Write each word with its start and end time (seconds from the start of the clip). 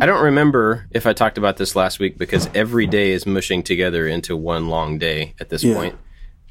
I 0.00 0.06
don't 0.06 0.22
remember 0.24 0.86
if 0.92 1.06
I 1.06 1.12
talked 1.12 1.36
about 1.36 1.58
this 1.58 1.76
last 1.76 1.98
week 1.98 2.16
because 2.16 2.48
every 2.54 2.86
day 2.86 3.10
is 3.12 3.26
mushing 3.26 3.62
together 3.62 4.06
into 4.06 4.34
one 4.34 4.68
long 4.68 4.98
day 4.98 5.34
at 5.38 5.50
this 5.50 5.62
Yeah. 5.62 5.74
point, 5.74 5.94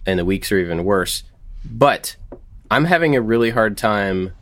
and 0.06 0.20
the 0.20 0.26
weeks 0.26 0.52
are 0.52 0.60
even 0.60 0.84
worse. 0.84 1.24
But 1.66 2.16
I'm 2.70 2.86
having 2.86 3.16
a 3.16 3.22
really 3.22 3.50
hard 3.50 3.76
time 3.76 4.34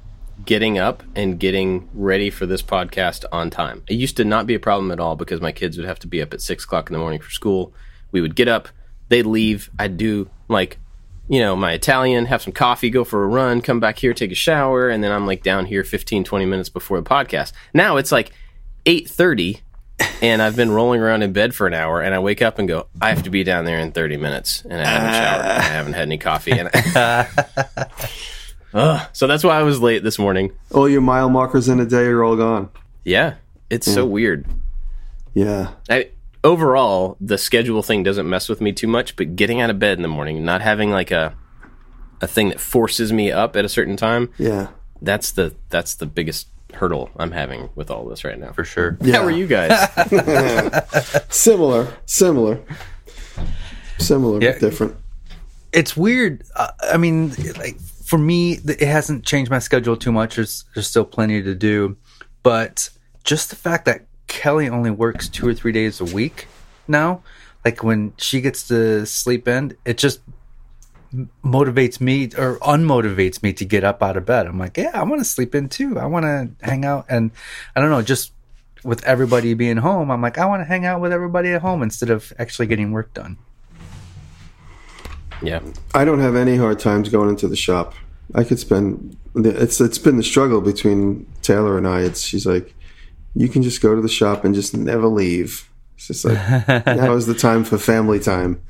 getting 0.46 0.78
up 0.78 1.04
and 1.16 1.40
getting 1.40 1.88
ready 1.94 2.30
for 2.30 2.46
this 2.46 2.62
podcast 2.62 3.24
on 3.32 3.50
time. 3.50 3.82
It 3.88 3.94
used 3.96 4.18
to 4.18 4.26
not 4.26 4.46
be 4.46 4.56
a 4.56 4.60
problem 4.60 4.92
at 4.92 5.00
all 5.00 5.16
because 5.16 5.40
my 5.40 5.54
kids 5.54 5.78
would 5.78 5.88
have 5.88 6.00
to 6.00 6.08
be 6.08 6.22
up 6.22 6.34
at 6.34 6.42
six 6.42 6.66
o'clock 6.66 6.90
in 6.90 6.94
the 6.94 7.00
morning 7.00 7.20
for 7.22 7.32
school. 7.32 7.74
We 8.12 8.20
would 8.20 8.36
get 8.36 8.50
up, 8.50 8.68
they'd 9.08 9.26
leave. 9.26 9.70
I'd 9.80 9.96
do 9.98 10.30
like, 10.50 10.78
you 11.30 11.40
know, 11.40 11.56
my 11.56 11.72
Italian, 11.72 12.26
have 12.26 12.42
some 12.42 12.54
coffee, 12.54 12.90
go 12.90 13.06
for 13.06 13.24
a 13.24 13.28
run, 13.28 13.62
come 13.62 13.80
back 13.80 14.00
here, 14.00 14.14
take 14.14 14.32
a 14.32 14.36
shower, 14.36 14.90
and 14.90 15.02
then 15.02 15.14
I'm 15.14 15.26
like 15.26 15.44
down 15.44 15.66
here 15.66 15.86
15, 15.86 16.26
20 16.26 16.46
minutes 16.46 16.70
before 16.70 17.00
the 17.00 17.10
podcast. 17.10 17.54
Now 17.74 17.96
it's 17.96 18.12
like 18.12 18.32
8.30 18.88 19.60
and 20.22 20.42
I've 20.42 20.56
been 20.56 20.72
rolling 20.72 21.02
around 21.02 21.24
in 21.24 21.34
bed 21.34 21.54
for 21.54 21.68
an 21.68 21.74
hour, 21.74 22.02
and 22.02 22.16
I 22.16 22.20
wake 22.20 22.42
up 22.42 22.58
and 22.60 22.68
go, 22.68 22.88
I 23.02 23.10
have 23.10 23.24
to 23.24 23.30
be 23.30 23.44
down 23.44 23.66
there 23.66 23.78
in 23.80 23.92
30 23.92 24.18
minutes, 24.18 24.64
and 24.68 24.82
I 24.82 24.86
haven't 24.86 25.14
showered, 25.14 25.42
and 25.46 25.52
I 25.52 25.62
haven't 25.62 25.94
had 25.94 26.02
any 26.04 26.18
coffee, 26.18 26.52
and 26.52 26.70
Ugh. 28.74 29.08
so 29.14 29.28
that's 29.28 29.44
why 29.44 29.58
I 29.60 29.64
was 29.64 29.82
late 29.82 30.04
this 30.04 30.20
morning. 30.20 30.52
All 30.72 30.88
your 30.90 31.02
mile 31.02 31.30
markers 31.30 31.70
in 31.70 31.80
a 31.80 31.86
day 31.86 32.06
are 32.06 32.24
all 32.24 32.36
gone. 32.36 32.70
Yeah, 33.04 33.36
it's 33.70 33.92
so 33.92 34.06
weird. 34.06 34.46
Yeah. 35.34 35.72
I, 35.90 36.10
overall, 36.44 37.18
the 37.22 37.38
schedule 37.38 37.82
thing 37.82 38.04
doesn't 38.04 38.30
mess 38.30 38.50
with 38.50 38.62
me 38.62 38.74
too 38.74 38.88
much, 38.88 39.16
but 39.16 39.36
getting 39.36 39.62
out 39.62 39.70
of 39.70 39.80
bed 39.80 39.98
in 39.98 40.02
the 40.02 40.08
morning, 40.08 40.44
not 40.46 40.62
having 40.62 40.92
like 40.92 41.12
a 41.12 41.36
a 42.20 42.26
thing 42.28 42.50
that 42.50 42.60
forces 42.60 43.14
me 43.14 43.32
up 43.32 43.56
at 43.56 43.64
a 43.64 43.70
certain 43.70 43.96
time, 43.96 44.30
Yeah. 44.40 44.70
that's 45.02 45.32
the 45.32 45.56
that's 45.70 45.94
the 45.96 46.08
biggest 46.08 46.48
hurdle 46.78 47.10
I'm 47.18 47.32
having 47.32 47.70
with 47.76 47.92
all 47.92 48.06
this 48.06 48.24
right 48.24 48.40
now. 48.40 48.52
for 48.54 48.64
sure. 48.64 48.98
Yeah. 49.02 49.18
How 49.18 49.24
are 49.26 49.32
you 49.32 49.48
guys? 49.48 49.72
Similar. 51.30 51.94
Similar. 52.06 52.60
Similar, 54.00 54.42
Yeah. 54.42 54.52
but 54.54 54.62
different. 54.62 54.96
It's 55.74 55.98
weird. 55.98 56.44
Uh, 56.56 56.70
I 56.92 56.98
mean, 56.98 57.30
like 57.58 57.80
for 58.06 58.18
me, 58.18 58.54
it 58.54 58.82
hasn't 58.82 59.26
changed 59.26 59.52
my 59.52 59.60
schedule 59.60 59.98
too 59.98 60.12
much. 60.12 60.36
There's 60.36 60.64
there's 60.74 60.88
still 60.88 61.06
plenty 61.06 61.42
to 61.44 61.54
do, 61.54 61.98
but 62.44 62.90
just 63.24 63.50
the 63.50 63.56
fact 63.56 63.86
that 63.86 64.06
Kelly 64.28 64.70
only 64.70 64.92
works 64.92 65.28
two 65.28 65.48
or 65.48 65.54
three 65.54 65.72
days 65.72 66.00
a 66.00 66.06
week 66.06 66.48
now, 66.88 67.22
like 67.66 67.84
when 67.84 68.14
she 68.18 68.40
gets 68.42 68.68
to 68.70 69.06
sleep 69.06 69.48
in, 69.48 69.76
it 69.84 69.98
just 69.98 70.22
m- 70.28 70.34
motivates 71.44 72.00
me 72.02 72.26
or 72.38 72.58
unmotivates 72.60 73.42
me 73.42 73.54
to 73.54 73.66
get 73.66 73.84
up 73.84 74.04
out 74.04 74.18
of 74.18 74.26
bed. 74.26 74.48
I'm 74.48 74.60
like, 74.60 74.78
yeah, 74.78 74.92
I 74.94 75.04
want 75.04 75.22
to 75.22 75.26
sleep 75.26 75.56
in 75.56 75.70
too. 75.70 75.98
I 76.00 76.06
want 76.06 76.24
to 76.24 76.50
hang 76.66 76.86
out, 76.86 77.06
and 77.10 77.32
I 77.76 77.82
don't 77.82 77.90
know, 77.90 78.02
just 78.02 78.34
with 78.84 79.04
everybody 79.06 79.54
being 79.54 79.78
home, 79.78 80.12
I'm 80.12 80.22
like, 80.22 80.38
I 80.38 80.46
want 80.46 80.62
to 80.62 80.66
hang 80.66 80.86
out 80.86 81.02
with 81.02 81.12
everybody 81.12 81.50
at 81.50 81.62
home 81.62 81.82
instead 81.82 82.10
of 82.10 82.32
actually 82.40 82.68
getting 82.68 82.92
work 82.92 83.14
done. 83.14 83.38
yeah, 85.42 85.62
I 85.94 86.06
don't 86.06 86.20
have 86.20 86.36
any 86.36 86.58
hard 86.58 86.80
times 86.80 87.10
going 87.10 87.30
into 87.30 87.48
the 87.48 87.56
shop. 87.56 87.94
I 88.36 88.44
could 88.44 88.60
spend 88.60 89.18
it's 89.36 89.80
it's 89.80 89.98
been 89.98 90.18
the 90.18 90.24
struggle 90.24 90.62
between 90.62 91.28
Taylor 91.42 91.78
and 91.78 91.88
I. 91.88 92.02
It's 92.02 92.22
she's 92.22 92.46
like, 92.46 92.74
you 93.36 93.48
can 93.48 93.62
just 93.62 93.82
go 93.82 93.96
to 93.96 94.02
the 94.02 94.10
shop 94.10 94.44
and 94.44 94.56
just 94.56 94.76
never 94.76 95.08
leave. 95.08 95.70
It's 95.96 96.08
just 96.08 96.26
like 96.26 96.38
now 96.86 97.14
is 97.14 97.26
the 97.26 97.34
time 97.34 97.64
for 97.64 97.78
family 97.78 98.20
time. 98.20 98.62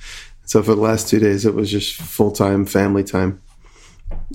So 0.47 0.63
for 0.63 0.75
the 0.75 0.81
last 0.81 1.09
two 1.09 1.19
days, 1.19 1.45
it 1.45 1.53
was 1.53 1.69
just 1.69 1.95
full 1.95 2.31
time 2.31 2.65
family 2.65 3.03
time. 3.03 3.41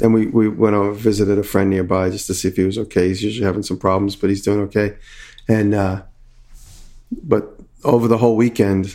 And 0.02 0.12
we, 0.12 0.26
we 0.26 0.48
went 0.48 0.76
over 0.76 0.92
visited 0.92 1.38
a 1.38 1.42
friend 1.42 1.70
nearby 1.70 2.10
just 2.10 2.26
to 2.26 2.34
see 2.34 2.48
if 2.48 2.56
he 2.56 2.64
was 2.64 2.76
okay. 2.76 3.08
He's 3.08 3.22
usually 3.22 3.46
having 3.46 3.62
some 3.62 3.78
problems, 3.78 4.14
but 4.14 4.28
he's 4.28 4.42
doing 4.42 4.60
okay. 4.60 4.96
And 5.48 5.74
uh, 5.74 6.02
but 7.10 7.58
over 7.82 8.08
the 8.08 8.18
whole 8.18 8.36
weekend 8.36 8.94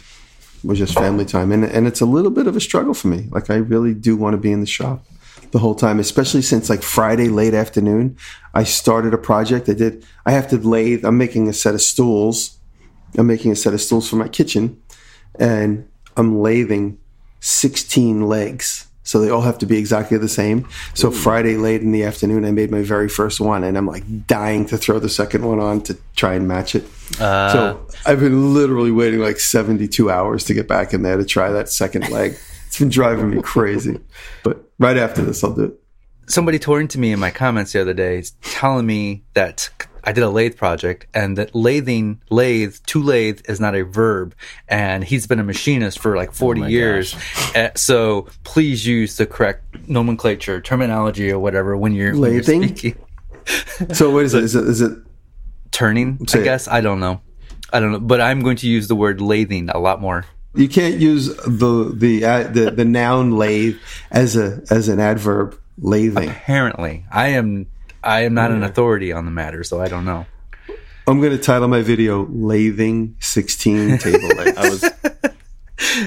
was 0.63 0.77
just 0.77 0.93
family 0.93 1.25
time, 1.25 1.51
and 1.51 1.65
and 1.65 1.87
it's 1.87 2.01
a 2.01 2.05
little 2.05 2.29
bit 2.29 2.45
of 2.45 2.55
a 2.55 2.61
struggle 2.61 2.93
for 2.93 3.07
me. 3.07 3.27
Like 3.31 3.49
I 3.49 3.55
really 3.55 3.95
do 3.95 4.15
want 4.15 4.35
to 4.35 4.37
be 4.37 4.51
in 4.51 4.61
the 4.61 4.67
shop 4.67 5.03
the 5.51 5.59
whole 5.59 5.75
time, 5.75 5.99
especially 5.99 6.43
since 6.43 6.69
like 6.69 6.83
Friday 6.83 7.29
late 7.29 7.55
afternoon, 7.55 8.17
I 8.53 8.63
started 8.63 9.13
a 9.15 9.17
project. 9.17 9.69
I 9.69 9.73
did. 9.73 10.05
I 10.25 10.31
have 10.31 10.47
to 10.49 10.57
lathe. 10.57 11.03
I'm 11.03 11.17
making 11.17 11.49
a 11.49 11.53
set 11.53 11.73
of 11.73 11.81
stools. 11.81 12.59
I'm 13.17 13.25
making 13.25 13.51
a 13.51 13.55
set 13.55 13.73
of 13.73 13.81
stools 13.81 14.07
for 14.07 14.17
my 14.17 14.27
kitchen, 14.27 14.79
and 15.39 15.89
I'm 16.15 16.37
lathing 16.41 16.97
16 17.39 18.27
legs. 18.27 18.87
So 19.03 19.21
they 19.21 19.29
all 19.29 19.41
have 19.41 19.57
to 19.59 19.65
be 19.65 19.77
exactly 19.77 20.17
the 20.17 20.27
same. 20.27 20.67
So 20.93 21.11
Friday 21.11 21.55
late 21.55 21.81
in 21.81 21.93
the 21.93 22.03
afternoon, 22.03 22.43
I 22.43 22.51
made 22.51 22.71
my 22.71 22.81
very 22.81 23.07
first 23.07 23.39
one, 23.39 23.63
and 23.63 23.77
I'm 23.77 23.85
like 23.87 24.27
dying 24.27 24.65
to 24.65 24.77
throw 24.77 24.99
the 24.99 25.07
second 25.07 25.45
one 25.45 25.61
on 25.61 25.81
to 25.83 25.97
try 26.17 26.33
and 26.33 26.45
match 26.45 26.75
it. 26.75 26.83
Uh. 27.17 27.53
so 27.53 27.87
I've 28.05 28.19
been 28.19 28.53
literally 28.53 28.91
waiting 28.91 29.21
like 29.21 29.39
72 29.39 30.11
hours 30.11 30.43
to 30.43 30.53
get 30.53 30.67
back 30.67 30.93
in 30.93 31.03
there 31.03 31.15
to 31.15 31.23
try 31.23 31.51
that 31.51 31.69
second 31.69 32.09
leg. 32.09 32.37
It's 32.67 32.79
been 32.79 32.89
driving 32.89 33.29
me 33.29 33.41
crazy. 33.41 33.97
But 34.43 34.69
right 34.77 34.97
after 34.97 35.21
this, 35.21 35.41
I'll 35.41 35.53
do 35.53 35.63
it. 35.63 35.79
somebody 36.27 36.59
tore 36.59 36.81
into 36.81 36.99
me 36.99 37.13
in 37.13 37.19
my 37.19 37.31
comments 37.31 37.71
the 37.71 37.79
other 37.79 37.93
day 37.93 38.21
telling 38.41 38.85
me 38.85 39.23
that 39.35 39.69
I 40.07 40.13
did 40.13 40.23
a 40.23 40.29
lathe 40.29 40.55
project 40.55 41.05
and 41.13 41.37
that 41.37 41.51
lathing, 41.53 42.19
lathe, 42.29 42.77
to 42.87 43.03
lathe 43.03 43.41
is 43.49 43.59
not 43.59 43.75
a 43.75 43.83
verb. 43.83 44.33
And 44.69 45.03
he's 45.03 45.27
been 45.27 45.37
a 45.39 45.43
machinist 45.43 45.99
for 45.99 46.15
like 46.15 46.31
40 46.31 46.61
years. 46.71 47.13
Uh, 47.53 47.69
so 47.75 48.27
please 48.45 48.87
use 48.87 49.17
the 49.17 49.25
correct 49.25 49.65
nomenclature, 49.89 50.61
terminology, 50.61 51.29
or 51.29 51.39
whatever 51.39 51.75
when 51.75 51.91
you're, 51.93 52.13
lathing. 52.13 52.21
when 52.61 52.61
you're 52.69 52.75
speaking. 52.77 52.95
So 53.93 54.09
what 54.09 54.25
is 54.25 54.33
it? 54.33 54.43
Is 54.43 54.55
it, 54.55 54.63
is 54.67 54.81
it 54.81 54.97
Turning, 55.71 56.25
Say 56.27 56.39
I 56.39 56.41
it. 56.41 56.45
guess. 56.45 56.67
I 56.67 56.81
don't 56.81 56.99
know. 56.99 57.21
I 57.73 57.79
don't 57.81 57.91
know. 57.91 57.99
But 57.99 58.21
I'm 58.21 58.41
going 58.41 58.57
to 58.57 58.67
use 58.67 58.87
the 58.87 58.95
word 58.95 59.19
lathing 59.19 59.69
a 59.73 59.77
lot 59.79 59.99
more. 60.01 60.25
you 60.55 60.67
can't 60.69 60.95
use 60.99 61.27
the 61.45 61.91
the 61.93 62.25
uh, 62.25 62.43
the, 62.43 62.71
the 62.71 62.85
noun 62.85 63.31
lathe 63.37 63.75
as 64.11 64.35
a 64.37 64.63
as 64.71 64.87
an 64.87 64.99
adverb 64.99 65.57
lathing. 65.81 66.29
Apparently, 66.29 67.05
I 67.11 67.27
am. 67.29 67.67
I 68.07 68.21
am 68.21 68.33
not 68.33 68.51
an 68.51 68.63
authority 68.63 69.11
on 69.11 69.25
the 69.25 69.31
matter, 69.31 69.65
so 69.65 69.81
I 69.81 69.89
don't 69.89 70.05
know. 70.05 70.25
I'm 71.05 71.19
going 71.19 71.33
to 71.33 71.37
title 71.37 71.67
my 71.67 71.81
video 71.81 72.25
"Lathing 72.27 73.21
16 73.21 73.97
Table 73.97 74.27
Legs." 74.37 74.57
I 74.57 74.69
was. 74.69 74.91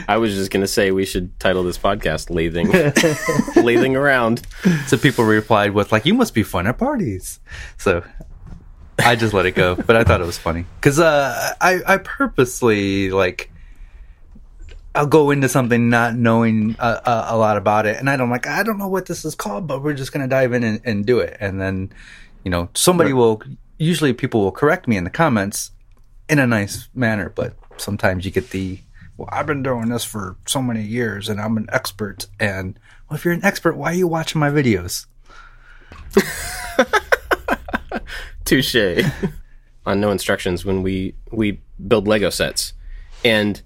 I 0.08 0.16
was 0.16 0.34
just 0.34 0.50
gonna 0.50 0.66
say 0.66 0.90
we 0.90 1.04
should 1.04 1.38
title 1.38 1.62
this 1.62 1.78
podcast 1.78 2.30
"Lathing, 2.30 2.66
Lathing 3.62 3.96
Around." 3.96 4.42
So 4.86 4.96
people 4.96 5.24
replied 5.24 5.72
with 5.72 5.92
like, 5.92 6.06
"You 6.06 6.14
must 6.14 6.32
be 6.32 6.42
fun 6.42 6.66
at 6.66 6.78
parties." 6.78 7.38
So 7.76 8.02
I 8.98 9.14
just 9.14 9.34
let 9.34 9.44
it 9.46 9.52
go, 9.52 9.76
but 9.76 9.94
I 9.96 10.04
thought 10.04 10.20
it 10.20 10.26
was 10.26 10.38
funny 10.38 10.64
because 10.80 10.98
uh, 10.98 11.54
I 11.60 11.80
I 11.86 11.96
purposely 11.98 13.10
like 13.10 13.52
I'll 14.94 15.06
go 15.06 15.30
into 15.30 15.48
something 15.48 15.88
not 15.88 16.16
knowing 16.16 16.74
a, 16.78 17.00
a, 17.04 17.26
a 17.30 17.36
lot 17.36 17.56
about 17.56 17.86
it, 17.86 17.96
and 17.98 18.10
I 18.10 18.16
don't 18.16 18.30
like 18.30 18.46
I 18.46 18.62
don't 18.62 18.78
know 18.78 18.88
what 18.88 19.06
this 19.06 19.24
is 19.24 19.34
called, 19.34 19.66
but 19.66 19.82
we're 19.82 19.94
just 19.94 20.12
gonna 20.12 20.28
dive 20.28 20.52
in 20.52 20.64
and, 20.64 20.80
and 20.84 21.06
do 21.06 21.20
it, 21.20 21.36
and 21.40 21.60
then 21.60 21.92
you 22.44 22.50
know 22.50 22.68
somebody 22.74 23.12
will 23.12 23.42
usually 23.78 24.12
people 24.12 24.42
will 24.42 24.52
correct 24.52 24.88
me 24.88 24.96
in 24.96 25.04
the 25.04 25.10
comments 25.10 25.70
in 26.28 26.38
a 26.38 26.46
nice 26.46 26.88
manner, 26.94 27.30
but 27.30 27.54
sometimes 27.76 28.24
you 28.24 28.30
get 28.30 28.50
the 28.50 28.80
well 29.16 29.28
I've 29.30 29.46
been 29.46 29.62
doing 29.62 29.88
this 29.90 30.04
for 30.04 30.36
so 30.46 30.60
many 30.60 30.82
years 30.82 31.28
and 31.28 31.40
I'm 31.40 31.56
an 31.56 31.68
expert, 31.72 32.26
and 32.40 32.78
well 33.08 33.16
if 33.16 33.24
you're 33.24 33.34
an 33.34 33.44
expert, 33.44 33.76
why 33.76 33.92
are 33.92 33.96
you 33.96 34.08
watching 34.08 34.40
my 34.40 34.50
videos? 34.50 35.06
Touche. 38.44 38.74
On 39.86 39.98
no 39.98 40.10
instructions 40.10 40.64
when 40.64 40.82
we 40.82 41.14
we 41.30 41.60
build 41.86 42.06
Lego 42.06 42.28
sets, 42.28 42.74
and 43.24 43.62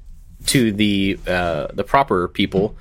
to 0.47 0.72
the 0.72 1.19
uh, 1.27 1.69
the 1.72 1.84
proper 1.84 2.28
people, 2.28 2.77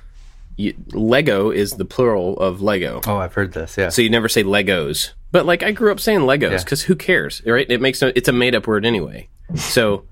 you, 0.56 0.74
Lego 0.92 1.50
is 1.50 1.72
the 1.72 1.84
plural 1.84 2.38
of 2.38 2.62
Lego. 2.62 3.00
Oh, 3.06 3.16
I've 3.16 3.34
heard 3.34 3.52
this. 3.52 3.76
Yeah. 3.76 3.88
So 3.88 4.02
you 4.02 4.10
never 4.10 4.28
say 4.28 4.42
Legos. 4.44 5.10
But 5.32 5.46
like 5.46 5.62
I 5.62 5.72
grew 5.72 5.90
up 5.90 5.98
saying 6.00 6.20
Legos 6.20 6.50
Yeah. 6.52 6.58
because 6.58 6.82
who 6.82 6.94
cares, 6.94 7.42
right? 7.44 7.66
It 7.68 7.80
makes 7.80 8.00
no. 8.02 8.12
It's 8.14 8.28
a 8.28 8.32
made 8.32 8.54
up 8.54 8.66
word 8.66 8.86
anyway. 8.86 9.28
So 9.56 10.04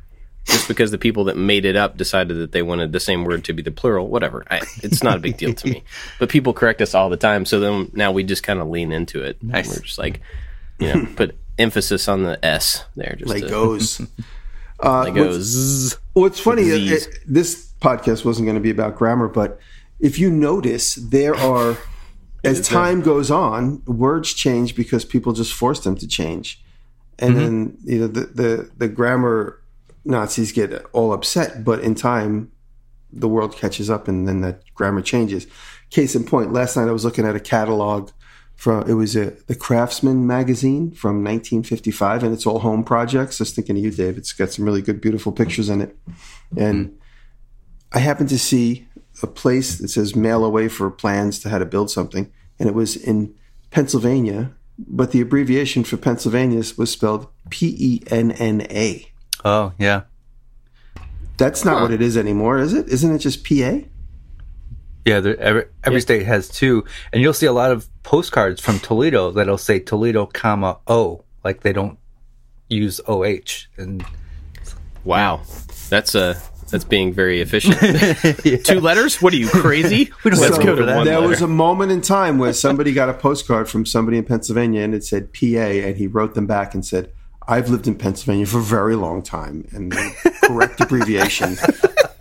just 0.47 0.67
because 0.67 0.91
the 0.91 0.99
people 0.99 1.25
that 1.25 1.37
made 1.37 1.65
it 1.65 1.77
up 1.77 1.97
decided 1.97 2.37
that 2.39 2.51
they 2.51 2.63
wanted 2.63 2.91
the 2.93 2.99
same 2.99 3.25
word 3.25 3.45
to 3.45 3.53
be 3.53 3.63
the 3.63 3.71
plural, 3.71 4.09
whatever. 4.09 4.45
I, 4.51 4.63
it's 4.83 5.01
not 5.03 5.17
a 5.17 5.21
big 5.21 5.37
deal 5.37 5.55
to 5.55 5.69
me. 5.69 5.85
But 6.19 6.29
people 6.31 6.53
correct 6.53 6.83
us 6.83 6.95
all 6.95 7.09
the 7.11 7.17
time. 7.17 7.45
So 7.45 7.61
then 7.61 7.91
now 7.95 8.11
we 8.11 8.25
just 8.25 8.43
kind 8.43 8.59
of 8.61 8.67
lean 8.69 8.91
into 8.91 9.23
it. 9.23 9.41
Nice. 9.41 9.69
We're 9.69 9.85
just 9.85 9.99
like, 9.99 10.21
you 10.81 10.93
know, 10.93 11.07
put 11.15 11.37
emphasis 11.59 12.09
on 12.09 12.25
the 12.25 12.45
S 12.45 12.85
there. 12.97 13.15
Just 13.17 13.31
to- 13.33 13.47
Legos. 13.47 14.09
Uh, 14.85 15.05
Lego. 15.05 15.39
What's- 16.15 16.37
it's 16.39 16.45
funny, 16.45 16.63
it- 17.07 17.19
this 17.27 17.73
podcast 17.81 18.25
wasn't 18.25 18.47
going 18.47 18.55
to 18.57 18.61
be 18.61 18.71
about 18.71 18.97
grammar, 18.97 19.29
but 19.29 19.59
if 20.01 20.19
you 20.19 20.31
notice, 20.31 20.95
there 20.97 21.35
are, 21.35 21.77
as 22.45 22.67
time 22.69 23.01
goes 23.03 23.31
on, 23.31 23.83
words 23.87 24.33
change 24.33 24.75
because 24.75 25.05
people 25.05 25.33
just 25.33 25.53
force 25.53 25.81
them 25.81 25.97
to 25.97 26.07
change, 26.09 26.63
and 27.19 27.37
then 27.37 27.77
you 27.85 28.01
know 28.01 28.07
the, 28.09 28.21
the 28.27 28.71
the 28.79 28.89
grammar 28.89 29.61
Nazis 30.05 30.51
get 30.53 30.85
all 30.93 31.13
upset, 31.13 31.63
but 31.65 31.81
in 31.81 31.95
time, 31.95 32.51
the 33.13 33.29
world 33.29 33.55
catches 33.57 33.89
up, 33.91 34.09
and 34.09 34.27
then 34.27 34.41
that 34.41 34.63
grammar 34.75 35.03
changes. 35.03 35.47
Case 35.91 36.15
in 36.17 36.25
point, 36.25 36.53
last 36.53 36.77
night 36.77 36.89
I 36.89 36.93
was 36.93 37.05
looking 37.05 37.27
at 37.27 37.37
a 37.37 37.41
catalog 37.41 38.11
From 38.63 38.89
it 38.89 38.95
was 38.95 39.17
a 39.17 39.31
the 39.49 39.57
Craftsman 39.57 40.25
magazine 40.25 40.93
from 40.93 41.25
1955, 41.25 42.23
and 42.23 42.33
it's 42.33 42.47
all 42.47 42.61
home 42.61 42.85
projects. 42.85 43.41
I 43.41 43.43
was 43.43 43.51
thinking 43.51 43.77
of 43.77 43.83
you, 43.83 43.91
Dave. 43.91 44.17
It's 44.17 44.33
got 44.33 44.53
some 44.53 44.65
really 44.65 44.83
good, 44.83 45.01
beautiful 45.01 45.33
pictures 45.33 45.69
in 45.69 45.81
it, 45.81 45.97
and 46.57 46.97
I 47.91 47.99
happened 47.99 48.29
to 48.29 48.39
see 48.39 48.87
a 49.21 49.27
place 49.27 49.79
that 49.79 49.89
says 49.89 50.15
"mail 50.15 50.45
away" 50.45 50.69
for 50.69 50.89
plans 50.93 51.41
to 51.41 51.49
how 51.49 51.59
to 51.59 51.67
build 51.67 51.91
something, 51.91 52.31
and 52.61 52.69
it 52.69 52.75
was 52.77 52.95
in 52.95 53.35
Pennsylvania, 53.73 54.53
but 54.79 55.11
the 55.11 55.21
abbreviation 55.21 55.83
for 55.83 55.97
Pennsylvania 55.97 56.63
was 56.79 56.93
spelled 56.93 57.27
P 57.51 57.75
E 57.77 58.03
N 58.13 58.31
N 58.31 58.65
A. 58.71 59.11
Oh 59.45 59.73
yeah, 59.77 60.03
That's 61.37 61.65
not 61.65 61.83
what 61.83 61.91
it 61.91 62.01
is 62.01 62.17
anymore, 62.17 62.59
is 62.61 62.75
it? 62.75 62.87
Isn't 62.89 63.13
it 63.13 63.19
just 63.19 63.43
P 63.43 63.65
A? 63.65 63.89
Yeah. 65.05 65.21
there- 65.21 65.39
Every 65.41 65.65
every 65.85 66.01
state 66.01 66.25
has 66.27 66.49
two, 66.49 66.85
and 67.13 67.23
you'll 67.23 67.33
see 67.35 67.47
a 67.47 67.53
lot 67.53 67.71
of 67.71 67.89
postcards 68.03 68.61
from 68.61 68.79
Toledo 68.81 69.31
that'll 69.33 69.59
say 69.59 69.79
Toledo, 69.79 70.27
comma 70.27 70.79
O, 70.87 71.25
like 71.45 71.61
they 71.63 71.73
don't 71.73 71.99
use 72.69 73.01
O 73.07 73.25
H. 73.25 73.69
And 73.77 74.05
Wow, 75.05 75.43
that's 75.89 76.15
uh 76.15 76.39
that's 76.71 76.85
being 76.85 77.13
very 77.13 77.41
efficient. 77.41 77.77
Two 78.65 78.81
letters? 78.81 79.21
What 79.21 79.33
are 79.35 79.37
you 79.37 79.49
crazy? 79.49 80.11
We 80.25 80.31
don't 80.31 80.41
Let's 80.41 80.57
have 80.57 80.65
go 80.65 80.77
to 80.77 80.85
that. 80.87 80.97
one 80.97 81.05
there 81.07 81.17
letter. 81.19 81.29
was 81.29 81.43
a 81.43 81.49
moment 81.49 81.93
in 81.93 82.01
time 82.01 82.39
where 82.39 82.53
somebody 82.55 82.93
got 82.95 83.09
a 83.11 83.15
postcard 83.15 83.69
from 83.69 83.85
somebody 83.85 84.17
in 84.17 84.25
Pennsylvania 84.25 84.81
and 84.83 84.95
it 84.95 85.05
said 85.05 85.33
PA, 85.35 85.47
and 85.47 85.97
he 85.97 86.07
wrote 86.07 86.35
them 86.35 86.47
back 86.47 86.73
and 86.75 86.85
said, 86.87 87.13
I've 87.47 87.69
lived 87.69 87.89
in 87.89 87.97
Pennsylvania 87.97 88.47
for 88.47 88.59
a 88.61 88.63
very 88.63 88.95
long 88.95 89.21
time. 89.23 89.69
And 89.73 89.93
the 89.93 90.33
correct 90.45 90.81
abbreviation, 90.81 91.57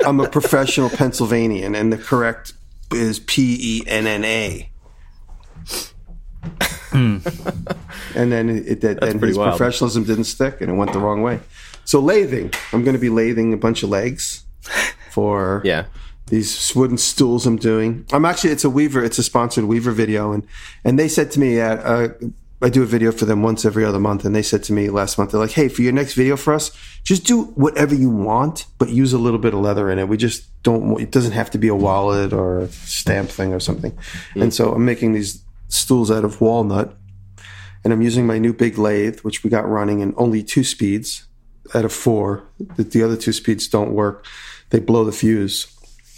I'm 0.05 0.19
a 0.19 0.27
professional 0.27 0.89
Pennsylvanian, 0.89 1.75
and 1.75 1.93
the 1.93 1.97
correct 1.97 2.51
is 2.93 3.19
P 3.19 3.57
E 3.59 3.83
N 3.87 4.07
N 4.07 4.23
A. 4.23 4.71
And 8.15 8.31
then 8.31 8.49
it, 8.49 8.83
it 8.83 8.99
then 8.99 9.19
his 9.19 9.37
wild. 9.37 9.57
professionalism 9.57 10.03
didn't 10.03 10.25
stick, 10.25 10.61
and 10.61 10.69
it 10.69 10.73
went 10.73 10.93
the 10.93 10.99
wrong 10.99 11.21
way. 11.21 11.39
So 11.85 12.01
lathing, 12.01 12.53
I'm 12.73 12.83
going 12.83 12.95
to 12.95 12.99
be 12.99 13.09
lathing 13.09 13.53
a 13.53 13.57
bunch 13.57 13.83
of 13.83 13.89
legs 13.89 14.43
for 15.09 15.61
yeah. 15.65 15.85
these 16.27 16.75
wooden 16.75 16.97
stools 16.97 17.45
I'm 17.45 17.57
doing. 17.57 18.05
I'm 18.11 18.25
actually 18.25 18.51
it's 18.51 18.63
a 18.63 18.69
Weaver, 18.69 19.03
it's 19.03 19.17
a 19.17 19.23
sponsored 19.23 19.65
Weaver 19.65 19.91
video, 19.91 20.31
and 20.31 20.45
and 20.83 20.99
they 20.99 21.07
said 21.07 21.31
to 21.31 21.39
me, 21.39 21.59
at 21.59 21.79
uh, 21.79 22.09
I 22.61 22.69
do 22.69 22.83
a 22.83 22.85
video 22.85 23.11
for 23.11 23.25
them 23.25 23.41
once 23.41 23.65
every 23.65 23.83
other 23.83 23.99
month, 23.99 24.25
and 24.25 24.35
they 24.35 24.41
said 24.41 24.63
to 24.63 24.73
me 24.73 24.89
last 24.89 25.17
month, 25.17 25.31
they're 25.31 25.39
like, 25.39 25.51
hey, 25.51 25.67
for 25.67 25.81
your 25.81 25.93
next 25.93 26.13
video 26.13 26.37
for 26.37 26.53
us, 26.53 26.71
just 27.03 27.25
do 27.25 27.45
whatever 27.45 27.95
you 27.95 28.09
want, 28.09 28.65
but 28.77 28.89
use 28.89 29.13
a 29.13 29.17
little 29.17 29.39
bit 29.39 29.53
of 29.53 29.59
leather 29.59 29.89
in 29.89 29.99
it. 29.99 30.07
We 30.07 30.17
just 30.17 30.47
don't. 30.63 30.99
It 31.01 31.11
doesn't 31.11 31.31
have 31.31 31.49
to 31.51 31.57
be 31.57 31.67
a 31.67 31.75
wallet 31.75 32.33
or 32.33 32.59
a 32.59 32.67
stamp 32.69 33.29
thing 33.29 33.53
or 33.53 33.59
something. 33.59 33.91
Mm. 34.35 34.43
And 34.43 34.53
so 34.53 34.73
I'm 34.73 34.85
making 34.85 35.13
these 35.13 35.43
stools 35.69 36.11
out 36.11 36.23
of 36.23 36.39
walnut, 36.41 36.95
and 37.83 37.91
I'm 37.91 38.01
using 38.01 38.27
my 38.27 38.37
new 38.37 38.53
big 38.53 38.77
lathe, 38.77 39.21
which 39.21 39.43
we 39.43 39.49
got 39.49 39.67
running 39.67 40.01
in 40.01 40.13
only 40.17 40.43
two 40.43 40.63
speeds 40.63 41.27
out 41.73 41.85
of 41.85 41.93
four. 41.93 42.43
The, 42.75 42.83
the 42.83 43.03
other 43.03 43.17
two 43.17 43.33
speeds 43.33 43.67
don't 43.67 43.93
work; 43.93 44.25
they 44.69 44.79
blow 44.79 45.03
the 45.03 45.11
fuse 45.11 45.75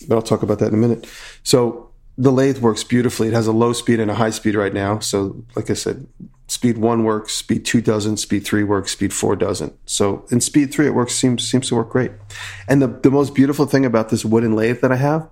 but 0.08 0.16
I'll 0.16 0.22
talk 0.22 0.44
about 0.44 0.60
that 0.60 0.68
in 0.68 0.74
a 0.74 0.78
minute. 0.78 1.08
So 1.44 1.90
the 2.18 2.32
lathe 2.32 2.60
works 2.60 2.84
beautifully. 2.84 3.30
It 3.30 3.34
has 3.34 3.48
a 3.48 3.52
low 3.52 3.74
speed 3.74 4.00
and 4.00 4.12
a 4.12 4.16
high 4.16 4.30
speed 4.30 4.56
right 4.56 4.74
now. 4.74 5.00
So, 5.00 5.44
like 5.56 5.70
I 5.70 5.74
said, 5.74 6.08
speed 6.48 6.78
one 6.78 7.04
works, 7.04 7.34
speed 7.34 7.66
two 7.66 7.82
doesn't, 7.82 8.18
speed 8.18 8.46
three 8.46 8.64
works, 8.64 8.92
speed 8.92 9.14
four 9.14 9.36
doesn't. 9.36 9.74
So 9.86 10.26
in 10.30 10.42
speed 10.42 10.72
three, 10.74 10.86
it 10.88 10.94
works 10.94 11.14
seems 11.14 11.48
seems 11.50 11.68
to 11.70 11.76
work 11.76 11.90
great. 11.90 12.12
And 12.68 12.82
the 12.82 12.88
the 12.88 13.12
most 13.12 13.34
beautiful 13.34 13.66
thing 13.66 13.86
about 13.86 14.10
this 14.10 14.26
wooden 14.26 14.56
lathe 14.56 14.82
that 14.82 14.92
I 14.92 14.98
have 14.98 15.30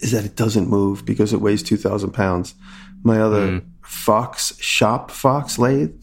is 0.00 0.12
that 0.12 0.24
it 0.24 0.36
doesn't 0.36 0.68
move 0.68 1.04
because 1.04 1.32
it 1.32 1.40
weighs 1.40 1.62
two 1.62 1.76
thousand 1.76 2.12
pounds. 2.12 2.54
My 3.02 3.20
other 3.20 3.58
hmm. 3.58 3.68
Fox 3.82 4.58
shop 4.60 5.10
Fox 5.10 5.58
lathe. 5.58 5.94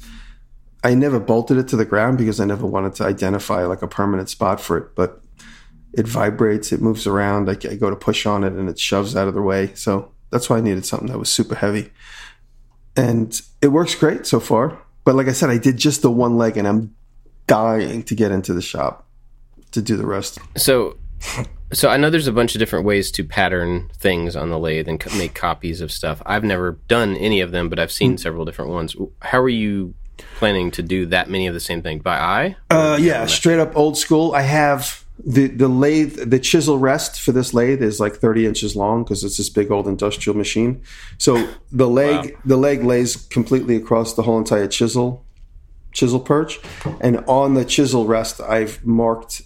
I 0.82 0.94
never 0.94 1.20
bolted 1.20 1.58
it 1.58 1.68
to 1.70 1.76
the 1.76 1.84
ground 1.84 2.18
because 2.18 2.40
I 2.40 2.46
never 2.46 2.66
wanted 2.66 2.96
to 2.96 3.04
identify 3.04 3.66
like 3.66 3.82
a 3.82 3.88
permanent 3.88 4.30
spot 4.30 4.62
for 4.62 4.78
it, 4.78 4.96
but 4.96 5.22
it 5.94 6.08
vibrates, 6.08 6.72
it 6.72 6.82
moves 6.82 7.06
around. 7.06 7.50
I, 7.50 7.54
I 7.70 7.76
go 7.76 7.90
to 7.90 7.96
push 7.96 8.26
on 8.26 8.46
it 8.46 8.54
and 8.54 8.70
it 8.70 8.80
shoves 8.80 9.16
out 9.16 9.28
of 9.28 9.34
the 9.34 9.42
way. 9.42 9.74
So 9.76 10.14
that's 10.30 10.50
why 10.50 10.58
I 10.58 10.62
needed 10.62 10.86
something 10.86 11.10
that 11.10 11.18
was 11.18 11.30
super 11.30 11.56
heavy. 11.56 11.92
And 13.00 13.42
it 13.62 13.68
works 13.70 13.96
great 13.96 14.26
so 14.26 14.40
far. 14.40 14.78
But 15.06 15.16
like 15.16 15.28
I 15.28 15.32
said, 15.32 15.50
I 15.50 15.58
did 15.58 15.78
just 15.78 16.02
the 16.02 16.12
one 16.12 16.38
leg 16.38 16.58
and 16.58 16.68
I'm 16.68 16.96
dying 17.48 18.04
to 18.04 18.16
get 18.16 18.32
into 18.32 18.54
the 18.54 18.62
shop 18.62 19.08
to 19.72 19.82
do 19.82 19.96
the 19.96 20.06
rest. 20.06 20.40
So, 20.58 20.98
so 21.72 21.90
I 21.90 21.98
know 21.98 22.10
there's 22.10 22.28
a 22.28 22.34
bunch 22.34 22.56
of 22.56 22.60
different 22.60 22.86
ways 22.86 23.12
to 23.12 23.24
pattern 23.24 23.90
things 23.96 24.36
on 24.36 24.50
the 24.50 24.60
lathe 24.60 24.88
and 24.88 25.00
co- 25.00 25.16
make 25.18 25.34
copies 25.34 25.82
of 25.82 25.92
stuff. 25.92 26.22
I've 26.26 26.44
never 26.44 26.74
done 26.88 27.16
any 27.16 27.42
of 27.42 27.52
them, 27.52 27.70
but 27.70 27.80
I've 27.80 27.92
seen 27.92 28.18
several 28.18 28.46
different 28.46 28.72
ones. 28.72 28.96
How 29.22 29.40
are 29.40 29.50
you 29.50 29.94
planning 30.36 30.70
to 30.72 30.84
do 30.84 31.06
that 31.08 31.30
many 31.30 31.48
of 31.48 31.54
the 31.54 31.60
same 31.60 31.82
thing 31.82 32.00
by 32.00 32.18
eye? 32.18 32.56
Uh, 32.70 32.98
yeah, 33.00 33.26
straight 33.26 33.60
up 33.60 33.76
old 33.78 33.98
school. 33.98 34.34
I 34.34 34.42
have 34.42 35.06
the 35.26 35.48
the 35.48 35.68
lathe, 35.68 36.30
the 36.30 36.40
chisel 36.40 36.78
rest 36.80 37.20
for 37.20 37.32
this 37.32 37.54
lathe 37.54 37.82
is 37.84 38.00
like 38.00 38.16
30 38.16 38.46
inches 38.46 38.76
long 38.76 39.04
because 39.04 39.24
it's 39.24 39.38
this 39.38 39.50
big 39.50 39.70
old 39.72 39.88
industrial 39.88 40.38
machine. 40.38 40.82
So 41.18 41.50
the 41.72 41.88
leg 41.88 42.38
the 42.46 42.58
leg 42.58 42.84
lays 42.84 43.16
completely 43.16 43.76
across 43.76 44.14
the 44.14 44.24
whole 44.24 44.38
entire 44.38 44.68
chisel 44.68 45.26
chisel 45.92 46.20
perch, 46.20 46.60
and 47.02 47.18
on 47.28 47.56
the 47.56 47.66
chisel 47.66 48.06
rest, 48.06 48.40
I've 48.42 48.86
marked 48.86 49.42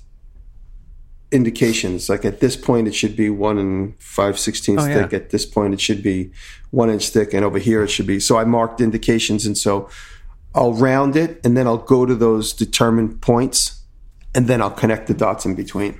indications. 1.31 2.09
Like 2.09 2.25
at 2.25 2.39
this 2.39 2.55
point, 2.55 2.87
it 2.87 2.93
should 2.93 3.15
be 3.15 3.29
one 3.29 3.57
and 3.57 3.99
five 3.99 4.37
sixteenths 4.37 4.83
Oh, 4.83 4.87
yeah. 4.87 5.03
thick. 5.03 5.13
At 5.13 5.29
this 5.31 5.45
point, 5.45 5.73
it 5.73 5.81
should 5.81 6.03
be 6.03 6.31
one 6.71 6.89
inch 6.89 7.09
thick, 7.09 7.33
and 7.33 7.43
over 7.43 7.59
here 7.59 7.83
it 7.83 7.89
should 7.89 8.07
be. 8.07 8.19
So 8.19 8.37
I 8.37 8.43
marked 8.45 8.81
indications, 8.81 9.45
and 9.45 9.57
so 9.57 9.89
I'll 10.53 10.73
round 10.73 11.15
it, 11.15 11.39
and 11.43 11.57
then 11.57 11.65
I'll 11.65 11.77
go 11.77 12.05
to 12.05 12.13
those 12.13 12.53
determined 12.53 13.21
points, 13.21 13.81
and 14.35 14.47
then 14.47 14.61
I'll 14.61 14.71
connect 14.71 15.07
the 15.07 15.13
dots 15.13 15.45
in 15.45 15.55
between. 15.55 15.99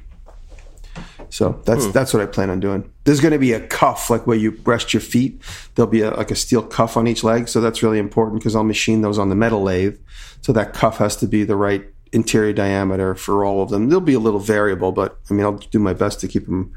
So 1.30 1.60
that's 1.66 1.86
hmm. 1.86 1.92
that's 1.92 2.14
what 2.14 2.22
I 2.22 2.28
plan 2.28 2.52
on 2.52 2.60
doing. 2.60 2.92
There's 3.06 3.20
going 3.20 3.32
to 3.32 3.40
be 3.40 3.54
a 3.54 3.60
cuff, 3.68 4.12
like 4.12 4.28
where 4.28 4.38
you 4.38 4.60
rest 4.66 4.94
your 4.94 5.02
feet. 5.02 5.42
There'll 5.74 5.90
be 5.90 6.02
a, 6.02 6.12
like 6.12 6.30
a 6.30 6.36
steel 6.36 6.62
cuff 6.62 6.96
on 6.96 7.08
each 7.08 7.24
leg, 7.24 7.48
so 7.48 7.60
that's 7.60 7.82
really 7.82 7.98
important 7.98 8.40
because 8.40 8.56
I'll 8.56 8.64
machine 8.64 9.02
those 9.02 9.18
on 9.18 9.30
the 9.30 9.36
metal 9.36 9.64
lathe. 9.64 9.98
So 10.42 10.54
that 10.54 10.74
cuff 10.74 11.00
has 11.00 11.16
to 11.18 11.28
be 11.28 11.44
the 11.44 11.56
right 11.56 11.86
interior 12.12 12.54
diameter 12.54 13.16
for 13.16 13.44
all 13.44 13.64
of 13.64 13.70
them. 13.70 13.90
They'll 13.90 14.00
be 14.00 14.14
a 14.14 14.20
little 14.20 14.40
variable, 14.40 14.92
but 14.92 15.18
I 15.32 15.34
mean 15.34 15.44
I'll 15.44 15.58
do 15.58 15.80
my 15.80 15.94
best 15.94 16.20
to 16.20 16.28
keep 16.28 16.46
them 16.46 16.72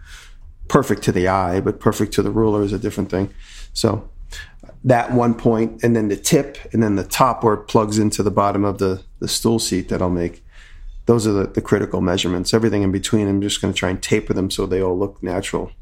perfect 0.69 1.03
to 1.03 1.13
the 1.13 1.29
eye, 1.29 1.61
but 1.61 1.79
perfect 1.79 2.15
to 2.15 2.23
the 2.23 2.31
ruler 2.31 2.63
is 2.63 2.73
a 2.73 2.79
different 2.79 3.11
thing. 3.11 3.29
So 3.75 4.09
that 4.85 5.13
one 5.13 5.35
point, 5.35 5.83
and 5.85 5.95
then 5.95 6.09
the 6.09 6.17
tip, 6.17 6.57
and 6.73 6.83
then 6.83 6.97
the 6.97 7.05
top 7.05 7.45
where 7.45 7.55
it 7.55 7.67
plugs 7.67 7.99
into 7.99 8.23
the 8.23 8.31
bottom 8.31 8.65
of 8.65 8.79
the 8.79 9.03
the 9.19 9.29
stool 9.29 9.59
seat 9.59 9.91
that 9.91 10.01
I'll 10.01 10.09
make 10.09 10.43
those 11.07 11.27
are 11.27 11.33
the, 11.33 11.47
the 11.47 11.61
critical 11.63 12.01
measurements. 12.01 12.53
Everything 12.53 12.83
in 12.83 12.93
between, 12.93 13.29
I'm 13.29 13.41
just 13.41 13.61
going 13.61 13.73
to 13.73 13.79
try 13.79 13.91
and 13.91 14.03
taper 14.03 14.35
them 14.35 14.51
so 14.51 14.67
they 14.67 14.83
all 14.83 14.99
look 14.99 15.23
natural. 15.23 15.73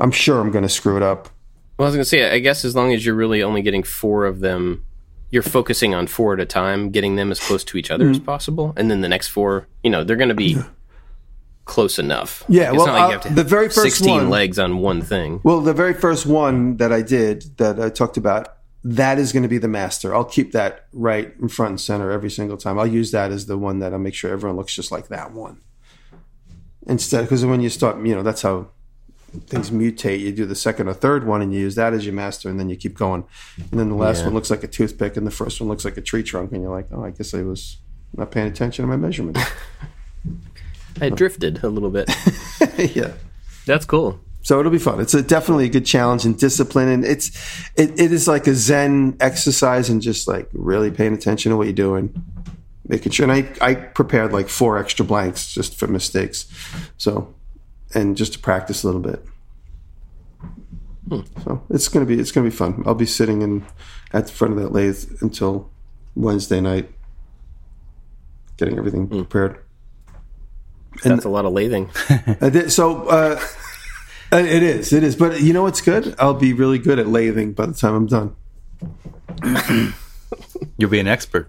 I'm 0.00 0.10
sure 0.10 0.40
I'm 0.40 0.50
going 0.50 0.62
to 0.62 0.68
screw 0.68 0.96
it 0.96 1.02
up. 1.02 1.28
Well, 1.78 1.86
I 1.86 1.88
was 1.88 1.94
going 1.94 2.04
to 2.04 2.08
say, 2.08 2.30
I 2.30 2.38
guess 2.38 2.64
as 2.64 2.74
long 2.74 2.92
as 2.92 3.04
you're 3.04 3.14
really 3.14 3.42
only 3.42 3.62
getting 3.62 3.82
four 3.82 4.24
of 4.24 4.40
them, 4.40 4.84
you're 5.30 5.42
focusing 5.42 5.94
on 5.94 6.06
four 6.06 6.34
at 6.34 6.40
a 6.40 6.46
time, 6.46 6.90
getting 6.90 7.16
them 7.16 7.30
as 7.30 7.40
close 7.40 7.64
to 7.64 7.76
each 7.76 7.90
other 7.90 8.08
as 8.08 8.18
possible, 8.18 8.72
and 8.76 8.90
then 8.90 9.00
the 9.00 9.08
next 9.08 9.28
four, 9.28 9.66
you 9.82 9.90
know, 9.90 10.04
they're 10.04 10.16
going 10.16 10.28
to 10.28 10.34
be 10.34 10.56
close 11.64 11.98
enough. 11.98 12.44
Yeah, 12.48 12.70
it's 12.70 12.78
well, 12.78 12.86
like 12.86 13.02
uh, 13.02 13.06
you 13.06 13.12
have 13.12 13.22
to 13.22 13.34
the 13.34 13.44
very 13.44 13.66
first 13.66 13.96
16 13.96 14.14
one- 14.14 14.30
legs 14.30 14.58
on 14.58 14.78
one 14.78 15.02
thing. 15.02 15.40
Well, 15.42 15.60
the 15.60 15.74
very 15.74 15.92
first 15.92 16.24
one 16.24 16.76
that 16.78 16.92
I 16.92 17.02
did 17.02 17.58
that 17.58 17.80
I 17.80 17.90
talked 17.90 18.16
about, 18.16 18.55
that 18.88 19.18
is 19.18 19.32
going 19.32 19.42
to 19.42 19.48
be 19.48 19.58
the 19.58 19.66
master. 19.68 20.14
I'll 20.14 20.24
keep 20.24 20.52
that 20.52 20.86
right 20.92 21.34
in 21.40 21.48
front 21.48 21.70
and 21.70 21.80
center 21.80 22.12
every 22.12 22.30
single 22.30 22.56
time. 22.56 22.78
I'll 22.78 22.86
use 22.86 23.10
that 23.10 23.32
as 23.32 23.46
the 23.46 23.58
one 23.58 23.80
that 23.80 23.92
I'll 23.92 23.98
make 23.98 24.14
sure 24.14 24.30
everyone 24.30 24.56
looks 24.56 24.74
just 24.74 24.92
like 24.92 25.08
that 25.08 25.32
one. 25.32 25.60
Instead, 26.86 27.22
because 27.22 27.44
when 27.44 27.60
you 27.60 27.68
start, 27.68 27.96
you 28.06 28.14
know, 28.14 28.22
that's 28.22 28.42
how 28.42 28.68
things 29.48 29.70
mutate. 29.72 30.20
You 30.20 30.30
do 30.30 30.46
the 30.46 30.54
second 30.54 30.86
or 30.88 30.94
third 30.94 31.26
one 31.26 31.42
and 31.42 31.52
you 31.52 31.58
use 31.58 31.74
that 31.74 31.94
as 31.94 32.06
your 32.06 32.14
master, 32.14 32.48
and 32.48 32.60
then 32.60 32.68
you 32.68 32.76
keep 32.76 32.96
going. 32.96 33.24
And 33.72 33.80
then 33.80 33.88
the 33.88 33.96
last 33.96 34.20
Yeah. 34.20 34.26
one 34.26 34.34
looks 34.34 34.50
like 34.50 34.62
a 34.62 34.68
toothpick, 34.68 35.16
and 35.16 35.26
the 35.26 35.32
first 35.32 35.60
one 35.60 35.68
looks 35.68 35.84
like 35.84 35.96
a 35.96 36.00
tree 36.00 36.22
trunk, 36.22 36.52
and 36.52 36.62
you're 36.62 36.70
like, 36.70 36.86
oh, 36.92 37.02
I 37.02 37.10
guess 37.10 37.34
I 37.34 37.42
was 37.42 37.78
not 38.16 38.30
paying 38.30 38.46
attention 38.46 38.84
to 38.84 38.86
my 38.86 38.96
measurements. 38.96 39.40
I 41.00 41.10
drifted 41.10 41.64
a 41.64 41.68
little 41.68 41.90
bit. 41.90 42.08
yeah. 42.96 43.12
That's 43.66 43.84
cool. 43.84 44.20
So 44.46 44.60
it'll 44.60 44.70
be 44.70 44.78
fun. 44.78 45.00
It's 45.00 45.12
a, 45.12 45.22
definitely 45.22 45.64
a 45.64 45.68
good 45.68 45.84
challenge 45.84 46.24
and 46.24 46.38
discipline, 46.38 46.88
and 46.88 47.04
it's 47.04 47.30
it, 47.74 47.98
it 47.98 48.12
is 48.12 48.28
like 48.28 48.46
a 48.46 48.54
Zen 48.54 49.16
exercise 49.18 49.90
and 49.90 50.00
just 50.00 50.28
like 50.28 50.48
really 50.52 50.92
paying 50.92 51.12
attention 51.14 51.50
to 51.50 51.56
what 51.56 51.64
you're 51.64 51.72
doing, 51.72 52.14
making 52.86 53.10
sure. 53.10 53.28
And 53.28 53.32
I 53.32 53.52
I 53.60 53.74
prepared 53.74 54.32
like 54.32 54.48
four 54.48 54.78
extra 54.78 55.04
blanks 55.04 55.52
just 55.52 55.76
for 55.76 55.88
mistakes, 55.88 56.46
so 56.96 57.34
and 57.92 58.16
just 58.16 58.34
to 58.34 58.38
practice 58.38 58.84
a 58.84 58.86
little 58.86 59.00
bit. 59.00 59.26
So 61.42 61.64
it's 61.70 61.88
gonna 61.88 62.06
be 62.06 62.20
it's 62.20 62.30
gonna 62.30 62.48
be 62.48 62.54
fun. 62.54 62.84
I'll 62.86 62.94
be 62.94 63.04
sitting 63.04 63.42
in 63.42 63.66
at 64.12 64.28
the 64.28 64.32
front 64.32 64.56
of 64.56 64.62
that 64.62 64.70
lathe 64.70 65.22
until 65.22 65.72
Wednesday 66.14 66.60
night, 66.60 66.88
getting 68.58 68.78
everything 68.78 69.08
prepared. 69.08 69.58
And 71.02 71.14
That's 71.14 71.24
a 71.24 71.30
lot 71.30 71.46
of 71.46 71.52
lathing. 71.52 71.90
Did, 72.52 72.70
so 72.70 73.08
Uh, 73.08 73.40
Uh, 74.36 74.40
it 74.40 74.62
is, 74.62 74.92
it 74.92 75.02
is. 75.02 75.16
But 75.16 75.40
you 75.40 75.54
know 75.54 75.62
what's 75.62 75.80
good? 75.80 76.14
I'll 76.18 76.34
be 76.34 76.52
really 76.52 76.78
good 76.78 76.98
at 76.98 77.06
lathing 77.06 77.54
by 77.54 77.64
the 77.64 77.72
time 77.72 77.94
I'm 77.94 78.06
done. 78.06 78.36
You'll 80.76 80.90
be 80.90 81.00
an 81.00 81.08
expert. 81.08 81.48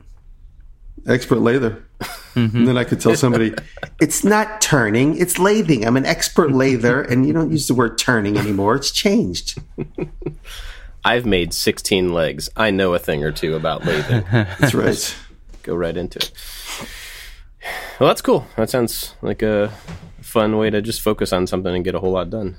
Expert 1.05 1.39
lather. 1.39 1.83
Mm-hmm. 1.99 2.57
And 2.57 2.67
then 2.67 2.77
I 2.77 2.85
could 2.85 3.01
tell 3.01 3.15
somebody, 3.15 3.53
it's 3.99 4.23
not 4.23 4.61
turning, 4.61 5.17
it's 5.17 5.37
lathing. 5.37 5.85
I'm 5.85 5.97
an 5.97 6.05
expert 6.05 6.53
lather, 6.53 7.01
and 7.01 7.25
you 7.25 7.33
don't 7.33 7.51
use 7.51 7.67
the 7.67 7.73
word 7.73 7.97
turning 7.97 8.37
anymore. 8.37 8.75
It's 8.75 8.91
changed. 8.91 9.59
I've 11.03 11.25
made 11.25 11.53
16 11.53 12.13
legs. 12.13 12.47
I 12.55 12.71
know 12.71 12.93
a 12.93 12.99
thing 12.99 13.21
or 13.21 13.33
two 13.33 13.55
about 13.55 13.81
lathing. 13.81 14.23
That's 14.59 14.73
right. 14.73 15.15
Go 15.63 15.75
right 15.75 15.97
into 15.97 16.19
it. 16.19 16.31
Well, 17.99 18.07
that's 18.07 18.21
cool. 18.21 18.47
That 18.55 18.69
sounds 18.69 19.15
like 19.21 19.41
a 19.41 19.73
fun 20.21 20.57
way 20.57 20.69
to 20.69 20.81
just 20.81 21.01
focus 21.01 21.33
on 21.33 21.47
something 21.47 21.75
and 21.75 21.83
get 21.83 21.95
a 21.95 21.99
whole 21.99 22.11
lot 22.11 22.29
done. 22.29 22.55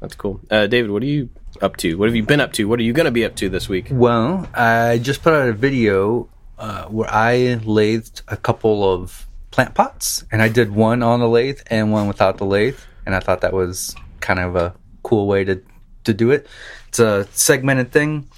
That's 0.00 0.14
cool. 0.14 0.40
Uh, 0.50 0.66
David, 0.66 0.90
what 0.90 1.02
are 1.02 1.06
you 1.06 1.30
up 1.62 1.76
to? 1.78 1.96
What 1.96 2.08
have 2.08 2.16
you 2.16 2.22
been 2.22 2.40
up 2.40 2.52
to? 2.54 2.68
What 2.68 2.78
are 2.78 2.82
you 2.82 2.92
going 2.92 3.06
to 3.06 3.12
be 3.12 3.24
up 3.24 3.36
to 3.36 3.48
this 3.48 3.68
week? 3.68 3.88
Well, 3.90 4.48
I 4.54 4.98
just 4.98 5.22
put 5.22 5.32
out 5.32 5.48
a 5.48 5.52
video 5.52 6.28
uh, 6.58 6.86
where 6.86 7.08
I 7.10 7.60
lathed 7.64 8.22
a 8.28 8.36
couple 8.36 8.92
of 8.92 9.26
plant 9.50 9.74
pots, 9.74 10.24
and 10.30 10.42
I 10.42 10.48
did 10.48 10.70
one 10.70 11.02
on 11.02 11.20
the 11.20 11.28
lathe 11.28 11.60
and 11.68 11.92
one 11.92 12.08
without 12.08 12.38
the 12.38 12.44
lathe, 12.44 12.78
and 13.06 13.14
I 13.14 13.20
thought 13.20 13.40
that 13.42 13.52
was 13.52 13.94
kind 14.20 14.40
of 14.40 14.56
a 14.56 14.74
cool 15.02 15.26
way 15.26 15.44
to 15.44 15.62
to 16.04 16.12
do 16.12 16.30
it. 16.32 16.46
It's 16.88 16.98
a 16.98 17.26
segmented 17.32 17.92
thing, 17.92 18.28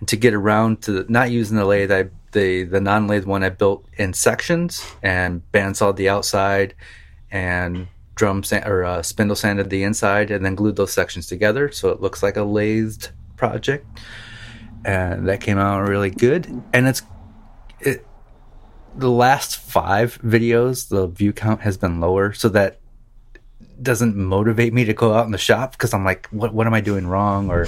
and 0.00 0.08
to 0.08 0.16
get 0.16 0.34
around 0.34 0.82
to 0.82 1.06
not 1.08 1.30
using 1.30 1.56
the 1.56 1.64
lathe, 1.64 1.90
I 1.90 2.10
the 2.32 2.64
the 2.64 2.80
non 2.80 3.06
lathe 3.08 3.24
one 3.24 3.42
I 3.42 3.48
built 3.48 3.86
in 3.96 4.12
sections 4.12 4.84
and 5.02 5.40
bandsawed 5.52 5.96
the 5.96 6.10
outside 6.10 6.74
and 7.30 7.88
drum 8.14 8.42
sand 8.42 8.66
or 8.66 8.84
uh, 8.84 9.02
spindle 9.02 9.36
sanded 9.36 9.70
the 9.70 9.82
inside, 9.82 10.30
and 10.30 10.44
then 10.44 10.54
glued 10.54 10.76
those 10.76 10.92
sections 10.92 11.26
together 11.26 11.70
so 11.70 11.90
it 11.90 12.00
looks 12.00 12.22
like 12.22 12.36
a 12.36 12.44
lathed 12.44 13.10
project 13.36 13.86
and 14.84 15.28
that 15.28 15.40
came 15.40 15.58
out 15.58 15.80
really 15.80 16.10
good. 16.10 16.62
And 16.72 16.86
it's 16.86 17.02
it 17.80 18.06
the 18.96 19.10
last 19.10 19.56
five 19.56 20.20
videos, 20.22 20.88
the 20.88 21.06
view 21.06 21.32
count 21.32 21.62
has 21.62 21.76
been 21.76 22.00
lower, 22.00 22.32
so 22.32 22.48
that 22.50 22.80
doesn't 23.82 24.16
motivate 24.16 24.72
me 24.72 24.84
to 24.84 24.94
go 24.94 25.14
out 25.14 25.26
in 25.26 25.32
the 25.32 25.38
shop 25.38 25.72
because 25.72 25.92
I'm 25.92 26.04
like, 26.04 26.28
what 26.28 26.54
what 26.54 26.66
am 26.66 26.74
I 26.74 26.80
doing 26.80 27.06
wrong? 27.06 27.50
Or 27.50 27.66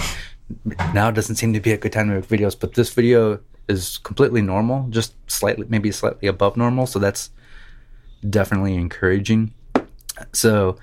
now 0.95 1.11
doesn't 1.11 1.37
seem 1.37 1.53
to 1.55 1.61
be 1.61 1.73
a 1.73 1.79
good 1.79 1.93
time 1.93 2.09
to 2.09 2.17
make 2.17 2.29
videos. 2.29 2.59
But 2.59 2.75
this 2.75 2.93
video 2.93 3.41
is 3.69 3.99
completely 3.99 4.43
normal, 4.43 4.89
just 4.91 5.15
slightly 5.31 5.67
maybe 5.69 5.91
slightly 5.91 6.29
above 6.29 6.57
normal, 6.57 6.87
so 6.87 6.99
that's 6.99 7.31
definitely 8.29 8.75
encouraging. 8.75 9.53
So 10.33 10.79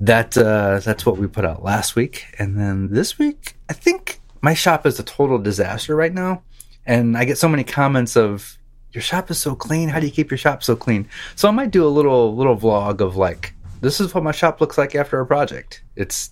that 0.00 0.36
uh, 0.38 0.80
that's 0.84 1.04
what 1.04 1.18
we 1.18 1.26
put 1.26 1.44
out 1.44 1.64
last 1.64 1.96
week, 1.96 2.26
and 2.38 2.58
then 2.58 2.88
this 2.90 3.18
week, 3.18 3.56
I 3.68 3.72
think 3.72 4.20
my 4.40 4.54
shop 4.54 4.86
is 4.86 4.98
a 5.00 5.02
total 5.02 5.38
disaster 5.38 5.96
right 5.96 6.14
now, 6.14 6.42
and 6.86 7.16
I 7.16 7.24
get 7.24 7.38
so 7.38 7.48
many 7.48 7.64
comments 7.64 8.16
of 8.16 8.56
your 8.92 9.02
shop 9.02 9.30
is 9.30 9.38
so 9.38 9.54
clean. 9.54 9.88
How 9.88 10.00
do 10.00 10.06
you 10.06 10.12
keep 10.12 10.30
your 10.30 10.38
shop 10.38 10.62
so 10.62 10.76
clean? 10.76 11.08
So 11.34 11.48
I 11.48 11.50
might 11.50 11.70
do 11.72 11.84
a 11.84 11.88
little 11.88 12.36
little 12.36 12.56
vlog 12.56 13.00
of 13.00 13.16
like 13.16 13.54
this 13.80 14.00
is 14.00 14.14
what 14.14 14.22
my 14.24 14.32
shop 14.32 14.60
looks 14.60 14.78
like 14.78 14.94
after 14.94 15.20
a 15.20 15.26
project. 15.26 15.82
It's 15.96 16.30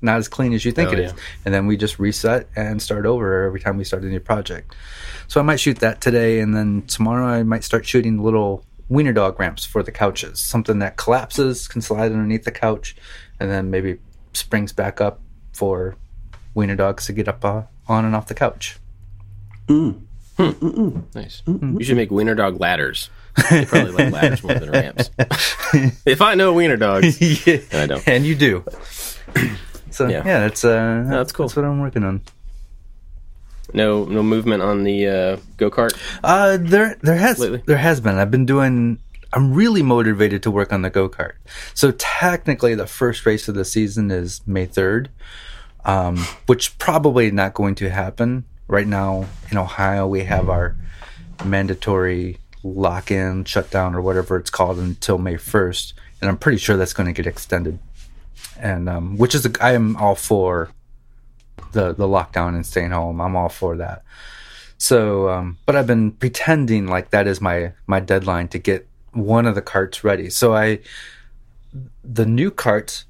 not 0.00 0.16
as 0.18 0.26
clean 0.28 0.52
as 0.52 0.64
you 0.64 0.72
think 0.72 0.90
Oh, 0.90 0.92
it 0.92 0.98
is, 1.00 1.12
yeah. 1.12 1.18
and 1.44 1.54
then 1.54 1.66
we 1.66 1.76
just 1.76 1.98
reset 1.98 2.48
and 2.56 2.80
start 2.80 3.06
over 3.06 3.44
every 3.44 3.60
time 3.60 3.76
we 3.76 3.84
start 3.84 4.02
a 4.04 4.06
new 4.06 4.20
project. 4.20 4.74
So 5.28 5.40
I 5.40 5.42
might 5.44 5.60
shoot 5.60 5.78
that 5.80 6.00
today, 6.00 6.40
and 6.40 6.54
then 6.54 6.82
tomorrow 6.86 7.26
I 7.26 7.42
might 7.42 7.64
start 7.64 7.84
shooting 7.86 8.18
little 8.22 8.64
wiener 8.88 9.12
dog 9.12 9.38
ramps 9.40 9.64
for 9.64 9.82
the 9.82 9.92
couches, 9.92 10.38
something 10.38 10.78
that 10.80 10.96
collapses, 10.96 11.66
can 11.68 11.80
slide 11.80 12.12
underneath 12.12 12.44
the 12.44 12.50
couch, 12.52 12.94
and 13.40 13.50
then 13.50 13.70
maybe 13.70 13.98
springs 14.32 14.72
back 14.72 15.00
up 15.00 15.20
for 15.52 15.96
wiener 16.54 16.76
dogs 16.76 17.06
to 17.06 17.12
get 17.12 17.28
up 17.28 17.44
uh, 17.44 17.62
on 17.88 18.04
and 18.04 18.14
off 18.14 18.26
the 18.28 18.34
couch. 18.34 18.78
Nice. 19.68 21.42
You 21.46 21.78
should 21.84 21.96
make 21.96 22.10
wiener 22.10 22.34
dog 22.34 22.60
ladders. 22.60 23.10
They 23.50 23.64
probably 23.64 23.92
like 23.92 24.12
ladders 24.12 24.42
more 24.42 24.54
than 24.54 24.70
ramps. 24.70 25.10
if 26.04 26.20
I 26.20 26.34
know 26.34 26.52
wiener 26.52 26.76
dogs, 26.76 27.20
yeah, 27.46 27.58
I 27.72 27.86
don't. 27.86 28.06
and 28.06 28.26
you 28.26 28.34
do. 28.34 28.64
So 29.90 30.08
Yeah. 30.08 30.22
yeah, 30.24 30.40
that's 30.40 30.64
uh, 30.64 31.04
that's 31.06 31.32
cool. 31.32 31.48
That's 31.48 31.56
what 31.56 31.66
I'm 31.66 31.78
working 31.80 32.02
on. 32.02 32.22
No, 33.74 34.04
no 34.04 34.22
movement 34.22 34.62
on 34.62 34.84
the 34.84 35.06
uh, 35.06 35.36
go 35.56 35.70
kart. 35.70 35.96
Uh, 36.22 36.58
there 36.60 36.96
there 37.02 37.16
has 37.16 37.38
Lately? 37.38 37.62
there 37.66 37.78
has 37.78 38.00
been. 38.00 38.16
I've 38.16 38.30
been 38.30 38.46
doing. 38.46 38.98
I'm 39.32 39.54
really 39.54 39.82
motivated 39.82 40.42
to 40.42 40.50
work 40.50 40.72
on 40.72 40.82
the 40.82 40.90
go 40.90 41.08
kart. 41.08 41.32
So 41.74 41.90
technically, 41.92 42.74
the 42.74 42.86
first 42.86 43.24
race 43.24 43.48
of 43.48 43.54
the 43.54 43.64
season 43.64 44.10
is 44.10 44.42
May 44.46 44.66
third, 44.66 45.08
um, 45.84 46.18
which 46.46 46.76
probably 46.78 47.30
not 47.30 47.54
going 47.54 47.74
to 47.76 47.88
happen 47.88 48.44
right 48.68 48.86
now 48.86 49.26
in 49.50 49.56
Ohio. 49.56 50.06
We 50.06 50.24
have 50.24 50.50
our 50.50 50.76
mandatory 51.44 52.38
lock 52.62 53.10
in, 53.10 53.44
shutdown, 53.44 53.94
or 53.94 54.00
whatever 54.02 54.36
it's 54.36 54.50
called 54.50 54.78
until 54.78 55.18
May 55.18 55.36
first, 55.36 55.94
and 56.20 56.28
I'm 56.28 56.36
pretty 56.36 56.58
sure 56.58 56.76
that's 56.76 56.92
going 56.92 57.06
to 57.06 57.12
get 57.12 57.26
extended. 57.26 57.78
And 58.58 58.88
um, 58.88 59.16
which 59.16 59.34
is 59.34 59.48
I 59.60 59.72
am 59.72 59.96
all 59.96 60.14
for 60.14 60.70
the 61.72 61.92
the 61.92 62.06
lockdown 62.06 62.54
and 62.54 62.64
staying 62.64 62.90
home. 62.90 63.20
I'm 63.20 63.36
all 63.36 63.48
for 63.48 63.76
that. 63.76 64.02
So, 64.78 65.28
um, 65.28 65.58
but 65.64 65.76
I've 65.76 65.86
been 65.86 66.12
pretending 66.12 66.88
like 66.88 67.10
that 67.10 67.26
is 67.26 67.40
my 67.40 67.72
my 67.86 68.00
deadline 68.00 68.48
to 68.48 68.58
get 68.58 68.88
one 69.12 69.46
of 69.46 69.54
the 69.54 69.62
carts 69.62 70.02
ready. 70.02 70.30
So 70.30 70.54
I, 70.54 70.80
the 72.02 72.26
new 72.26 72.50
cart, 72.50 73.04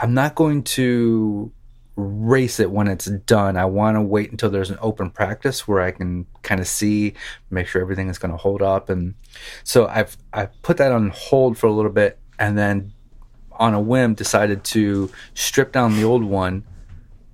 I'm 0.00 0.14
not 0.14 0.34
going 0.34 0.62
to 0.62 1.52
race 1.96 2.60
it 2.60 2.70
when 2.70 2.86
it's 2.86 3.06
done. 3.06 3.56
I 3.56 3.64
want 3.64 3.96
to 3.96 4.00
wait 4.00 4.30
until 4.30 4.50
there's 4.50 4.70
an 4.70 4.78
open 4.80 5.10
practice 5.10 5.66
where 5.66 5.80
I 5.80 5.90
can 5.90 6.26
kind 6.42 6.60
of 6.60 6.68
see, 6.68 7.14
make 7.50 7.66
sure 7.66 7.82
everything 7.82 8.08
is 8.08 8.18
going 8.18 8.30
to 8.30 8.36
hold 8.36 8.62
up, 8.62 8.88
and 8.88 9.14
so 9.64 9.86
I've 9.86 10.16
I 10.32 10.46
put 10.46 10.76
that 10.78 10.92
on 10.92 11.10
hold 11.10 11.58
for 11.58 11.66
a 11.66 11.72
little 11.72 11.92
bit, 11.92 12.18
and 12.38 12.56
then 12.56 12.92
on 13.52 13.74
a 13.74 13.80
whim 13.80 14.14
decided 14.14 14.62
to 14.62 15.10
strip 15.34 15.72
down 15.72 15.96
the 15.96 16.04
old 16.04 16.24
one 16.24 16.62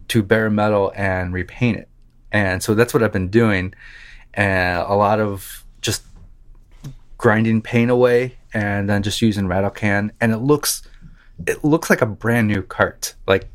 to 0.08 0.22
bare 0.22 0.50
metal 0.50 0.92
and 0.96 1.32
repaint 1.32 1.78
it. 1.78 1.88
And 2.32 2.62
so 2.62 2.74
that's 2.74 2.92
what 2.92 3.02
I've 3.02 3.12
been 3.12 3.28
doing. 3.28 3.74
And 4.32 4.80
a 4.80 4.94
lot 4.94 5.20
of 5.20 5.64
just 5.80 6.04
grinding 7.18 7.62
paint 7.62 7.90
away 7.90 8.36
and 8.52 8.88
then 8.88 9.02
just 9.02 9.22
using 9.22 9.46
rattle 9.46 9.70
can. 9.70 10.12
And 10.20 10.32
it 10.32 10.38
looks 10.38 10.82
it 11.46 11.64
looks 11.64 11.90
like 11.90 12.02
a 12.02 12.06
brand 12.06 12.48
new 12.48 12.62
cart. 12.62 13.14
Like 13.26 13.48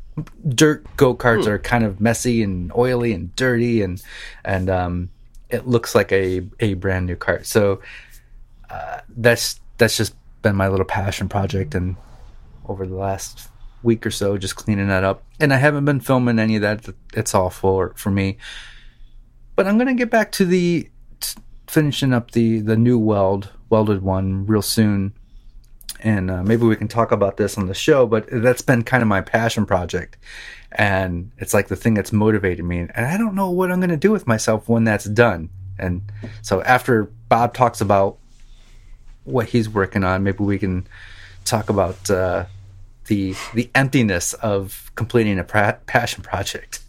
dirt 0.48 0.84
go 0.96 1.14
karts 1.14 1.46
are 1.46 1.58
kind 1.58 1.84
of 1.84 2.00
messy 2.00 2.42
and 2.42 2.72
oily 2.76 3.12
and 3.12 3.34
dirty 3.36 3.80
and 3.80 4.02
and 4.44 4.68
um 4.68 5.08
it 5.48 5.66
looks 5.66 5.94
like 5.94 6.12
a 6.12 6.42
a 6.60 6.74
brand 6.74 7.06
new 7.06 7.16
cart. 7.16 7.46
So 7.46 7.80
uh, 8.70 9.00
that's 9.08 9.60
that's 9.78 9.96
just 9.96 10.14
been 10.42 10.56
my 10.56 10.68
little 10.68 10.86
passion 10.86 11.28
project 11.28 11.74
and 11.74 11.96
over 12.66 12.86
the 12.86 12.94
last 12.94 13.49
week 13.82 14.04
or 14.04 14.10
so 14.10 14.36
just 14.36 14.56
cleaning 14.56 14.88
that 14.88 15.04
up. 15.04 15.22
And 15.38 15.52
i 15.52 15.56
haven't 15.56 15.84
been 15.84 16.00
filming 16.00 16.38
any 16.38 16.56
of 16.56 16.62
that. 16.62 16.94
It's 17.14 17.34
all 17.34 17.50
for 17.50 17.92
for 17.96 18.10
me. 18.10 18.38
But 19.56 19.66
i'm 19.66 19.78
gonna 19.78 19.94
get 19.94 20.10
back 20.10 20.32
to 20.32 20.44
the 20.44 20.88
t- 21.20 21.40
finishing 21.66 22.12
up 22.12 22.32
the 22.32 22.60
the 22.60 22.76
new 22.76 22.98
weld 22.98 23.50
welded 23.68 24.02
one 24.02 24.46
real 24.46 24.62
soon. 24.62 25.14
And 26.02 26.30
uh, 26.30 26.42
maybe 26.42 26.64
we 26.64 26.76
can 26.76 26.88
talk 26.88 27.12
about 27.12 27.36
this 27.36 27.58
on 27.58 27.66
the 27.66 27.74
show 27.74 28.06
but 28.06 28.26
that's 28.30 28.62
been 28.62 28.82
kind 28.82 29.02
of 29.02 29.08
my 29.08 29.20
passion 29.20 29.66
project. 29.66 30.16
And 30.72 31.32
it's 31.38 31.52
like 31.52 31.68
the 31.68 31.76
thing 31.76 31.94
that's 31.94 32.12
motivated 32.12 32.64
me. 32.64 32.78
And 32.78 33.06
i 33.06 33.16
don't 33.16 33.34
know 33.34 33.50
what 33.50 33.70
i'm 33.70 33.80
gonna 33.80 33.96
do 33.96 34.10
with 34.10 34.26
myself 34.26 34.68
when 34.68 34.84
that's 34.84 35.04
done. 35.04 35.50
And 35.78 36.02
so 36.42 36.62
after 36.62 37.04
bob 37.28 37.54
talks 37.54 37.80
about 37.80 38.18
what 39.24 39.48
he's 39.48 39.68
working 39.68 40.02
on 40.02 40.22
maybe 40.22 40.42
we 40.42 40.58
can 40.58 40.86
talk 41.44 41.68
about 41.70 42.10
uh, 42.10 42.44
the 43.10 43.34
the 43.54 43.68
emptiness 43.74 44.34
of 44.34 44.92
completing 44.94 45.36
a 45.38 45.44
pra- 45.44 45.80
passion 45.86 46.22
project. 46.22 46.80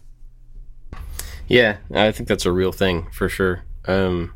Yeah, 1.48 1.78
I 1.92 2.12
think 2.12 2.28
that's 2.28 2.46
a 2.46 2.52
real 2.52 2.70
thing 2.70 3.08
for 3.10 3.28
sure. 3.28 3.64
Um, 3.86 4.32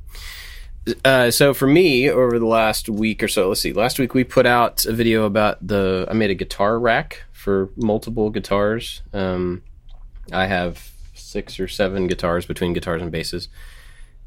uh, 1.04 1.30
so 1.30 1.54
for 1.54 1.68
me, 1.68 2.10
over 2.10 2.40
the 2.40 2.46
last 2.46 2.88
week 2.88 3.22
or 3.22 3.28
so, 3.28 3.48
let's 3.48 3.60
see. 3.60 3.72
Last 3.72 4.00
week 4.00 4.14
we 4.14 4.24
put 4.24 4.46
out 4.46 4.84
a 4.84 4.92
video 4.92 5.24
about 5.24 5.64
the. 5.64 6.06
I 6.10 6.14
made 6.14 6.30
a 6.30 6.34
guitar 6.34 6.78
rack 6.78 7.22
for 7.32 7.70
multiple 7.76 8.30
guitars. 8.30 9.02
Um, 9.12 9.62
I 10.32 10.46
have 10.46 10.90
six 11.14 11.60
or 11.60 11.68
seven 11.68 12.08
guitars 12.08 12.46
between 12.46 12.72
guitars 12.72 13.00
and 13.00 13.12
basses, 13.12 13.48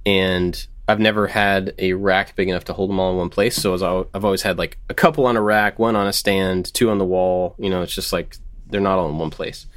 and 0.06 0.66
I've 0.90 1.00
never 1.00 1.28
had 1.28 1.76
a 1.78 1.94
rack 1.94 2.36
big 2.36 2.50
enough 2.50 2.64
to 2.66 2.74
hold 2.74 2.90
them 2.90 3.00
all 3.00 3.12
in 3.12 3.18
one 3.18 3.30
place. 3.30 3.56
So 3.56 3.76
as 3.76 3.84
I've 3.84 4.26
always 4.26 4.42
had 4.42 4.58
like 4.58 4.80
a 4.90 4.96
couple 4.96 5.28
on 5.28 5.38
a 5.38 5.42
rack, 5.42 5.78
one 5.78 5.96
on 5.96 6.08
a 6.08 6.14
stand, 6.14 6.74
two 6.74 6.90
on 6.90 6.98
the 6.98 7.06
wall. 7.06 7.54
You 7.60 7.70
know, 7.70 7.84
it's 7.84 7.94
just 7.94 8.12
like 8.12 8.38
they're 8.66 8.82
not 8.82 8.98
all 8.98 9.08
in 9.08 9.20
one 9.20 9.30
place. 9.30 9.68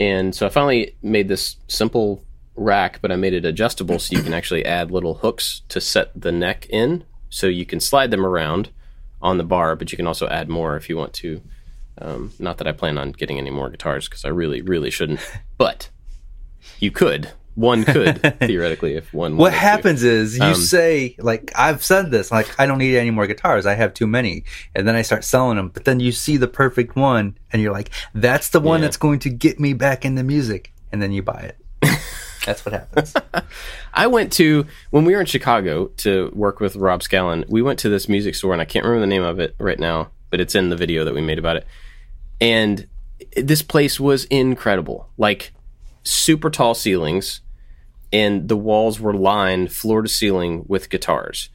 And 0.00 0.34
so 0.34 0.44
I 0.44 0.48
finally 0.48 0.96
made 1.00 1.28
this 1.28 1.58
simple 1.68 2.24
rack, 2.56 3.00
but 3.00 3.12
I 3.12 3.16
made 3.16 3.34
it 3.34 3.44
adjustable 3.44 4.00
so 4.00 4.16
you 4.16 4.22
can 4.24 4.34
actually 4.34 4.64
add 4.64 4.90
little 4.90 5.14
hooks 5.14 5.62
to 5.68 5.80
set 5.80 6.10
the 6.20 6.32
neck 6.32 6.66
in. 6.70 7.04
So 7.30 7.46
you 7.46 7.64
can 7.64 7.78
slide 7.78 8.10
them 8.10 8.26
around 8.26 8.70
on 9.20 9.38
the 9.38 9.44
bar, 9.44 9.76
but 9.76 9.92
you 9.92 9.96
can 9.96 10.08
also 10.08 10.26
add 10.26 10.48
more 10.48 10.76
if 10.76 10.88
you 10.88 10.96
want 10.96 11.12
to 11.14 11.40
Um, 11.98 12.32
not 12.40 12.58
that 12.58 12.66
I 12.66 12.72
plan 12.72 12.98
on 12.98 13.12
getting 13.12 13.38
any 13.38 13.50
more 13.50 13.70
guitars 13.70 14.08
because 14.08 14.24
I 14.24 14.28
really, 14.30 14.60
really 14.60 14.90
shouldn't. 14.90 15.20
But 15.56 15.90
you 16.80 16.90
could. 16.90 17.30
One 17.54 17.84
could 17.84 18.22
theoretically 18.40 18.94
if 18.94 19.12
one. 19.12 19.36
What 19.36 19.52
wanted 19.52 19.54
to. 19.56 19.60
happens 19.60 20.02
is 20.02 20.38
you 20.38 20.44
Um, 20.44 20.54
say 20.54 21.14
like 21.18 21.52
I've 21.54 21.84
said 21.84 22.10
this 22.10 22.30
like 22.32 22.58
I 22.58 22.64
don't 22.66 22.78
need 22.78 22.96
any 22.96 23.10
more 23.10 23.26
guitars. 23.26 23.66
I 23.66 23.74
have 23.74 23.92
too 23.94 24.06
many, 24.06 24.44
and 24.74 24.88
then 24.88 24.94
I 24.94 25.02
start 25.02 25.22
selling 25.24 25.56
them. 25.56 25.68
But 25.68 25.84
then 25.84 26.00
you 26.00 26.12
see 26.12 26.36
the 26.38 26.48
perfect 26.48 26.96
one, 26.96 27.36
and 27.52 27.60
you're 27.60 27.72
like, 27.72 27.90
"That's 28.14 28.48
the 28.48 28.60
one 28.60 28.80
Yeah. 28.80 28.86
that's 28.86 28.96
going 28.96 29.18
to 29.20 29.28
get 29.30 29.60
me 29.60 29.74
back 29.74 30.04
into 30.04 30.22
music," 30.22 30.72
and 30.92 31.02
then 31.02 31.12
you 31.12 31.22
buy 31.22 31.52
it. 31.52 31.58
that's 32.46 32.64
what 32.64 32.72
happens. 32.72 33.14
I 33.94 34.06
went 34.06 34.32
to 34.34 34.66
when 34.90 35.04
we 35.04 35.14
were 35.14 35.20
in 35.20 35.26
Chicago 35.26 35.88
to 35.98 36.32
work 36.34 36.58
with 36.58 36.74
Rob 36.76 37.02
Scallon. 37.02 37.44
We 37.48 37.60
went 37.62 37.78
to 37.80 37.88
this 37.88 38.08
music 38.08 38.34
store, 38.34 38.52
and 38.54 38.62
I 38.62 38.64
can't 38.64 38.84
remember 38.84 39.00
the 39.02 39.06
name 39.10 39.22
of 39.22 39.38
it 39.38 39.54
right 39.58 39.78
now, 39.78 40.10
but 40.30 40.40
it's 40.40 40.54
in 40.54 40.70
the 40.70 40.76
video 40.76 41.04
that 41.04 41.14
we 41.14 41.20
made 41.20 41.38
about 41.38 41.56
it. 41.56 41.66
And 42.40 42.86
this 43.36 43.62
place 43.62 44.00
was 44.00 44.24
incredible, 44.24 45.08
like 45.18 45.52
super 46.02 46.50
tall 46.50 46.74
ceilings, 46.74 47.40
and 48.12 48.48
the 48.48 48.56
walls 48.56 49.00
were 49.00 49.14
lined 49.14 49.72
floor 49.72 50.02
to 50.02 50.08
ceiling 50.08 50.64
with 50.68 50.90
guitars. 50.90 51.48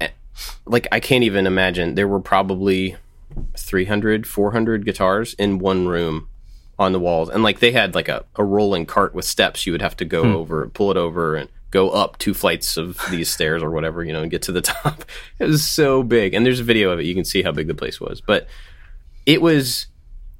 Eh, 0.00 0.08
Like 0.66 0.86
I 0.92 1.00
can't 1.00 1.24
even 1.24 1.46
imagine. 1.46 1.94
There 1.94 2.08
were 2.08 2.20
probably 2.20 2.96
300, 3.56 4.26
400 4.26 4.84
guitars 4.84 5.34
in 5.34 5.58
one 5.58 5.86
room 5.88 6.28
on 6.78 6.92
the 6.92 7.00
walls. 7.00 7.28
And 7.30 7.42
like 7.42 7.60
they 7.60 7.72
had 7.72 7.94
like 7.94 8.08
a, 8.08 8.24
a 8.36 8.44
rolling 8.44 8.86
cart 8.86 9.14
with 9.14 9.24
steps 9.24 9.66
you 9.66 9.72
would 9.72 9.82
have 9.82 9.96
to 9.98 10.04
go 10.04 10.22
over 10.34 10.68
pull 10.68 10.90
it 10.90 10.96
over 10.96 11.36
and 11.36 11.48
go 11.70 11.90
up 11.90 12.18
two 12.18 12.34
flights 12.34 12.76
of 12.76 12.98
these 13.10 13.30
stairs 13.30 13.62
or 13.62 13.70
whatever 13.70 14.04
you 14.04 14.12
know 14.12 14.20
and 14.20 14.30
get 14.30 14.42
to 14.42 14.52
the 14.52 14.60
top. 14.74 15.04
It 15.38 15.46
was 15.46 15.64
so 15.64 16.02
big. 16.02 16.34
And 16.34 16.44
there's 16.44 16.60
a 16.60 16.64
video 16.64 16.90
of 16.90 16.98
it. 17.00 17.06
You 17.06 17.14
can 17.14 17.24
see 17.24 17.42
how 17.42 17.52
big 17.52 17.66
the 17.68 17.74
place 17.74 18.00
was. 18.00 18.20
But 18.20 18.46
it 19.24 19.40
was 19.40 19.86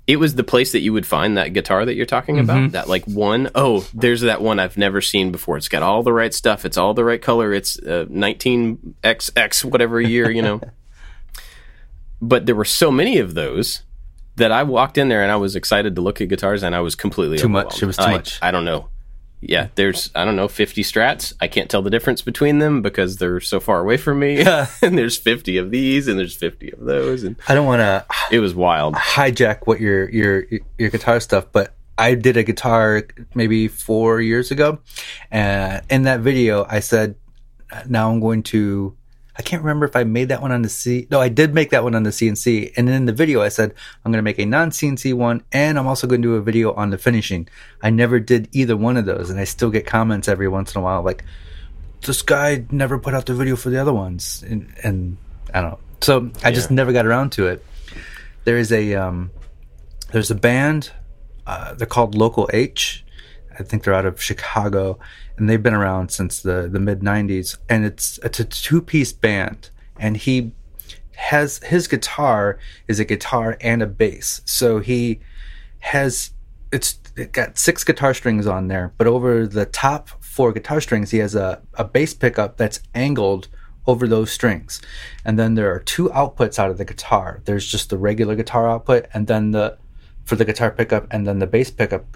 it 0.07 0.17
was 0.17 0.35
the 0.35 0.45
place 0.45 0.73
that 0.73 0.81
you 0.81 0.93
would 0.93 1.07
find 1.07 1.37
that 1.37 1.53
guitar 1.53 1.85
that 1.85 1.95
you're 1.95 2.07
talking 2.07 2.39
about? 2.39 2.73
That 2.73 2.89
like 2.89 3.05
one 3.05 3.51
oh 3.55 3.87
there's 3.95 4.23
that 4.23 4.43
one 4.43 4.59
i've 4.59 4.77
never 4.77 5.01
seen 5.01 5.31
before. 5.33 5.57
It's 5.57 5.69
got 5.69 5.83
all 5.83 6.03
the 6.03 6.13
right 6.13 6.35
stuff. 6.35 6.65
It's 6.65 6.77
all 6.77 6.95
the 6.95 7.05
right 7.05 7.23
color. 7.23 7.53
It's 7.53 7.79
uh, 7.79 8.07
19xx 8.11 9.65
whatever 9.65 10.01
year 10.01 10.31
you 10.31 10.43
know. 10.43 10.61
But 12.25 12.47
there 12.47 12.55
were 12.55 12.65
so 12.65 12.93
many 12.93 13.19
of 13.19 13.35
those 13.35 13.83
that 14.37 14.53
I 14.53 14.63
walked 14.63 14.97
in 14.97 15.09
there 15.09 15.23
and 15.23 15.33
I 15.33 15.37
was 15.37 15.57
excited 15.57 15.97
to 15.97 16.01
look 16.03 16.21
at 16.21 16.29
guitars 16.29 16.63
and 16.63 16.73
I 16.73 16.79
was 16.81 16.95
completely 16.95 17.37
Too 17.37 17.49
much. 17.49 17.83
It 17.83 17.87
was 17.87 17.97
too 17.97 18.05
I- 18.05 18.13
much. 18.13 18.39
I 18.41 18.53
don't 18.53 18.65
know. 18.65 18.89
Yeah, 19.45 19.69
there's 19.75 20.11
I 20.15 20.25
don't 20.25 20.37
know 20.37 20.47
50 20.49 20.83
strats. 20.83 21.33
I 21.41 21.49
can't 21.49 21.69
tell 21.69 21.83
the 21.83 21.91
difference 21.91 22.23
between 22.23 22.61
them 22.61 22.81
because 22.81 23.17
they're 23.17 23.41
so 23.41 23.59
far 23.59 23.81
away 23.81 23.97
from 23.97 24.21
me. 24.21 24.45
And 24.83 24.97
there's 24.97 25.17
50 25.19 25.57
of 25.59 25.71
these 25.71 26.09
and 26.09 26.19
there's 26.19 26.37
50 26.37 26.73
of 26.73 26.81
those 26.81 27.25
and 27.25 27.37
I 27.49 27.55
don't 27.55 27.67
want 27.67 27.81
to 27.81 28.05
it 28.31 28.39
was 28.41 28.55
wild. 28.55 28.95
hijack 28.95 29.67
what 29.67 29.81
your 29.81 30.09
your 30.11 30.45
your 30.79 30.91
guitar 30.91 31.19
stuff, 31.21 31.47
but 31.53 31.75
I 31.99 32.15
did 32.15 32.37
a 32.37 32.43
guitar 32.43 33.05
maybe 33.35 33.69
four 33.69 34.21
years 34.21 34.51
ago, 34.51 34.79
and 35.31 35.83
in 35.91 36.03
that 36.05 36.21
video 36.21 36.65
I 36.69 36.81
said, 36.81 37.17
"Now 37.87 38.11
I'm 38.11 38.21
going 38.21 38.43
to." 38.45 38.97
I 39.37 39.43
can't 39.43 39.63
remember 39.63 39.87
if 39.87 39.97
I 39.97 40.05
made 40.05 40.29
that 40.29 40.43
one 40.43 40.53
on 40.53 40.63
the 40.63 40.69
C. 40.69 41.07
No, 41.11 41.21
I 41.21 41.29
did 41.29 41.55
make 41.55 41.71
that 41.71 41.83
one 41.83 41.95
on 41.95 42.03
the 42.03 42.11
CNC, 42.11 42.75
and 42.77 42.89
in 42.89 43.07
the 43.07 43.13
video 43.13 43.41
I 43.41 43.49
said 43.49 43.75
I'm 44.05 44.13
going 44.13 44.19
to 44.19 44.23
make 44.23 44.39
a 44.39 44.45
non-CNC 44.45 45.15
one, 45.15 45.43
and 45.53 45.79
I'm 45.79 45.87
also 45.87 46.07
going 46.07 46.21
to 46.23 46.29
do 46.29 46.35
a 46.35 46.43
video 46.43 46.73
on 46.75 46.91
the 46.91 46.99
finishing. 46.99 47.49
I 47.83 47.91
never 47.91 48.21
did 48.21 48.49
either 48.53 48.77
one 48.77 48.97
of 48.97 49.07
those, 49.07 49.31
and 49.31 49.41
I 49.41 49.45
still 49.45 49.71
get 49.71 49.87
comments 49.87 50.29
every 50.29 50.49
once 50.49 50.75
in 50.75 50.81
a 50.81 50.85
while 50.85 51.03
like, 51.03 51.25
"This 52.03 52.21
guy 52.21 52.65
never 52.71 52.99
put 52.99 53.15
out 53.15 53.27
the 53.27 53.35
video 53.35 53.57
for 53.57 53.71
the 53.71 53.81
other 53.81 53.93
ones," 53.93 54.45
and, 54.47 54.73
and 54.83 55.17
I 55.55 55.63
don't 55.63 55.71
know. 55.71 55.79
So 56.03 56.31
I 56.45 56.53
just 56.53 56.71
never 56.71 56.93
got 56.93 57.07
around 57.07 57.33
to 57.33 57.47
it. 57.47 57.65
There 58.45 58.59
is 58.59 58.71
a 58.73 58.95
um, 58.95 59.31
there's 60.11 60.31
a 60.31 60.35
band. 60.35 60.91
Uh, 61.47 61.75
they're 61.75 61.87
called 61.87 62.15
Local 62.15 62.51
H. 62.53 63.05
I 63.59 63.63
think 63.63 63.85
they're 63.85 63.95
out 63.95 64.07
of 64.07 64.23
Chicago, 64.23 64.99
and 65.37 65.49
they've 65.49 65.63
been 65.63 65.75
around 65.75 66.11
since 66.11 66.41
the 66.41 66.69
the 66.71 66.81
mid 66.81 67.01
'90s. 67.01 67.57
And 67.69 67.85
it's 67.85 68.19
it's 68.19 68.41
a 68.41 68.45
two 68.45 68.83
piece 68.83 69.13
band, 69.13 69.71
and 69.99 70.17
he 70.17 70.53
has 71.17 71.59
his 71.59 71.87
guitar 71.89 72.59
is 72.89 72.99
a 72.99 73.05
guitar 73.05 73.57
and 73.61 73.83
a 73.83 73.87
bass. 73.87 74.43
So 74.45 74.81
he 74.81 75.21
has 75.81 76.31
it's 76.73 76.99
it 77.17 77.33
got 77.33 77.59
six 77.59 77.85
guitar 77.85 78.15
strings 78.15 78.47
on 78.47 78.69
there, 78.69 78.93
but 78.97 79.07
over 79.07 79.47
the 79.47 79.67
top 79.67 80.09
four 80.21 80.53
guitar 80.53 80.81
strings, 80.81 81.11
he 81.11 81.19
has 81.19 81.35
a, 81.35 81.61
a 81.75 81.85
bass 81.85 82.15
pickup 82.15 82.57
that's 82.57 82.81
angled 82.95 83.49
over 83.87 84.09
those 84.09 84.33
strings. 84.33 84.81
And 85.25 85.39
then 85.39 85.55
there 85.55 85.73
are 85.75 85.81
two 85.81 86.09
outputs 86.11 86.59
out 86.59 86.71
of 86.71 86.79
the 86.79 86.85
guitar. 86.85 87.43
There's 87.45 87.67
just 87.67 87.91
the 87.91 87.99
regular 87.99 88.35
guitar 88.35 88.69
output, 88.69 89.07
and 89.13 89.27
then 89.27 89.51
the 89.51 89.79
for 90.25 90.37
the 90.37 90.45
guitar 90.45 90.71
pickup, 90.71 91.07
and 91.11 91.27
then 91.27 91.39
the 91.39 91.47
bass 91.47 91.71
pickup 91.71 92.07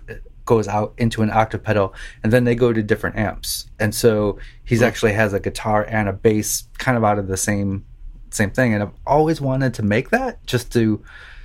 goes 0.47 0.69
out 0.69 0.95
into 0.97 1.23
an 1.23 1.31
octave 1.31 1.63
pedal, 1.63 1.93
and 2.23 2.33
then 2.33 2.45
they 2.45 2.55
go 2.55 2.73
to 2.73 2.83
different 2.83 3.17
amps. 3.17 3.67
And 3.79 3.95
so 3.95 4.39
he's 4.65 4.79
hmm. 4.79 4.87
actually 4.87 5.13
has 5.13 5.33
a 5.33 5.41
guitar 5.41 5.85
and 5.89 6.09
a 6.09 6.13
bass 6.13 6.65
kind 6.79 6.97
of 6.97 7.05
out 7.05 7.19
of 7.19 7.29
the 7.29 7.37
same 7.37 7.85
same 8.31 8.51
thing. 8.51 8.73
And 8.73 8.83
I've 8.83 8.95
always 9.07 9.41
wanted 9.41 9.75
to 9.75 9.83
make 9.83 10.11
that 10.11 10.45
just 10.47 10.73
to 10.73 11.03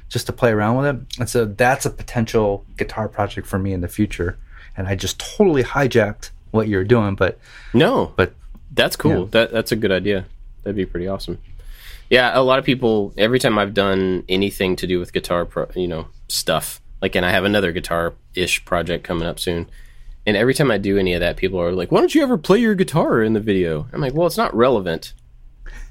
just 0.08 0.28
to 0.28 0.34
play 0.34 0.52
around 0.52 0.78
with 0.78 0.86
it. 0.88 1.20
And 1.20 1.30
so 1.30 1.46
that's 1.46 1.86
a 1.86 1.90
potential 1.90 2.66
guitar 2.78 3.08
project 3.08 3.48
for 3.48 3.58
me 3.58 3.74
in 3.74 3.82
the 3.82 3.88
future. 3.88 4.38
And 4.78 4.88
I 4.88 4.96
just 4.96 5.20
totally 5.20 5.64
hijacked 5.64 6.32
what 6.52 6.68
you're 6.68 6.84
doing, 6.84 7.16
but 7.16 7.40
No, 7.74 8.14
but 8.16 8.34
That's 8.72 8.96
cool. 8.96 9.22
Yeah. 9.22 9.28
That 9.32 9.52
that's 9.52 9.72
a 9.72 9.76
good 9.76 9.92
idea. 9.92 10.26
That'd 10.64 10.76
be 10.76 10.86
pretty 10.86 11.08
awesome. 11.08 11.40
Yeah, 12.10 12.38
a 12.38 12.44
lot 12.44 12.60
of 12.60 12.66
people. 12.66 13.14
Every 13.18 13.40
time 13.40 13.58
I've 13.58 13.74
done 13.74 14.26
anything 14.28 14.76
to 14.78 14.88
do 14.88 15.00
with 15.00 15.14
guitar, 15.14 15.46
pro, 15.46 15.68
you 15.76 15.88
know, 15.88 16.08
stuff 16.28 16.81
like, 17.02 17.16
and 17.16 17.26
I 17.26 17.32
have 17.32 17.44
another 17.44 17.72
guitar 17.72 18.14
ish 18.36 18.64
project 18.66 19.04
coming 19.04 19.28
up 19.28 19.40
soon. 19.40 19.70
And 20.26 20.38
every 20.38 20.54
time 20.54 20.70
I 20.70 20.78
do 20.78 20.98
any 20.98 21.14
of 21.14 21.20
that, 21.22 21.38
people 21.38 21.60
are 21.60 21.72
like, 21.72 21.92
"Why 21.92 22.00
don't 22.00 22.14
you 22.14 22.22
ever 22.22 22.38
play 22.38 22.60
your 22.60 22.76
guitar 22.76 23.24
in 23.24 23.34
the 23.34 23.40
video?" 23.40 23.88
I'm 23.92 24.02
like, 24.02 24.14
"Well, 24.14 24.28
it's 24.28 24.38
not 24.38 24.56
relevant 24.56 25.14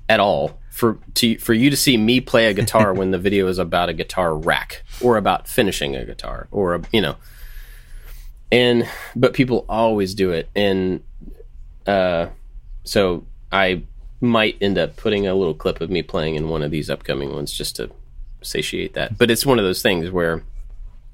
at 0.08 0.20
all 0.20 0.58
for 0.70 0.98
to 1.14 1.36
for 1.38 1.52
you 1.52 1.68
to 1.70 1.76
see 1.76 1.96
me 1.96 2.20
play 2.20 2.46
a 2.46 2.54
guitar 2.54 2.92
when 2.94 3.10
the 3.10 3.18
video 3.18 3.48
is 3.48 3.58
about 3.58 3.88
a 3.88 3.92
guitar 3.92 4.34
rack 4.36 4.84
or 5.00 5.16
about 5.16 5.48
finishing 5.48 5.96
a 5.96 6.04
guitar 6.04 6.46
or 6.50 6.74
a 6.76 6.82
you 6.92 7.00
know." 7.00 7.16
And 8.52 8.88
but 9.16 9.34
people 9.34 9.64
always 9.68 10.14
do 10.14 10.30
it, 10.30 10.48
and 10.54 11.02
uh, 11.86 12.28
so 12.84 13.24
I 13.50 13.82
might 14.20 14.56
end 14.60 14.78
up 14.78 14.96
putting 14.96 15.26
a 15.26 15.34
little 15.34 15.54
clip 15.54 15.80
of 15.80 15.90
me 15.90 16.02
playing 16.02 16.34
in 16.34 16.48
one 16.48 16.62
of 16.62 16.70
these 16.70 16.90
upcoming 16.90 17.32
ones 17.32 17.52
just 17.52 17.76
to 17.76 17.90
satiate 18.42 18.94
that. 18.94 19.16
But 19.16 19.30
it's 19.30 19.46
one 19.46 19.58
of 19.58 19.64
those 19.64 19.82
things 19.82 20.10
where, 20.10 20.42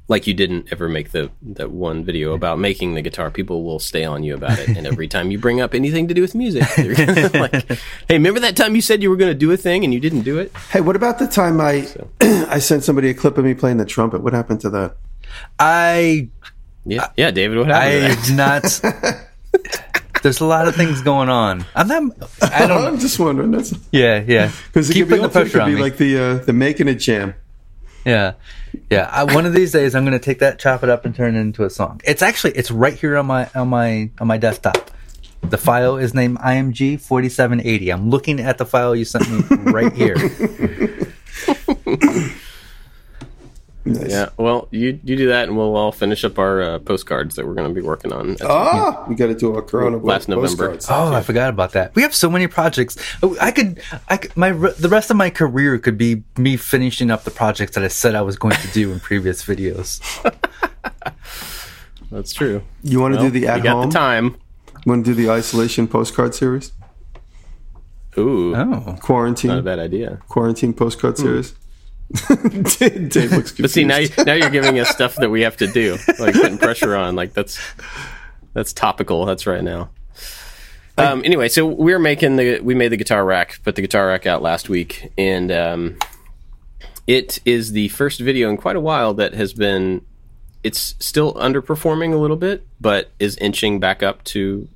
like, 0.08 0.26
you 0.26 0.34
didn't 0.34 0.72
ever 0.72 0.88
make 0.88 1.10
the 1.10 1.30
that 1.42 1.70
one 1.70 2.04
video 2.04 2.32
about 2.32 2.58
making 2.58 2.94
the 2.94 3.02
guitar. 3.02 3.30
People 3.30 3.64
will 3.64 3.78
stay 3.78 4.04
on 4.04 4.22
you 4.22 4.34
about 4.34 4.58
it, 4.58 4.68
and 4.68 4.86
every 4.86 5.08
time 5.08 5.30
you 5.30 5.38
bring 5.38 5.60
up 5.60 5.74
anything 5.74 6.06
to 6.08 6.14
do 6.14 6.22
with 6.22 6.34
music, 6.34 6.62
they're 6.76 7.28
like, 7.30 7.68
"Hey, 8.08 8.14
remember 8.14 8.40
that 8.40 8.56
time 8.56 8.74
you 8.74 8.80
said 8.82 9.02
you 9.02 9.10
were 9.10 9.16
going 9.16 9.32
to 9.32 9.38
do 9.38 9.50
a 9.50 9.56
thing 9.56 9.84
and 9.84 9.92
you 9.92 10.00
didn't 10.00 10.22
do 10.22 10.38
it?" 10.38 10.52
Hey, 10.70 10.80
what 10.80 10.96
about 10.96 11.18
the 11.18 11.26
time 11.26 11.60
I 11.60 11.88
I 12.20 12.58
sent 12.60 12.84
somebody 12.84 13.10
a 13.10 13.14
clip 13.14 13.36
of 13.38 13.44
me 13.44 13.54
playing 13.54 13.78
the 13.78 13.84
trumpet? 13.84 14.22
What 14.22 14.32
happened 14.32 14.60
to 14.60 14.70
that? 14.70 14.96
I 15.58 16.28
Yeah, 16.84 17.08
yeah, 17.16 17.30
David. 17.30 17.58
What 17.58 17.68
happened? 17.68 18.24
to 18.24 18.32
that? 18.36 18.82
I'm 18.82 19.12
not. 19.12 19.26
There's 20.22 20.40
a 20.40 20.46
lot 20.46 20.66
of 20.66 20.74
things 20.74 21.02
going 21.02 21.28
on. 21.28 21.64
I'm 21.74 21.88
not. 21.88 22.02
I 22.42 22.66
don't. 22.66 22.84
I'm 22.84 22.98
just 22.98 23.18
wondering. 23.18 23.50
That's 23.50 23.74
Yeah, 23.92 24.24
yeah. 24.26 24.50
because 24.66 24.90
it 24.90 24.94
Keep 24.94 25.08
could 25.08 25.16
be, 25.16 25.20
also, 25.20 25.44
it 25.44 25.52
could 25.52 25.66
be 25.66 25.76
like 25.76 25.98
the 25.98 26.18
uh, 26.18 26.34
the 26.44 26.52
making 26.52 26.88
a 26.88 26.94
jam. 26.94 27.34
Yeah, 28.06 28.34
yeah. 28.88 29.10
I, 29.12 29.24
one 29.24 29.46
of 29.46 29.52
these 29.52 29.72
days, 29.72 29.96
I'm 29.96 30.04
going 30.04 30.18
to 30.18 30.24
take 30.24 30.38
that, 30.38 30.60
chop 30.60 30.84
it 30.84 30.88
up, 30.88 31.04
and 31.04 31.14
turn 31.14 31.34
it 31.34 31.40
into 31.40 31.64
a 31.64 31.70
song. 31.70 32.00
It's 32.04 32.22
actually 32.22 32.52
it's 32.52 32.70
right 32.70 32.94
here 32.94 33.16
on 33.16 33.26
my 33.26 33.50
on 33.54 33.68
my 33.68 34.10
on 34.20 34.28
my 34.28 34.38
desktop. 34.38 34.92
The 35.42 35.58
file 35.58 35.96
is 35.96 36.14
named 36.14 36.38
IMG 36.38 37.00
4780. 37.00 37.90
I'm 37.90 38.08
looking 38.08 38.40
at 38.40 38.58
the 38.58 38.64
file 38.64 38.94
you 38.94 39.04
sent 39.04 39.28
me 39.30 39.42
right 39.72 39.92
here. 39.92 40.16
Nice. 43.86 44.10
Yeah. 44.10 44.30
Well, 44.36 44.66
you 44.72 44.98
you 45.04 45.16
do 45.16 45.28
that, 45.28 45.46
and 45.48 45.56
we'll 45.56 45.76
all 45.76 45.92
finish 45.92 46.24
up 46.24 46.38
our 46.40 46.60
uh, 46.60 46.78
postcards 46.80 47.36
that 47.36 47.46
we're 47.46 47.54
going 47.54 47.68
to 47.72 47.74
be 47.74 47.86
working 47.86 48.12
on. 48.12 48.36
Ah, 48.42 49.04
we 49.08 49.14
got 49.14 49.28
to 49.28 49.34
do 49.34 49.54
our 49.54 49.62
Corona 49.62 49.98
Last 49.98 50.28
November. 50.28 50.48
postcards. 50.76 50.86
Oh, 50.90 51.14
I 51.14 51.22
forgot 51.22 51.50
about 51.50 51.70
that. 51.72 51.94
We 51.94 52.02
have 52.02 52.12
so 52.14 52.28
many 52.28 52.48
projects. 52.48 52.96
Oh, 53.22 53.36
I 53.40 53.52
could, 53.52 53.80
I 54.08 54.16
could, 54.16 54.36
my 54.36 54.50
the 54.52 54.88
rest 54.90 55.10
of 55.12 55.16
my 55.16 55.30
career 55.30 55.78
could 55.78 55.96
be 55.96 56.24
me 56.36 56.56
finishing 56.56 57.12
up 57.12 57.22
the 57.22 57.30
projects 57.30 57.76
that 57.76 57.84
I 57.84 57.88
said 57.88 58.16
I 58.16 58.22
was 58.22 58.36
going 58.36 58.56
to 58.56 58.68
do 58.72 58.90
in 58.90 58.98
previous 58.98 59.44
videos. 59.44 60.00
That's 62.10 62.32
true. 62.32 62.62
You 62.82 63.00
want 63.00 63.14
to 63.14 63.20
Well, 63.20 63.30
do 63.30 63.40
the 63.40 63.46
at 63.48 63.58
you 63.58 63.62
got 63.62 63.72
home? 63.72 63.88
the 63.90 63.94
time. 63.94 64.24
You 64.84 64.90
want 64.92 65.04
to 65.04 65.14
do 65.14 65.22
the 65.22 65.30
isolation 65.30 65.88
postcard 65.88 66.34
series? 66.34 66.72
Ooh, 68.18 68.54
Oh, 68.56 68.96
not 69.08 69.58
a 69.58 69.62
bad 69.62 69.78
idea. 69.78 70.20
quarantine 70.28 70.72
postcard 70.72 71.18
series. 71.18 71.54
Dave 72.78 73.32
looks 73.32 73.50
confused. 73.50 73.58
But 73.60 73.70
see, 73.70 73.84
now 73.84 73.98
now 74.24 74.34
you're 74.34 74.50
giving 74.50 74.78
us 74.78 74.88
stuff 74.90 75.16
that 75.16 75.28
we 75.28 75.42
have 75.42 75.56
to 75.56 75.66
do, 75.66 75.98
like 76.18 76.34
putting 76.34 76.58
pressure 76.58 76.94
on. 76.94 77.16
Like 77.16 77.32
that's 77.32 77.58
that's 78.52 78.72
topical. 78.72 79.26
That's 79.26 79.46
right 79.46 79.62
now. 79.62 79.90
Um, 80.98 81.22
anyway, 81.24 81.48
so 81.48 81.66
we're 81.66 81.98
making 81.98 82.36
the 82.36 82.60
we 82.60 82.74
made 82.74 82.88
the 82.88 82.96
guitar 82.96 83.24
rack, 83.24 83.60
put 83.64 83.74
the 83.74 83.82
guitar 83.82 84.06
rack 84.06 84.24
out 84.24 84.40
last 84.40 84.68
week, 84.68 85.12
and 85.18 85.50
um, 85.52 85.98
it 87.06 87.40
is 87.44 87.72
the 87.72 87.88
first 87.88 88.20
video 88.20 88.48
in 88.50 88.56
quite 88.56 88.76
a 88.76 88.80
while 88.80 89.12
that 89.14 89.34
has 89.34 89.52
been. 89.52 90.04
It's 90.62 90.96
still 90.98 91.34
underperforming 91.34 92.12
a 92.12 92.16
little 92.16 92.36
bit, 92.36 92.66
but 92.80 93.10
is 93.20 93.36
inching 93.36 93.78
back 93.78 94.02
up 94.02 94.24
to 94.24 94.66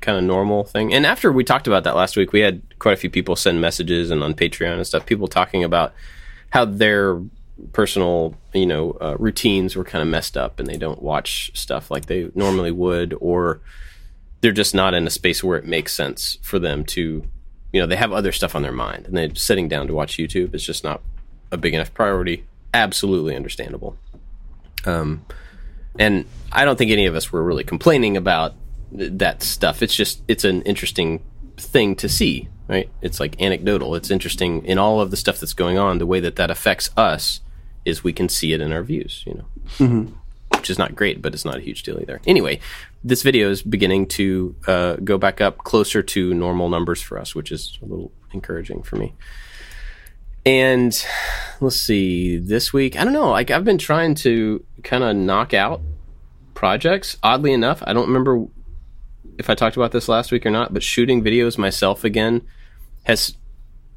kind 0.00 0.18
of 0.18 0.24
normal 0.24 0.64
thing. 0.64 0.92
And 0.92 1.06
after 1.06 1.30
we 1.30 1.44
talked 1.44 1.68
about 1.68 1.84
that 1.84 1.94
last 1.94 2.16
week, 2.16 2.32
we 2.32 2.40
had 2.40 2.62
quite 2.80 2.94
a 2.94 2.96
few 2.96 3.10
people 3.10 3.36
send 3.36 3.60
messages 3.60 4.10
and 4.10 4.24
on 4.24 4.34
Patreon 4.34 4.74
and 4.74 4.86
stuff. 4.86 5.06
People 5.06 5.28
talking 5.28 5.62
about 5.62 5.92
how 6.56 6.64
their 6.64 7.20
personal, 7.74 8.34
you 8.54 8.64
know, 8.64 8.92
uh, 8.92 9.14
routines 9.18 9.76
were 9.76 9.84
kind 9.84 10.00
of 10.00 10.08
messed 10.08 10.38
up, 10.38 10.58
and 10.58 10.66
they 10.66 10.78
don't 10.78 11.02
watch 11.02 11.50
stuff 11.52 11.90
like 11.90 12.06
they 12.06 12.30
normally 12.34 12.70
would, 12.70 13.14
or 13.20 13.60
they're 14.40 14.52
just 14.52 14.74
not 14.74 14.94
in 14.94 15.06
a 15.06 15.10
space 15.10 15.44
where 15.44 15.58
it 15.58 15.66
makes 15.66 15.92
sense 15.92 16.38
for 16.40 16.58
them 16.58 16.82
to, 16.82 17.26
you 17.74 17.80
know, 17.80 17.86
they 17.86 17.96
have 17.96 18.10
other 18.10 18.32
stuff 18.32 18.54
on 18.54 18.62
their 18.62 18.72
mind, 18.72 19.04
and 19.04 19.14
they're 19.14 19.34
sitting 19.34 19.68
down 19.68 19.86
to 19.86 19.92
watch 19.92 20.16
YouTube 20.16 20.54
is 20.54 20.64
just 20.64 20.82
not 20.82 21.02
a 21.52 21.58
big 21.58 21.74
enough 21.74 21.92
priority. 21.92 22.46
Absolutely 22.72 23.36
understandable. 23.36 23.98
Um, 24.86 25.26
and 25.98 26.24
I 26.52 26.64
don't 26.64 26.78
think 26.78 26.90
any 26.90 27.04
of 27.04 27.14
us 27.14 27.30
were 27.32 27.42
really 27.42 27.64
complaining 27.64 28.16
about 28.16 28.54
th- 28.96 29.12
that 29.16 29.42
stuff. 29.42 29.82
It's 29.82 29.94
just 29.94 30.22
it's 30.26 30.44
an 30.44 30.62
interesting 30.62 31.22
thing 31.58 31.96
to 31.96 32.08
see, 32.08 32.48
right? 32.68 32.90
It's 33.00 33.20
like 33.20 33.40
anecdotal. 33.40 33.94
It's 33.94 34.10
interesting 34.10 34.64
in 34.64 34.78
all 34.78 35.00
of 35.00 35.10
the 35.10 35.16
stuff 35.16 35.38
that's 35.38 35.54
going 35.54 35.78
on. 35.78 35.98
The 35.98 36.06
way 36.06 36.20
that 36.20 36.36
that 36.36 36.50
affects 36.50 36.90
us 36.96 37.40
is 37.84 38.02
we 38.02 38.12
can 38.12 38.28
see 38.28 38.52
it 38.52 38.60
in 38.60 38.72
our 38.72 38.82
views, 38.82 39.22
you 39.26 39.34
know, 39.34 40.12
which 40.50 40.68
is 40.68 40.78
not 40.78 40.94
great, 40.94 41.22
but 41.22 41.32
it's 41.34 41.44
not 41.44 41.56
a 41.56 41.60
huge 41.60 41.84
deal 41.84 42.00
either. 42.00 42.20
Anyway, 42.26 42.58
this 43.04 43.22
video 43.22 43.50
is 43.50 43.62
beginning 43.62 44.06
to 44.06 44.56
uh, 44.66 44.96
go 44.96 45.16
back 45.16 45.40
up 45.40 45.58
closer 45.58 46.02
to 46.02 46.34
normal 46.34 46.68
numbers 46.68 47.00
for 47.00 47.18
us, 47.18 47.34
which 47.34 47.52
is 47.52 47.78
a 47.82 47.84
little 47.84 48.10
encouraging 48.32 48.82
for 48.82 48.96
me. 48.96 49.14
And 50.44 51.06
let's 51.60 51.80
see, 51.80 52.38
this 52.38 52.72
week, 52.72 52.96
I 52.96 53.04
don't 53.04 53.12
know, 53.12 53.30
like 53.30 53.50
I've 53.50 53.64
been 53.64 53.78
trying 53.78 54.14
to 54.16 54.64
kind 54.82 55.04
of 55.04 55.16
knock 55.16 55.54
out 55.54 55.80
projects. 56.54 57.16
Oddly 57.22 57.52
enough, 57.52 57.82
I 57.86 57.92
don't 57.92 58.06
remember 58.06 58.46
if 59.38 59.50
I 59.50 59.54
talked 59.54 59.76
about 59.76 59.92
this 59.92 60.08
last 60.08 60.32
week 60.32 60.46
or 60.46 60.50
not, 60.50 60.72
but 60.72 60.82
shooting 60.82 61.22
videos 61.22 61.58
myself 61.58 62.04
again 62.04 62.42
has 63.06 63.36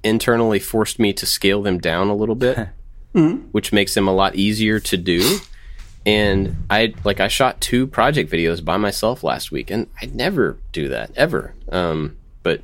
internally 0.04 0.60
forced 0.60 1.00
me 1.00 1.12
to 1.13 1.26
scale 1.26 1.62
them 1.62 1.80
down 1.80 2.08
a 2.10 2.15
little 2.15 2.36
bit, 2.36 2.69
which 3.52 3.74
makes 3.74 3.95
them 3.95 4.08
a 4.08 4.13
lot 4.13 4.36
easier 4.36 4.80
to 4.80 4.98
do. 4.98 5.39
And 6.06 6.63
I 6.69 6.93
like 7.04 7.19
I 7.19 7.28
shot 7.28 7.60
two 7.60 7.86
project 7.88 8.32
videos 8.32 8.63
by 8.63 8.78
myself 8.78 9.24
last 9.24 9.52
week, 9.52 9.69
and 9.69 9.88
I 10.02 10.06
never 10.06 10.58
do 10.72 10.88
that 10.89 11.12
ever. 11.15 11.54
Um, 11.72 12.17
but 12.43 12.62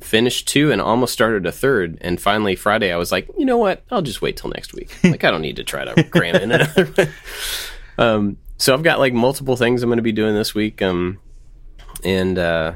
finished 0.00 0.48
two 0.48 0.70
and 0.70 0.80
almost 0.80 1.12
started 1.12 1.46
a 1.46 1.52
third, 1.52 1.98
and 2.00 2.20
finally 2.20 2.54
Friday 2.54 2.92
I 2.92 2.96
was 2.96 3.10
like, 3.10 3.28
you 3.36 3.44
know 3.44 3.58
what? 3.58 3.82
I'll 3.90 4.02
just 4.02 4.22
wait 4.22 4.36
till 4.36 4.50
next 4.50 4.72
week. 4.72 4.96
like 5.04 5.24
I 5.24 5.30
don't 5.30 5.42
need 5.42 5.56
to 5.56 5.64
try 5.64 5.84
to 5.84 6.02
cram 6.04 6.36
in 6.36 6.52
another. 6.52 6.84
one. 6.94 7.08
um, 7.98 8.36
so 8.56 8.72
I've 8.72 8.84
got 8.84 9.00
like 9.00 9.12
multiple 9.12 9.56
things 9.56 9.82
I'm 9.82 9.88
going 9.88 9.98
to 9.98 10.02
be 10.02 10.12
doing 10.12 10.34
this 10.34 10.54
week. 10.54 10.80
Um, 10.80 11.18
and 12.04 12.38
uh, 12.38 12.74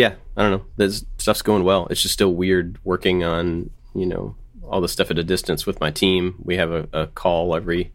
yeah, 0.00 0.14
I 0.34 0.42
don't 0.42 0.50
know. 0.50 0.64
This 0.78 1.04
stuff's 1.18 1.42
going 1.42 1.62
well. 1.62 1.86
It's 1.90 2.00
just 2.00 2.14
still 2.14 2.32
weird 2.32 2.78
working 2.84 3.22
on 3.22 3.68
you 3.94 4.06
know 4.06 4.34
all 4.66 4.80
the 4.80 4.88
stuff 4.88 5.10
at 5.10 5.18
a 5.18 5.22
distance 5.22 5.66
with 5.66 5.78
my 5.78 5.90
team. 5.90 6.36
We 6.42 6.56
have 6.56 6.72
a, 6.72 6.88
a 6.94 7.06
call 7.08 7.54
every 7.54 7.92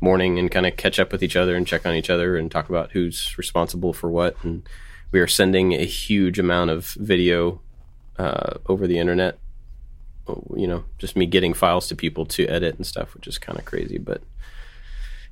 morning 0.00 0.40
and 0.40 0.50
kind 0.50 0.66
of 0.66 0.76
catch 0.76 0.98
up 0.98 1.12
with 1.12 1.22
each 1.22 1.36
other 1.36 1.54
and 1.54 1.64
check 1.64 1.86
on 1.86 1.94
each 1.94 2.10
other 2.10 2.36
and 2.36 2.50
talk 2.50 2.68
about 2.68 2.90
who's 2.90 3.38
responsible 3.38 3.92
for 3.92 4.10
what. 4.10 4.36
And 4.42 4.68
we 5.12 5.20
are 5.20 5.28
sending 5.28 5.72
a 5.72 5.84
huge 5.84 6.40
amount 6.40 6.70
of 6.70 6.86
video 6.98 7.60
uh, 8.18 8.54
over 8.66 8.88
the 8.88 8.98
internet. 8.98 9.38
You 10.56 10.66
know, 10.66 10.84
just 10.98 11.14
me 11.14 11.26
getting 11.26 11.54
files 11.54 11.86
to 11.88 11.94
people 11.94 12.26
to 12.26 12.48
edit 12.48 12.74
and 12.74 12.84
stuff, 12.84 13.14
which 13.14 13.28
is 13.28 13.38
kind 13.38 13.56
of 13.56 13.64
crazy, 13.64 13.98
but 13.98 14.20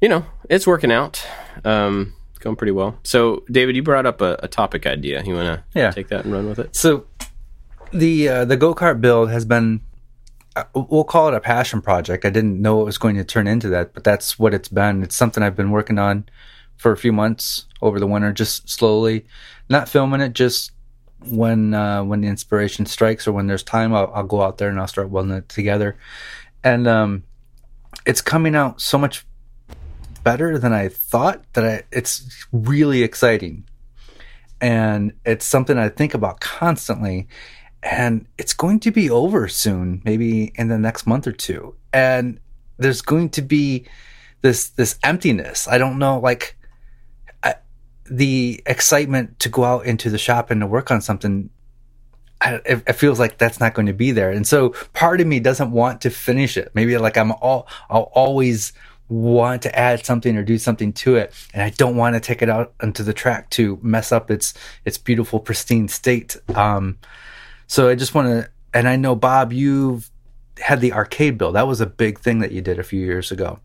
you 0.01 0.09
know, 0.09 0.27
it's 0.49 0.65
working 0.67 0.93
out. 0.93 1.27
Um, 1.65 2.15
going 2.45 2.57
pretty 2.57 2.71
well. 2.73 2.97
So, 3.03 3.43
David, 3.51 3.75
you 3.75 3.83
brought 3.83 4.07
up 4.07 4.21
a, 4.21 4.39
a 4.43 4.49
topic 4.49 4.87
idea. 4.87 5.23
You 5.25 5.35
want 5.35 5.47
to 5.59 5.79
Yeah. 5.79 5.91
take 5.91 6.09
that 6.09 6.25
and 6.25 6.33
run 6.33 6.49
with 6.49 6.59
it? 6.61 6.77
So 6.77 7.07
the 7.93 8.29
uh, 8.29 8.45
the 8.45 8.57
go 8.57 8.75
kart 8.75 9.01
build 9.01 9.31
has 9.31 9.45
been 9.45 9.81
uh, 10.57 10.65
we'll 10.75 11.05
call 11.05 11.27
it 11.29 11.35
a 11.35 11.41
passion 11.41 11.83
project. 11.83 12.25
I 12.25 12.31
didn't 12.31 12.63
know 12.63 12.81
it 12.81 12.85
was 12.85 12.99
going 12.99 13.17
to 13.17 13.25
turn 13.25 13.49
into 13.49 13.69
that, 13.71 13.93
but 13.95 14.05
that's 14.05 14.39
what 14.39 14.55
it's 14.55 14.69
been. 14.69 15.03
It's 15.03 15.17
something 15.17 15.43
I've 15.43 15.57
been 15.57 15.71
working 15.73 15.99
on 15.99 16.29
for 16.77 16.93
a 16.93 16.97
few 16.97 17.13
months 17.13 17.67
over 17.83 17.99
the 17.99 18.07
winter, 18.07 18.33
just 18.33 18.69
slowly, 18.69 19.27
not 19.69 19.89
filming 19.89 20.21
it. 20.21 20.33
Just 20.33 20.71
when 21.27 21.75
uh, 21.75 22.05
when 22.05 22.21
the 22.21 22.29
inspiration 22.29 22.87
strikes 22.87 23.27
or 23.27 23.33
when 23.33 23.47
there's 23.49 23.63
time, 23.65 23.95
I'll, 23.95 24.13
I'll 24.15 24.23
go 24.27 24.43
out 24.43 24.59
there 24.59 24.69
and 24.69 24.79
I'll 24.79 24.87
start 24.87 25.09
welding 25.11 25.33
it 25.33 25.49
together. 25.49 25.97
And 26.63 26.87
um, 26.87 27.25
it's 28.07 28.21
coming 28.21 28.55
out 28.55 28.81
so 28.81 28.97
much 28.99 29.25
better 30.25 30.59
than 30.59 30.73
I 30.73 30.89
thought 30.89 31.45
that 31.53 31.65
I, 31.65 31.83
it's 31.93 32.47
really 32.51 33.03
exciting 33.03 33.65
and 34.65 35.13
it's 35.27 35.45
something 35.45 35.77
I 35.77 35.91
think 35.91 36.15
about 36.15 36.41
constantly. 36.41 37.29
And 37.83 38.27
it's 38.39 38.55
going 38.55 38.81
to 38.81 38.91
be 38.91 39.11
over 39.11 39.47
soon, 39.47 40.01
maybe 40.07 40.53
in 40.55 40.69
the 40.69 40.79
next 40.79 41.07
month 41.07 41.27
or 41.27 41.33
two. 41.33 41.75
And 41.93 42.41
there's 42.79 43.03
going 43.03 43.29
to 43.31 43.43
be 43.43 43.87
this 44.41 44.71
this 44.71 44.99
emptiness. 45.03 45.69
I 45.69 45.77
don't 45.77 45.99
know, 45.99 46.19
like 46.19 46.57
I, 47.43 47.57
the 48.11 48.63
excitement 48.65 49.39
to 49.41 49.51
go 49.51 49.65
out 49.65 49.85
into 49.85 50.09
the 50.09 50.17
shop 50.17 50.51
and 50.51 50.63
to 50.63 50.67
work 50.67 50.91
on 50.91 51.03
something. 51.03 51.51
I, 52.41 52.61
it, 52.67 52.93
feels 52.95 53.19
like 53.19 53.39
that's 53.39 53.61
not 53.61 53.75
going 53.75 53.87
to 53.87 53.95
be 53.95 54.13
there, 54.13 54.31
and 54.31 54.47
so 54.47 54.71
part 54.93 55.21
of 55.21 55.27
me 55.27 55.41
doesn't 55.41 55.71
want 55.71 56.03
to 56.03 56.11
finish 56.11 56.57
it. 56.57 56.73
Maybe 56.75 56.97
like 56.99 57.17
I'm 57.17 57.33
all 57.33 57.67
I'll 57.89 58.11
always 58.13 58.73
want 59.09 59.63
to 59.63 59.79
add 59.79 60.05
something 60.05 60.37
or 60.37 60.43
do 60.43 60.57
something 60.57 60.93
to 60.93 61.17
it 61.17 61.33
and 61.53 61.63
i 61.63 61.71
don't 61.71 61.97
want 61.97 62.15
to 62.15 62.21
take 62.21 62.41
it 62.41 62.49
out 62.49 62.73
onto 62.81 63.03
the 63.03 63.13
track 63.13 63.51
to 63.51 63.79
mess 63.83 64.11
up 64.13 64.31
its 64.31 64.55
its 64.85 64.97
beautiful 64.97 65.39
pristine 65.39 65.89
state 65.89 66.37
um 66.55 66.97
so 67.67 67.89
i 67.89 67.95
just 67.95 68.15
want 68.15 68.27
to 68.27 68.49
and 68.73 68.89
i 68.89 68.97
know 68.97 69.15
bob 69.15 69.53
you've 69.53 70.11
had 70.61 70.81
the 70.81 70.93
arcade 70.93 71.39
build. 71.39 71.55
That 71.55 71.67
was 71.67 71.81
a 71.81 71.87
big 71.87 72.19
thing 72.19 72.39
that 72.41 72.53
you 72.53 72.61
did 72.61 72.79
a 72.79 72.85
few 72.85 73.05
years 73.05 73.33
ago. 73.33 73.61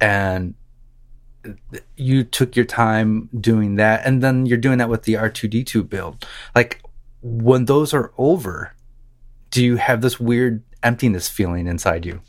And 0.00 0.54
you 1.96 2.24
took 2.24 2.56
your 2.56 2.64
time 2.64 3.28
doing 3.38 3.76
that 3.76 4.04
and 4.04 4.22
then 4.22 4.44
you're 4.44 4.58
doing 4.58 4.76
that 4.76 4.90
with 4.90 5.04
the 5.04 5.14
r2d2 5.14 5.88
build. 5.88 6.26
Like 6.54 6.82
when 7.22 7.64
those 7.64 7.94
are 7.94 8.12
over 8.18 8.74
do 9.50 9.64
you 9.64 9.76
have 9.76 10.02
this 10.02 10.20
weird 10.20 10.62
emptiness 10.82 11.28
feeling 11.28 11.66
inside 11.66 12.04
you 12.04 12.20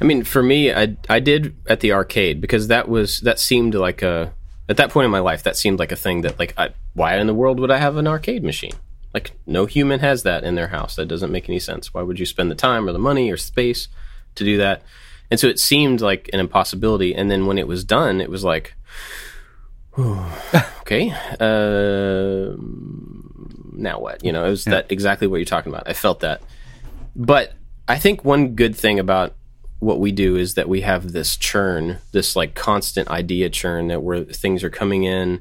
I 0.00 0.04
mean, 0.04 0.24
for 0.24 0.42
me, 0.42 0.72
I 0.72 0.96
I 1.08 1.20
did 1.20 1.56
at 1.66 1.80
the 1.80 1.92
arcade 1.92 2.40
because 2.40 2.68
that 2.68 2.88
was 2.88 3.20
that 3.20 3.38
seemed 3.38 3.74
like 3.74 4.02
a 4.02 4.32
at 4.68 4.76
that 4.76 4.90
point 4.90 5.04
in 5.04 5.10
my 5.10 5.20
life 5.20 5.42
that 5.42 5.56
seemed 5.56 5.78
like 5.78 5.92
a 5.92 5.96
thing 5.96 6.22
that 6.22 6.38
like 6.38 6.54
I, 6.56 6.70
why 6.94 7.16
in 7.16 7.26
the 7.26 7.34
world 7.34 7.58
would 7.60 7.70
I 7.70 7.78
have 7.78 7.96
an 7.96 8.06
arcade 8.06 8.44
machine? 8.44 8.72
Like 9.12 9.32
no 9.46 9.66
human 9.66 10.00
has 10.00 10.22
that 10.22 10.44
in 10.44 10.54
their 10.54 10.68
house. 10.68 10.96
That 10.96 11.06
doesn't 11.06 11.32
make 11.32 11.48
any 11.48 11.58
sense. 11.58 11.92
Why 11.92 12.02
would 12.02 12.20
you 12.20 12.26
spend 12.26 12.50
the 12.50 12.54
time 12.54 12.88
or 12.88 12.92
the 12.92 12.98
money 12.98 13.30
or 13.30 13.36
space 13.36 13.88
to 14.36 14.44
do 14.44 14.56
that? 14.58 14.82
And 15.30 15.38
so 15.38 15.48
it 15.48 15.58
seemed 15.58 16.00
like 16.00 16.30
an 16.32 16.40
impossibility. 16.40 17.14
And 17.14 17.30
then 17.30 17.46
when 17.46 17.58
it 17.58 17.68
was 17.68 17.84
done, 17.84 18.20
it 18.20 18.30
was 18.30 18.44
like, 18.44 18.74
okay, 19.98 21.10
uh, 21.40 22.56
now 23.72 23.98
what? 23.98 24.24
You 24.24 24.32
know, 24.32 24.44
it 24.44 24.50
was 24.50 24.64
that 24.64 24.90
exactly 24.90 25.26
what 25.26 25.36
you're 25.36 25.44
talking 25.44 25.72
about. 25.72 25.88
I 25.88 25.92
felt 25.92 26.20
that, 26.20 26.42
but 27.16 27.54
I 27.88 27.98
think 27.98 28.24
one 28.24 28.54
good 28.54 28.76
thing 28.76 28.98
about 28.98 29.34
what 29.80 29.98
we 29.98 30.12
do 30.12 30.36
is 30.36 30.54
that 30.54 30.68
we 30.68 30.82
have 30.82 31.12
this 31.12 31.36
churn, 31.36 31.98
this 32.12 32.36
like 32.36 32.54
constant 32.54 33.08
idea 33.08 33.50
churn 33.50 33.88
that 33.88 34.02
where 34.02 34.22
things 34.24 34.62
are 34.62 34.70
coming 34.70 35.04
in 35.04 35.40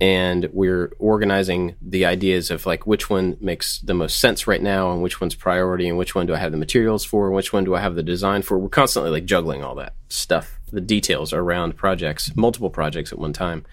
and 0.00 0.48
we're 0.52 0.92
organizing 0.98 1.74
the 1.82 2.04
ideas 2.04 2.50
of 2.50 2.66
like 2.66 2.86
which 2.86 3.10
one 3.10 3.36
makes 3.40 3.80
the 3.80 3.94
most 3.94 4.20
sense 4.20 4.46
right 4.46 4.62
now 4.62 4.92
and 4.92 5.02
which 5.02 5.20
one's 5.20 5.34
priority 5.34 5.88
and 5.88 5.98
which 5.98 6.14
one 6.14 6.26
do 6.26 6.34
I 6.34 6.38
have 6.38 6.52
the 6.52 6.58
materials 6.58 7.04
for 7.04 7.26
and 7.26 7.34
which 7.34 7.52
one 7.52 7.64
do 7.64 7.74
I 7.74 7.80
have 7.80 7.94
the 7.94 8.02
design 8.02 8.42
for. 8.42 8.58
We're 8.58 8.68
constantly 8.68 9.10
like 9.10 9.24
juggling 9.24 9.64
all 9.64 9.74
that 9.76 9.94
stuff, 10.08 10.58
the 10.70 10.80
details 10.80 11.32
around 11.32 11.76
projects, 11.76 12.34
multiple 12.36 12.70
projects 12.70 13.12
at 13.12 13.18
one 13.18 13.32
time. 13.32 13.64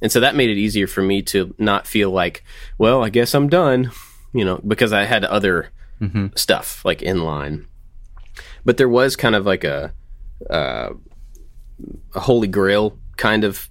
And 0.00 0.10
so 0.10 0.18
that 0.18 0.34
made 0.34 0.50
it 0.50 0.58
easier 0.58 0.88
for 0.88 1.02
me 1.02 1.22
to 1.22 1.54
not 1.58 1.86
feel 1.86 2.10
like, 2.10 2.42
well, 2.76 3.04
I 3.04 3.08
guess 3.08 3.34
I'm 3.34 3.48
done, 3.48 3.92
you 4.32 4.44
know, 4.44 4.60
because 4.66 4.92
I 4.92 5.04
had 5.04 5.24
other 5.24 5.70
mm-hmm. 6.00 6.28
stuff 6.34 6.84
like 6.84 7.02
in 7.02 7.22
line 7.22 7.66
but 8.64 8.76
there 8.76 8.88
was 8.88 9.16
kind 9.16 9.34
of 9.34 9.46
like 9.46 9.64
a 9.64 9.92
uh, 10.50 10.90
a 12.14 12.20
holy 12.20 12.48
grail 12.48 12.98
kind 13.16 13.44
of 13.44 13.68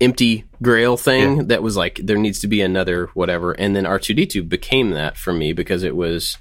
empty 0.00 0.44
grail 0.62 0.96
thing 0.96 1.48
that 1.48 1.62
was 1.62 1.76
like 1.76 2.00
there 2.02 2.16
needs 2.16 2.38
to 2.40 2.46
be 2.46 2.60
another 2.60 3.06
whatever. 3.14 3.52
And 3.52 3.74
then 3.74 3.84
r2d2 3.84 4.48
became 4.48 4.90
that 4.90 5.16
for 5.16 5.32
me 5.32 5.52
because 5.52 5.82
it 5.82 5.96
was 5.96 6.38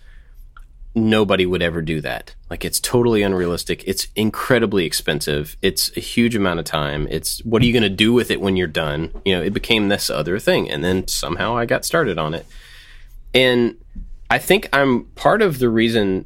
nobody 0.94 1.46
would 1.46 1.62
ever 1.62 1.82
do 1.82 2.02
that. 2.02 2.36
Like 2.50 2.64
it's 2.64 2.80
totally 2.80 3.24
unrealistic. 3.24 3.84
It's 3.88 4.08
incredibly 4.16 4.86
expensive. 4.86 5.58
It's 5.62 5.96
a 5.98 6.00
huge 6.00 6.36
amount 6.36 6.60
of 6.60 6.66
time. 6.66 7.08
It's 7.10 7.44
what 7.44 7.62
are 7.62 7.66
you 7.66 7.74
going 7.74 7.84
to 7.84 7.90
do 7.90 8.14
with 8.14 8.30
it 8.30 8.42
when 8.42 8.56
you're 8.56 8.68
done? 8.68 9.12
You 9.26 9.36
know 9.36 9.42
it 9.42 9.54
became 9.54 9.88
this 9.88 10.10
other 10.10 10.38
thing 10.40 10.70
and 10.70 10.84
then 10.84 11.08
somehow 11.08 11.58
i 11.58 11.66
got 11.66 11.86
started 11.86 12.18
on 12.18 12.34
it. 12.34 12.46
And 13.34 13.78
I 14.30 14.40
think 14.40 14.70
I'm 14.74 15.06
part 15.16 15.42
of 15.42 15.60
the 15.60 15.70
reason 15.70 16.26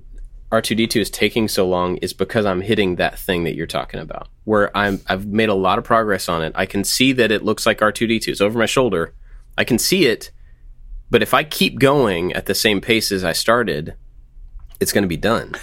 R2D2 0.51 0.99
is 0.99 1.09
taking 1.09 1.47
so 1.47 1.67
long 1.67 1.97
is 1.97 2.13
because 2.13 2.45
I'm 2.45 2.61
hitting 2.61 2.97
that 2.97 3.17
thing 3.17 3.45
that 3.45 3.55
you're 3.55 3.67
talking 3.67 3.99
about, 3.99 4.27
where 4.43 4.75
I'm 4.75 4.99
I've 5.07 5.25
made 5.25 5.49
a 5.49 5.53
lot 5.53 5.77
of 5.77 5.83
progress 5.83 6.27
on 6.27 6.41
it. 6.43 6.51
I 6.55 6.65
can 6.65 6.83
see 6.83 7.13
that 7.13 7.31
it 7.31 7.43
looks 7.43 7.65
like 7.65 7.79
R2D2. 7.79 8.27
It's 8.27 8.41
over 8.41 8.59
my 8.59 8.65
shoulder. 8.65 9.13
I 9.57 9.63
can 9.63 9.79
see 9.79 10.05
it, 10.05 10.31
but 11.09 11.21
if 11.21 11.33
I 11.33 11.43
keep 11.43 11.79
going 11.79 12.33
at 12.33 12.47
the 12.47 12.55
same 12.55 12.81
pace 12.81 13.11
as 13.11 13.23
I 13.23 13.33
started, 13.33 13.95
it's 14.79 14.91
going 14.91 15.03
to 15.03 15.07
be 15.07 15.17
done. 15.17 15.53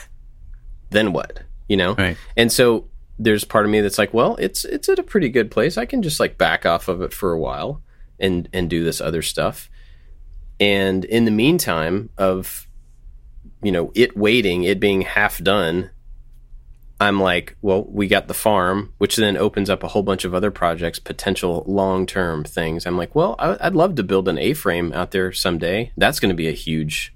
Then 0.90 1.12
what? 1.12 1.42
You 1.68 1.76
know? 1.76 1.94
Right. 1.94 2.16
And 2.36 2.50
so 2.50 2.88
there's 3.18 3.44
part 3.44 3.66
of 3.66 3.70
me 3.70 3.80
that's 3.80 3.98
like, 3.98 4.14
well, 4.14 4.36
it's 4.36 4.64
it's 4.64 4.88
at 4.88 4.98
a 4.98 5.02
pretty 5.02 5.28
good 5.28 5.50
place. 5.50 5.76
I 5.76 5.84
can 5.84 6.02
just 6.02 6.20
like 6.20 6.38
back 6.38 6.64
off 6.64 6.88
of 6.88 7.02
it 7.02 7.12
for 7.12 7.32
a 7.32 7.38
while 7.38 7.82
and 8.18 8.48
and 8.52 8.70
do 8.70 8.84
this 8.84 9.00
other 9.00 9.22
stuff. 9.22 9.68
And 10.60 11.04
in 11.04 11.24
the 11.24 11.30
meantime 11.30 12.10
of 12.16 12.67
you 13.62 13.72
know, 13.72 13.92
it 13.94 14.16
waiting, 14.16 14.64
it 14.64 14.80
being 14.80 15.02
half 15.02 15.42
done, 15.42 15.90
I'm 17.00 17.20
like, 17.20 17.56
well, 17.62 17.84
we 17.84 18.08
got 18.08 18.26
the 18.26 18.34
farm, 18.34 18.92
which 18.98 19.16
then 19.16 19.36
opens 19.36 19.70
up 19.70 19.82
a 19.84 19.88
whole 19.88 20.02
bunch 20.02 20.24
of 20.24 20.34
other 20.34 20.50
projects, 20.50 20.98
potential 20.98 21.64
long 21.66 22.06
term 22.06 22.44
things. 22.44 22.86
I'm 22.86 22.96
like, 22.96 23.14
well, 23.14 23.36
I, 23.38 23.56
would 23.64 23.76
love 23.76 23.94
to 23.96 24.02
build 24.02 24.28
an 24.28 24.38
A 24.38 24.52
frame 24.52 24.92
out 24.92 25.12
there 25.12 25.32
someday. 25.32 25.92
That's 25.96 26.18
going 26.18 26.30
to 26.30 26.34
be 26.34 26.48
a 26.48 26.52
huge 26.52 27.14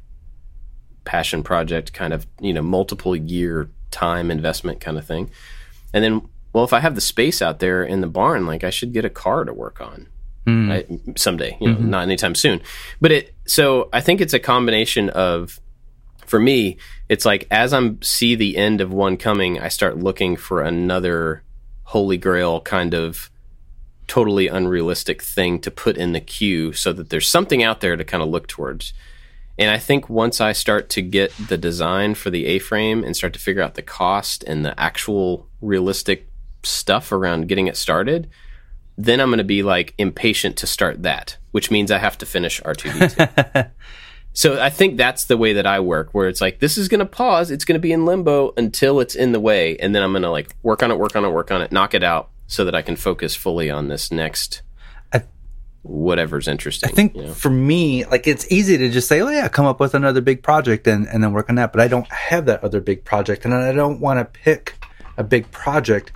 passion 1.05 1.42
project, 1.42 1.92
kind 1.92 2.12
of, 2.12 2.26
you 2.40 2.52
know, 2.52 2.62
multiple 2.62 3.16
year 3.16 3.70
time 3.90 4.31
investment 4.31 4.81
kind 4.81 4.98
of 4.98 5.05
thing. 5.05 5.31
And 5.92 6.05
then, 6.05 6.28
well, 6.52 6.64
if 6.64 6.72
I 6.72 6.78
have 6.78 6.94
the 6.94 7.00
space 7.00 7.42
out 7.42 7.59
there 7.59 7.83
in 7.83 8.02
the 8.02 8.07
barn, 8.07 8.46
like 8.46 8.62
I 8.62 8.70
should 8.70 8.92
get 8.92 9.05
a 9.05 9.11
car 9.11 9.44
to 9.44 9.52
work 9.52 9.81
on. 9.81 10.07
Mm. 10.46 11.16
Someday, 11.18 11.57
you 11.61 11.68
know, 11.68 11.76
mm-hmm. 11.76 11.90
not 11.90 12.02
anytime 12.02 12.35
soon. 12.35 12.62
But 13.00 13.12
it, 13.12 13.35
so 13.46 13.88
I 13.92 14.00
think 14.00 14.20
it's 14.20 14.35
a 14.35 14.40
combination 14.40 15.09
of 15.11 15.61
for 16.32 16.40
me, 16.40 16.78
it's 17.10 17.26
like 17.26 17.46
as 17.50 17.74
I'm 17.74 18.00
see 18.00 18.34
the 18.34 18.56
end 18.56 18.80
of 18.80 18.90
one 18.90 19.18
coming, 19.18 19.60
I 19.60 19.68
start 19.68 19.98
looking 19.98 20.34
for 20.34 20.62
another 20.62 21.42
holy 21.82 22.16
grail 22.16 22.62
kind 22.62 22.94
of 22.94 23.30
totally 24.06 24.48
unrealistic 24.48 25.20
thing 25.20 25.60
to 25.60 25.70
put 25.70 25.98
in 25.98 26.12
the 26.12 26.22
queue 26.22 26.72
so 26.72 26.90
that 26.94 27.10
there's 27.10 27.28
something 27.28 27.62
out 27.62 27.82
there 27.82 27.96
to 27.96 28.04
kind 28.04 28.22
of 28.22 28.30
look 28.30 28.46
towards. 28.46 28.94
And 29.58 29.70
I 29.70 29.76
think 29.76 30.08
once 30.08 30.40
I 30.40 30.52
start 30.52 30.88
to 30.90 31.02
get 31.02 31.34
the 31.36 31.58
design 31.58 32.14
for 32.14 32.30
the 32.30 32.46
A 32.46 32.58
frame 32.60 33.04
and 33.04 33.14
start 33.14 33.34
to 33.34 33.38
figure 33.38 33.60
out 33.60 33.74
the 33.74 33.82
cost 33.82 34.42
and 34.44 34.64
the 34.64 34.80
actual 34.80 35.50
realistic 35.60 36.30
stuff 36.62 37.12
around 37.12 37.46
getting 37.46 37.66
it 37.66 37.76
started, 37.76 38.30
then 38.96 39.20
I'm 39.20 39.28
going 39.28 39.36
to 39.36 39.44
be 39.44 39.62
like 39.62 39.92
impatient 39.98 40.56
to 40.56 40.66
start 40.66 41.02
that, 41.02 41.36
which 41.50 41.70
means 41.70 41.90
I 41.90 41.98
have 41.98 42.16
to 42.16 42.24
finish 42.24 42.58
R2D2. 42.62 43.70
So 44.34 44.60
I 44.60 44.70
think 44.70 44.96
that's 44.96 45.26
the 45.26 45.36
way 45.36 45.52
that 45.54 45.66
I 45.66 45.80
work, 45.80 46.10
where 46.12 46.28
it's 46.28 46.40
like 46.40 46.58
this 46.58 46.78
is 46.78 46.88
going 46.88 47.00
to 47.00 47.06
pause, 47.06 47.50
it's 47.50 47.64
going 47.64 47.74
to 47.74 47.80
be 47.80 47.92
in 47.92 48.06
limbo 48.06 48.54
until 48.56 49.00
it's 49.00 49.14
in 49.14 49.32
the 49.32 49.40
way, 49.40 49.76
and 49.76 49.94
then 49.94 50.02
I'm 50.02 50.12
going 50.12 50.22
to 50.22 50.30
like 50.30 50.56
work 50.62 50.82
on 50.82 50.90
it, 50.90 50.98
work 50.98 51.14
on 51.16 51.24
it, 51.24 51.30
work 51.30 51.50
on 51.50 51.60
it, 51.60 51.70
knock 51.70 51.94
it 51.94 52.02
out, 52.02 52.30
so 52.46 52.64
that 52.64 52.74
I 52.74 52.82
can 52.82 52.96
focus 52.96 53.34
fully 53.34 53.70
on 53.70 53.88
this 53.88 54.10
next 54.10 54.62
I, 55.12 55.22
whatever's 55.82 56.48
interesting. 56.48 56.90
I 56.90 56.92
think 56.92 57.14
you 57.14 57.22
know? 57.24 57.32
for 57.32 57.50
me, 57.50 58.04
like 58.06 58.26
it's 58.26 58.50
easy 58.50 58.78
to 58.78 58.88
just 58.88 59.08
say, 59.08 59.20
"Oh 59.20 59.28
yeah, 59.28 59.48
come 59.48 59.66
up 59.66 59.80
with 59.80 59.94
another 59.94 60.20
big 60.20 60.42
project 60.42 60.86
and 60.86 61.06
and 61.08 61.22
then 61.22 61.32
work 61.32 61.48
on 61.48 61.56
that," 61.56 61.72
but 61.72 61.80
I 61.80 61.88
don't 61.88 62.10
have 62.10 62.46
that 62.46 62.64
other 62.64 62.80
big 62.80 63.04
project, 63.04 63.44
and 63.44 63.54
I 63.54 63.72
don't 63.72 64.00
want 64.00 64.18
to 64.18 64.24
pick 64.24 64.76
a 65.16 65.24
big 65.24 65.50
project 65.50 66.12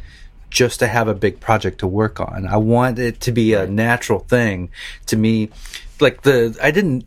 just 0.49 0.79
to 0.79 0.87
have 0.87 1.09
a 1.09 1.15
big 1.15 1.41
project 1.41 1.79
to 1.81 1.87
work 1.87 2.21
on. 2.21 2.47
I 2.47 2.57
want 2.57 2.99
it 2.99 3.21
to 3.21 3.33
be 3.33 3.53
a 3.53 3.67
natural 3.67 4.21
thing 4.21 4.71
to 5.07 5.17
me. 5.17 5.51
Like 6.01 6.23
the 6.23 6.57
I 6.63 6.71
didn't 6.71 7.07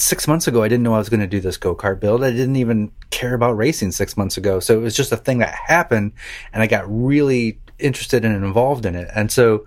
six 0.00 0.28
months 0.28 0.46
ago, 0.46 0.62
I 0.62 0.68
didn't 0.68 0.82
know 0.82 0.94
I 0.94 0.98
was 0.98 1.08
going 1.08 1.20
to 1.20 1.26
do 1.26 1.40
this 1.40 1.56
go 1.56 1.74
kart 1.74 2.00
build. 2.00 2.22
I 2.22 2.30
didn't 2.30 2.56
even 2.56 2.92
care 3.10 3.34
about 3.34 3.56
racing 3.56 3.92
six 3.92 4.16
months 4.16 4.36
ago. 4.36 4.60
So 4.60 4.78
it 4.78 4.82
was 4.82 4.96
just 4.96 5.12
a 5.12 5.16
thing 5.16 5.38
that 5.38 5.54
happened, 5.54 6.12
and 6.52 6.62
I 6.62 6.66
got 6.66 6.84
really 6.86 7.58
interested 7.78 8.24
and 8.24 8.34
involved 8.44 8.86
in 8.86 8.94
it. 8.94 9.08
And 9.14 9.30
so 9.30 9.66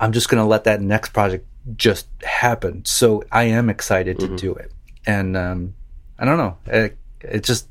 I'm 0.00 0.12
just 0.12 0.28
going 0.28 0.42
to 0.42 0.48
let 0.48 0.64
that 0.64 0.80
next 0.80 1.12
project 1.12 1.46
just 1.76 2.08
happen. 2.22 2.84
So 2.84 3.24
I 3.32 3.44
am 3.44 3.70
excited 3.70 4.18
mm-hmm. 4.18 4.36
to 4.36 4.40
do 4.40 4.54
it. 4.54 4.72
And 5.06 5.36
um, 5.36 5.74
I 6.18 6.24
don't 6.24 6.38
know. 6.38 6.56
It, 6.66 6.96
it 7.20 7.44
just 7.44 7.68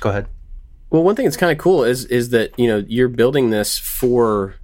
go 0.00 0.10
ahead. 0.10 0.26
Well, 0.90 1.04
one 1.04 1.14
thing 1.14 1.24
that's 1.24 1.36
kind 1.36 1.52
of 1.52 1.58
cool 1.58 1.84
is 1.84 2.04
is 2.06 2.30
that 2.30 2.58
you 2.58 2.66
know 2.66 2.84
you're 2.88 3.08
building 3.08 3.50
this 3.50 3.78
for 3.78 4.56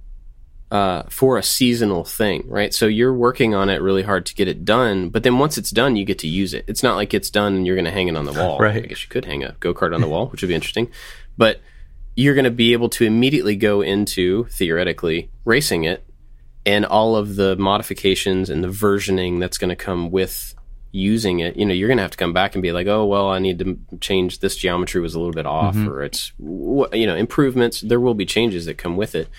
uh, 0.69 1.03
for 1.09 1.37
a 1.37 1.43
seasonal 1.43 2.03
thing, 2.03 2.43
right? 2.47 2.73
So 2.73 2.87
you're 2.87 3.13
working 3.13 3.55
on 3.55 3.69
it 3.69 3.81
really 3.81 4.03
hard 4.03 4.25
to 4.25 4.35
get 4.35 4.47
it 4.47 4.65
done, 4.65 5.09
but 5.09 5.23
then 5.23 5.39
once 5.39 5.57
it's 5.57 5.71
done, 5.71 5.95
you 5.95 6.03
get 6.03 6.19
to 6.19 6.27
use 6.27 6.53
it. 6.53 6.65
It's 6.67 6.83
not 6.83 6.95
like 6.95 7.13
it's 7.13 7.29
done 7.29 7.55
and 7.55 7.65
you're 7.65 7.75
going 7.75 7.85
to 7.85 7.91
hang 7.91 8.07
it 8.07 8.17
on 8.17 8.25
the 8.25 8.33
wall. 8.39 8.59
Right. 8.59 8.83
I 8.83 8.87
guess 8.87 9.03
you 9.03 9.09
could 9.09 9.25
hang 9.25 9.43
a 9.43 9.55
go 9.59 9.73
kart 9.73 9.95
on 9.95 10.01
the 10.01 10.07
wall, 10.09 10.27
which 10.27 10.41
would 10.41 10.49
be 10.49 10.55
interesting, 10.55 10.91
but 11.37 11.61
you're 12.15 12.33
going 12.33 12.45
to 12.45 12.51
be 12.51 12.73
able 12.73 12.89
to 12.89 13.05
immediately 13.05 13.55
go 13.55 13.81
into 13.81 14.45
theoretically 14.45 15.29
racing 15.45 15.83
it 15.83 16.03
and 16.65 16.85
all 16.85 17.15
of 17.15 17.35
the 17.35 17.55
modifications 17.55 18.49
and 18.49 18.63
the 18.63 18.67
versioning 18.67 19.39
that's 19.39 19.57
going 19.57 19.69
to 19.69 19.75
come 19.75 20.11
with 20.11 20.53
using 20.91 21.39
it. 21.39 21.55
You 21.55 21.65
know, 21.65 21.73
you're 21.73 21.87
going 21.87 21.99
to 21.99 22.03
have 22.03 22.11
to 22.11 22.17
come 22.17 22.33
back 22.33 22.55
and 22.55 22.61
be 22.61 22.73
like, 22.73 22.87
oh, 22.87 23.05
well, 23.05 23.29
I 23.29 23.39
need 23.39 23.59
to 23.59 23.79
change 24.01 24.39
this 24.39 24.57
geometry 24.57 24.99
was 24.99 25.15
a 25.15 25.19
little 25.19 25.33
bit 25.33 25.45
off, 25.45 25.75
mm-hmm. 25.75 25.87
or 25.87 26.03
it's 26.03 26.33
you 26.39 27.05
know 27.05 27.15
improvements. 27.15 27.79
There 27.81 28.01
will 28.01 28.15
be 28.15 28.25
changes 28.25 28.65
that 28.65 28.77
come 28.77 28.97
with 28.97 29.15
it 29.15 29.29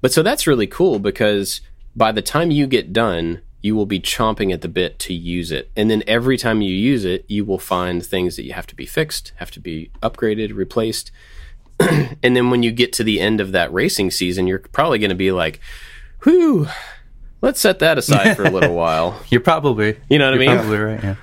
but 0.00 0.12
so 0.12 0.22
that's 0.22 0.46
really 0.46 0.66
cool 0.66 0.98
because 0.98 1.60
by 1.94 2.12
the 2.12 2.22
time 2.22 2.50
you 2.50 2.66
get 2.66 2.92
done, 2.92 3.40
you 3.62 3.76
will 3.76 3.86
be 3.86 4.00
chomping 4.00 4.52
at 4.52 4.62
the 4.62 4.68
bit 4.68 4.98
to 5.00 5.12
use 5.12 5.52
it. 5.52 5.70
And 5.76 5.90
then 5.90 6.02
every 6.06 6.38
time 6.38 6.62
you 6.62 6.72
use 6.72 7.04
it, 7.04 7.24
you 7.28 7.44
will 7.44 7.58
find 7.58 8.04
things 8.04 8.36
that 8.36 8.44
you 8.44 8.52
have 8.54 8.66
to 8.68 8.74
be 8.74 8.86
fixed, 8.86 9.32
have 9.36 9.50
to 9.52 9.60
be 9.60 9.90
upgraded, 10.02 10.54
replaced. 10.54 11.10
and 11.80 12.36
then 12.36 12.50
when 12.50 12.62
you 12.62 12.70
get 12.70 12.92
to 12.94 13.04
the 13.04 13.20
end 13.20 13.40
of 13.40 13.52
that 13.52 13.72
racing 13.72 14.10
season, 14.10 14.46
you're 14.46 14.60
probably 14.60 14.98
going 14.98 15.10
to 15.10 15.14
be 15.14 15.32
like, 15.32 15.60
whew, 16.22 16.68
let's 17.42 17.60
set 17.60 17.80
that 17.80 17.98
aside 17.98 18.34
for 18.34 18.44
a 18.44 18.50
little 18.50 18.74
while. 18.74 19.20
You're 19.28 19.42
probably, 19.42 19.98
you 20.08 20.18
know 20.18 20.26
what 20.26 20.34
I 20.34 20.38
mean? 20.38 20.56
Probably 20.56 20.78
right. 20.78 21.04
Yeah. 21.04 21.16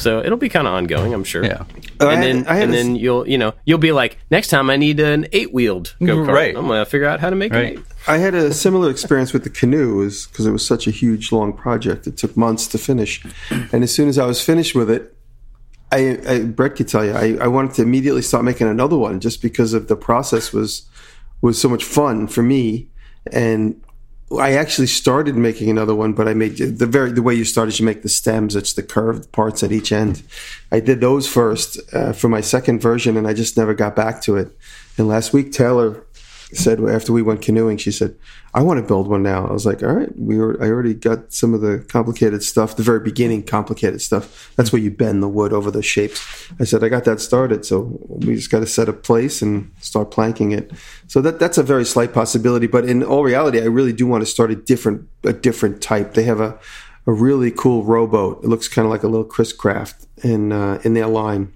So 0.00 0.20
it'll 0.20 0.38
be 0.38 0.48
kind 0.48 0.66
of 0.66 0.74
ongoing, 0.74 1.12
I'm 1.12 1.24
sure. 1.24 1.44
Yeah. 1.44 1.64
Oh, 2.00 2.08
and 2.08 2.22
then 2.22 2.46
and 2.46 2.72
then 2.72 2.96
you'll 2.96 3.28
you 3.28 3.36
know 3.38 3.52
you'll 3.64 3.78
be 3.78 3.92
like 3.92 4.18
next 4.30 4.48
time 4.48 4.70
I 4.70 4.76
need 4.76 4.98
an 5.00 5.26
eight 5.32 5.52
wheeled 5.52 5.94
go 6.00 6.16
kart. 6.18 6.28
Right. 6.28 6.56
I'm 6.56 6.66
gonna 6.66 6.86
figure 6.86 7.06
out 7.06 7.20
how 7.20 7.30
to 7.30 7.36
make 7.36 7.52
right. 7.52 7.78
it. 7.78 7.84
I 8.08 8.16
had 8.16 8.34
a 8.34 8.52
similar 8.54 8.90
experience 8.90 9.32
with 9.32 9.44
the 9.44 9.50
canoe, 9.50 10.00
is 10.00 10.26
because 10.26 10.46
it 10.46 10.52
was 10.52 10.64
such 10.64 10.86
a 10.86 10.90
huge 10.90 11.32
long 11.32 11.52
project. 11.52 12.06
It 12.06 12.16
took 12.16 12.36
months 12.36 12.66
to 12.68 12.78
finish, 12.78 13.22
and 13.50 13.84
as 13.84 13.94
soon 13.94 14.08
as 14.08 14.18
I 14.18 14.24
was 14.24 14.42
finished 14.42 14.74
with 14.74 14.90
it, 14.90 15.14
I, 15.92 16.18
I 16.26 16.42
Brett 16.44 16.76
could 16.76 16.88
tell 16.88 17.04
you 17.04 17.12
I, 17.12 17.36
I 17.40 17.46
wanted 17.48 17.74
to 17.74 17.82
immediately 17.82 18.22
start 18.22 18.44
making 18.44 18.68
another 18.68 18.96
one 18.96 19.20
just 19.20 19.42
because 19.42 19.74
of 19.74 19.88
the 19.88 19.96
process 19.96 20.52
was 20.52 20.88
was 21.42 21.60
so 21.60 21.68
much 21.68 21.84
fun 21.84 22.26
for 22.26 22.42
me 22.42 22.88
and 23.32 23.80
I 24.38 24.52
actually 24.52 24.86
started 24.86 25.34
making 25.34 25.70
another 25.70 25.94
one, 25.94 26.12
but 26.12 26.28
I 26.28 26.34
made 26.34 26.56
the 26.56 26.86
very 26.86 27.10
the 27.10 27.22
way 27.22 27.34
you 27.34 27.44
started. 27.44 27.78
You 27.78 27.84
make 27.84 28.02
the 28.02 28.08
stems; 28.08 28.54
it's 28.54 28.74
the 28.74 28.82
curved 28.82 29.32
parts 29.32 29.62
at 29.64 29.72
each 29.72 29.90
end. 29.90 30.22
I 30.70 30.78
did 30.78 31.00
those 31.00 31.26
first 31.26 31.80
uh, 31.92 32.12
for 32.12 32.28
my 32.28 32.40
second 32.40 32.80
version, 32.80 33.16
and 33.16 33.26
I 33.26 33.34
just 33.34 33.56
never 33.56 33.74
got 33.74 33.96
back 33.96 34.22
to 34.22 34.36
it. 34.36 34.56
And 34.96 35.08
last 35.08 35.32
week, 35.32 35.50
Taylor 35.50 36.04
said 36.56 36.80
after 36.80 37.12
we 37.12 37.22
went 37.22 37.42
canoeing, 37.42 37.76
she 37.76 37.92
said, 37.92 38.16
"I 38.54 38.62
want 38.62 38.78
to 38.80 38.86
build 38.86 39.08
one 39.08 39.22
now." 39.22 39.46
I 39.46 39.52
was 39.52 39.66
like, 39.66 39.82
"All 39.82 39.92
right, 39.92 40.10
we 40.18 40.38
were." 40.38 40.60
I 40.62 40.68
already 40.68 40.94
got 40.94 41.32
some 41.32 41.54
of 41.54 41.60
the 41.60 41.78
complicated 41.88 42.42
stuff, 42.42 42.76
the 42.76 42.82
very 42.82 43.00
beginning 43.00 43.44
complicated 43.44 44.00
stuff. 44.00 44.52
That's 44.56 44.72
where 44.72 44.82
you 44.82 44.90
bend 44.90 45.22
the 45.22 45.28
wood 45.28 45.52
over 45.52 45.70
the 45.70 45.82
shapes. 45.82 46.50
I 46.58 46.64
said, 46.64 46.82
"I 46.82 46.88
got 46.88 47.04
that 47.04 47.20
started, 47.20 47.64
so 47.64 47.98
we 48.08 48.34
just 48.34 48.50
got 48.50 48.60
to 48.60 48.66
set 48.66 48.88
a 48.88 48.92
place 48.92 49.42
and 49.42 49.70
start 49.80 50.10
planking 50.10 50.52
it." 50.52 50.72
So 51.06 51.20
that 51.22 51.38
that's 51.38 51.58
a 51.58 51.62
very 51.62 51.84
slight 51.84 52.12
possibility, 52.12 52.66
but 52.66 52.84
in 52.84 53.02
all 53.02 53.22
reality, 53.22 53.60
I 53.60 53.66
really 53.66 53.92
do 53.92 54.06
want 54.06 54.22
to 54.22 54.26
start 54.26 54.50
a 54.50 54.56
different 54.56 55.08
a 55.24 55.32
different 55.32 55.80
type. 55.80 56.14
They 56.14 56.24
have 56.24 56.40
a 56.40 56.58
a 57.06 57.12
really 57.12 57.50
cool 57.50 57.84
rowboat. 57.84 58.44
It 58.44 58.48
looks 58.48 58.68
kind 58.68 58.86
of 58.86 58.90
like 58.90 59.02
a 59.02 59.08
little 59.08 59.24
Chris 59.24 59.52
Craft 59.52 60.06
in 60.22 60.52
uh, 60.52 60.80
in 60.84 60.94
their 60.94 61.06
line, 61.06 61.52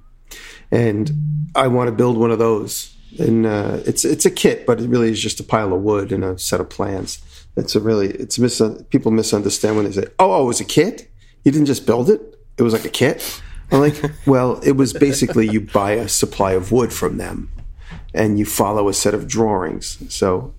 and 0.70 1.10
I 1.54 1.68
want 1.68 1.88
to 1.88 1.92
build 1.92 2.16
one 2.16 2.30
of 2.30 2.38
those 2.38 2.93
and 3.18 3.46
uh, 3.46 3.78
it's 3.86 4.04
it's 4.04 4.24
a 4.24 4.30
kit, 4.30 4.66
but 4.66 4.80
it 4.80 4.88
really 4.88 5.10
is 5.10 5.20
just 5.20 5.40
a 5.40 5.44
pile 5.44 5.72
of 5.72 5.82
wood 5.82 6.12
and 6.12 6.24
a 6.24 6.38
set 6.38 6.60
of 6.60 6.68
plans. 6.68 7.20
It's 7.56 7.74
a 7.74 7.80
really 7.80 8.08
it's 8.08 8.38
mis- 8.38 8.62
people 8.90 9.12
misunderstand 9.12 9.76
when 9.76 9.84
they 9.84 9.92
say, 9.92 10.06
"Oh, 10.18 10.32
oh, 10.32 10.44
it 10.44 10.46
was 10.46 10.60
a 10.60 10.64
kit. 10.64 11.10
You 11.44 11.52
didn't 11.52 11.66
just 11.66 11.86
build 11.86 12.10
it. 12.10 12.38
It 12.58 12.62
was 12.62 12.72
like 12.72 12.84
a 12.84 12.90
kit." 12.90 13.40
I'm 13.70 13.80
like, 13.80 14.02
well, 14.26 14.60
it 14.60 14.72
was 14.72 14.92
basically 14.92 15.48
you 15.48 15.60
buy 15.60 15.92
a 15.92 16.08
supply 16.08 16.52
of 16.52 16.72
wood 16.72 16.92
from 16.92 17.16
them, 17.16 17.50
and 18.12 18.38
you 18.38 18.44
follow 18.44 18.88
a 18.88 18.94
set 18.94 19.14
of 19.14 19.26
drawings. 19.26 19.98
So 20.12 20.54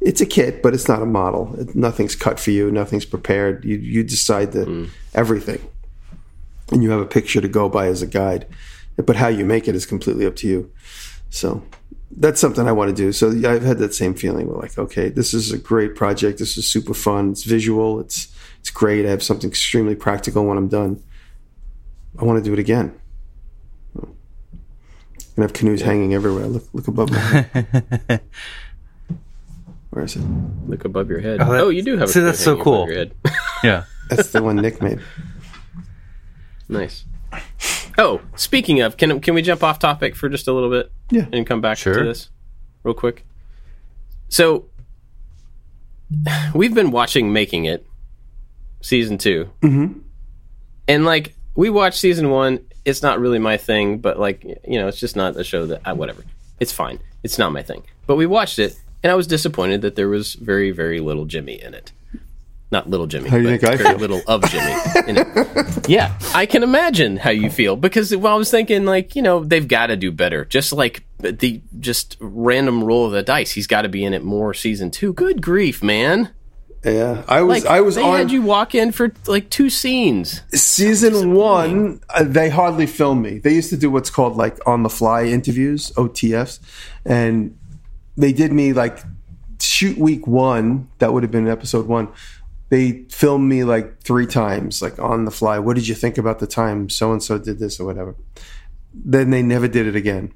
it's 0.00 0.20
a 0.20 0.26
kit, 0.26 0.62
but 0.62 0.74
it's 0.74 0.88
not 0.88 1.02
a 1.02 1.06
model. 1.06 1.54
It, 1.58 1.74
nothing's 1.74 2.14
cut 2.14 2.38
for 2.38 2.50
you. 2.50 2.70
Nothing's 2.70 3.04
prepared. 3.04 3.64
You 3.64 3.76
you 3.76 4.02
decide 4.02 4.52
the 4.52 4.66
mm. 4.66 4.90
everything, 5.14 5.60
and 6.70 6.82
you 6.82 6.90
have 6.90 7.00
a 7.00 7.06
picture 7.06 7.40
to 7.40 7.48
go 7.48 7.68
by 7.68 7.86
as 7.88 8.02
a 8.02 8.06
guide. 8.06 8.46
But 8.96 9.16
how 9.16 9.28
you 9.28 9.44
make 9.44 9.68
it 9.68 9.74
is 9.74 9.84
completely 9.84 10.24
up 10.24 10.36
to 10.36 10.48
you. 10.48 10.70
So 11.36 11.62
that's 12.16 12.40
something 12.40 12.66
I 12.66 12.72
want 12.72 12.88
to 12.88 12.94
do. 12.96 13.12
So 13.12 13.28
I've 13.30 13.62
had 13.62 13.78
that 13.78 13.92
same 13.94 14.14
feeling. 14.14 14.46
We're 14.48 14.56
like, 14.60 14.78
okay, 14.78 15.10
this 15.10 15.34
is 15.34 15.52
a 15.52 15.58
great 15.58 15.94
project. 15.94 16.38
This 16.38 16.56
is 16.56 16.66
super 16.68 16.94
fun. 16.94 17.32
It's 17.32 17.44
visual. 17.44 18.00
It's 18.00 18.28
it's 18.60 18.70
great. 18.70 19.04
I 19.06 19.10
have 19.10 19.22
something 19.22 19.48
extremely 19.50 19.94
practical 19.94 20.44
when 20.46 20.56
I'm 20.56 20.68
done. 20.68 21.02
I 22.18 22.24
want 22.24 22.42
to 22.42 22.44
do 22.48 22.52
it 22.54 22.58
again. 22.58 22.94
And 23.94 24.14
I 25.36 25.42
have 25.42 25.52
canoes 25.52 25.82
hanging 25.82 26.14
everywhere. 26.14 26.46
Look, 26.46 26.64
look 26.72 26.88
above 26.88 27.10
my 27.10 27.18
head. 27.18 28.22
Where 29.90 30.04
is 30.04 30.16
it? 30.16 30.22
Look 30.66 30.84
above 30.86 31.10
your 31.10 31.20
head. 31.20 31.40
Oh, 31.42 31.66
Oh, 31.66 31.68
you 31.68 31.82
do 31.82 31.98
have. 31.98 32.08
a 32.08 32.12
see, 32.12 32.20
that's 32.20 32.38
so 32.40 32.52
hanging 32.56 32.62
above 32.62 32.64
cool. 32.64 32.88
your 32.88 32.96
head. 32.96 33.14
Yeah. 33.62 33.84
That's 34.08 34.30
the 34.30 34.42
one 34.42 34.56
Nick 34.56 34.80
made. 34.80 35.00
nice. 36.68 37.04
Oh, 37.98 38.20
speaking 38.34 38.80
of, 38.80 38.96
can 38.96 39.20
can 39.20 39.34
we 39.34 39.42
jump 39.42 39.62
off 39.62 39.78
topic 39.78 40.14
for 40.14 40.28
just 40.28 40.48
a 40.48 40.52
little 40.52 40.70
bit? 40.70 40.92
Yeah. 41.10 41.26
and 41.32 41.46
come 41.46 41.60
back 41.60 41.78
Sure. 41.78 41.94
to 41.98 42.04
this 42.04 42.30
real 42.82 42.94
quick. 42.94 43.24
So 44.28 44.66
we've 46.54 46.74
been 46.74 46.90
watching 46.90 47.32
Making 47.32 47.64
It 47.66 47.86
season 48.82 49.18
2 49.18 49.50
mm-hmm. 49.62 49.98
and 50.86 51.04
like 51.04 51.34
we 51.54 51.70
watched 51.70 51.98
season 51.98 52.30
one. 52.30 52.60
It's 52.84 53.02
not 53.02 53.18
really 53.18 53.38
my 53.38 53.56
thing, 53.56 53.98
but 53.98 54.18
like 54.18 54.44
you 54.44 54.78
know, 54.78 54.86
it's 54.88 55.00
just 55.00 55.16
not 55.16 55.36
a 55.36 55.42
show 55.44 55.66
that 55.66 55.80
I, 55.84 55.92
whatever. 55.94 56.22
It's 56.60 56.72
fine. 56.72 57.00
It's 57.22 57.38
not 57.38 57.50
my 57.52 57.62
thing. 57.62 57.82
But 58.06 58.16
we 58.16 58.26
watched 58.26 58.58
it, 58.58 58.78
and 59.02 59.10
I 59.10 59.14
was 59.16 59.26
disappointed 59.26 59.80
that 59.82 59.96
there 59.96 60.08
was 60.08 60.34
very 60.34 60.70
very 60.70 61.00
little 61.00 61.24
Jimmy 61.24 61.60
in 61.60 61.74
it. 61.74 61.92
Not 62.72 62.90
little 62.90 63.06
Jimmy, 63.06 63.28
How 63.28 63.36
do 63.36 63.42
you 63.44 63.48
but 63.50 63.60
think 63.60 63.72
I 63.72 63.76
very 63.76 63.90
feel? 63.90 63.98
little 63.98 64.22
of 64.26 64.42
Jimmy 64.50 64.72
in 65.06 65.16
it. 65.18 65.88
Yeah, 65.88 66.18
I 66.34 66.46
can 66.46 66.64
imagine 66.64 67.16
how 67.16 67.30
you 67.30 67.48
feel 67.48 67.76
because 67.76 68.14
well, 68.16 68.34
I 68.34 68.36
was 68.36 68.50
thinking 68.50 68.84
like 68.84 69.14
you 69.14 69.22
know 69.22 69.44
they've 69.44 69.68
got 69.68 69.86
to 69.86 69.96
do 69.96 70.10
better. 70.10 70.44
Just 70.44 70.72
like 70.72 71.04
the 71.18 71.62
just 71.78 72.16
random 72.20 72.82
roll 72.82 73.06
of 73.06 73.12
the 73.12 73.22
dice, 73.22 73.52
he's 73.52 73.68
got 73.68 73.82
to 73.82 73.88
be 73.88 74.04
in 74.04 74.12
it 74.14 74.24
more 74.24 74.52
season 74.52 74.90
two. 74.90 75.12
Good 75.12 75.40
grief, 75.42 75.80
man! 75.80 76.30
Yeah, 76.84 77.22
I 77.28 77.42
was 77.42 77.62
Like 77.62 77.70
I 77.72 77.80
was 77.82 77.94
they 77.94 78.02
on 78.02 78.18
had 78.18 78.30
you 78.32 78.42
walk 78.42 78.74
in 78.74 78.90
for 78.90 79.12
like 79.28 79.48
two 79.48 79.70
scenes. 79.70 80.42
season 80.52 81.34
one. 81.34 82.00
Uh, 82.10 82.24
they 82.24 82.48
hardly 82.48 82.86
film 82.86 83.22
me. 83.22 83.38
They 83.38 83.54
used 83.54 83.70
to 83.70 83.76
do 83.76 83.90
what's 83.92 84.10
called 84.10 84.36
like 84.36 84.58
on 84.66 84.82
the 84.82 84.90
fly 84.90 85.24
interviews, 85.26 85.92
OTFs, 85.92 86.58
and 87.04 87.56
they 88.16 88.32
did 88.32 88.52
me 88.52 88.72
like 88.72 88.98
shoot 89.60 89.96
week 89.98 90.26
one. 90.26 90.88
That 90.98 91.12
would 91.12 91.22
have 91.22 91.30
been 91.32 91.46
episode 91.48 91.86
one. 91.86 92.08
They 92.68 93.04
filmed 93.10 93.48
me 93.48 93.64
like 93.64 94.00
three 94.00 94.26
times, 94.26 94.82
like 94.82 94.98
on 94.98 95.24
the 95.24 95.30
fly. 95.30 95.58
What 95.58 95.76
did 95.76 95.86
you 95.86 95.94
think 95.94 96.18
about 96.18 96.40
the 96.40 96.46
time 96.46 96.88
so 96.88 97.12
and 97.12 97.22
so 97.22 97.38
did 97.38 97.58
this 97.58 97.78
or 97.78 97.86
whatever? 97.86 98.16
Then 98.92 99.30
they 99.30 99.42
never 99.42 99.68
did 99.68 99.86
it 99.86 99.94
again. 99.94 100.32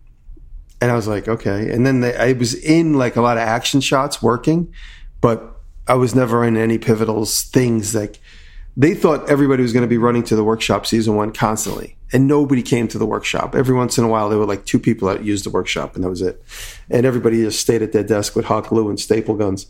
And 0.81 0.91
I 0.91 0.95
was 0.95 1.09
like, 1.09 1.29
okay. 1.29 1.71
And 1.73 1.85
then 1.85 2.01
they, 2.01 2.17
I 2.17 2.33
was 2.33 2.55
in 2.55 2.95
like 2.95 3.17
a 3.17 3.21
lot 3.21 3.37
of 3.37 3.43
action 3.43 3.81
shots 3.81 4.23
working, 4.23 4.73
but 5.21 5.61
I 5.87 5.95
was 5.95 6.15
never 6.15 6.45
in 6.45 6.57
any 6.57 6.79
pivotal 6.79 7.25
things. 7.27 7.95
Like 7.95 8.21
they 8.77 8.95
thought 8.95 9.29
everybody 9.29 9.63
was 9.63 9.73
going 9.73 9.83
to 9.83 9.89
be 9.89 9.99
running 9.99 10.23
to 10.25 10.37
the 10.37 10.45
workshop 10.45 10.87
season 10.87 11.17
one 11.17 11.33
constantly, 11.33 11.97
and 12.13 12.27
nobody 12.27 12.63
came 12.63 12.89
to 12.89 12.99
the 12.99 13.07
workshop. 13.07 13.55
Every 13.55 13.75
once 13.75 13.99
in 13.99 14.05
a 14.05 14.09
while, 14.09 14.29
there 14.29 14.39
were 14.39 14.47
like 14.47 14.65
two 14.65 14.79
people 14.79 15.09
that 15.09 15.25
used 15.25 15.45
the 15.45 15.51
workshop, 15.51 15.97
and 15.97 16.05
that 16.05 16.09
was 16.09 16.23
it. 16.23 16.43
And 16.89 17.05
everybody 17.05 17.43
just 17.43 17.61
stayed 17.61 17.83
at 17.83 17.93
their 17.93 18.05
desk 18.05 18.37
with 18.37 18.45
hot 18.47 18.69
glue 18.69 18.89
and 18.89 18.99
staple 18.99 19.35
guns. 19.35 19.67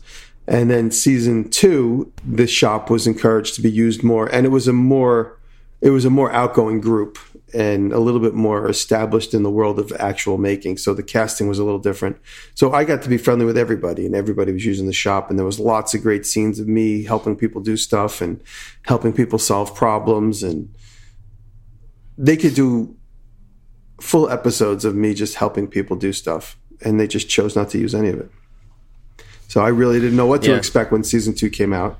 And 0.47 0.69
then 0.69 0.91
season 0.91 1.49
two, 1.49 2.11
the 2.25 2.47
shop 2.47 2.89
was 2.89 3.07
encouraged 3.07 3.55
to 3.55 3.61
be 3.61 3.71
used 3.71 4.03
more, 4.03 4.27
and 4.27 4.45
it 4.45 4.49
was 4.49 4.67
a 4.67 4.73
more 4.73 5.37
it 5.81 5.89
was 5.89 6.05
a 6.05 6.09
more 6.11 6.31
outgoing 6.31 6.79
group 6.79 7.17
and 7.53 7.91
a 7.91 7.99
little 7.99 8.19
bit 8.19 8.33
more 8.33 8.69
established 8.69 9.33
in 9.33 9.43
the 9.43 9.49
world 9.49 9.79
of 9.79 9.91
actual 9.99 10.37
making. 10.37 10.77
So 10.77 10.93
the 10.93 11.03
casting 11.03 11.47
was 11.47 11.59
a 11.59 11.63
little 11.63 11.79
different. 11.79 12.17
So 12.53 12.71
I 12.71 12.83
got 12.83 13.01
to 13.01 13.09
be 13.09 13.17
friendly 13.17 13.45
with 13.45 13.57
everybody 13.57 14.05
and 14.05 14.15
everybody 14.15 14.53
was 14.53 14.65
using 14.65 14.87
the 14.87 14.93
shop 14.93 15.29
and 15.29 15.37
there 15.37 15.45
was 15.45 15.59
lots 15.59 15.93
of 15.93 16.01
great 16.01 16.25
scenes 16.25 16.59
of 16.59 16.67
me 16.67 17.03
helping 17.03 17.35
people 17.35 17.61
do 17.61 17.75
stuff 17.75 18.21
and 18.21 18.41
helping 18.83 19.11
people 19.11 19.39
solve 19.39 19.75
problems 19.75 20.43
and 20.43 20.73
they 22.17 22.37
could 22.37 22.53
do 22.53 22.95
full 23.99 24.29
episodes 24.29 24.85
of 24.85 24.95
me 24.95 25.13
just 25.13 25.35
helping 25.35 25.67
people 25.67 25.95
do 25.95 26.13
stuff 26.13 26.57
and 26.81 26.99
they 26.99 27.07
just 27.07 27.27
chose 27.27 27.55
not 27.55 27.69
to 27.71 27.79
use 27.79 27.93
any 27.93 28.09
of 28.09 28.19
it. 28.19 28.31
So 29.51 29.59
I 29.59 29.67
really 29.67 29.99
didn't 29.99 30.15
know 30.15 30.27
what 30.27 30.43
to 30.43 30.51
Yeah. 30.51 30.55
expect 30.55 30.93
when 30.93 31.03
season 31.03 31.33
2 31.33 31.49
came 31.49 31.73
out. 31.73 31.99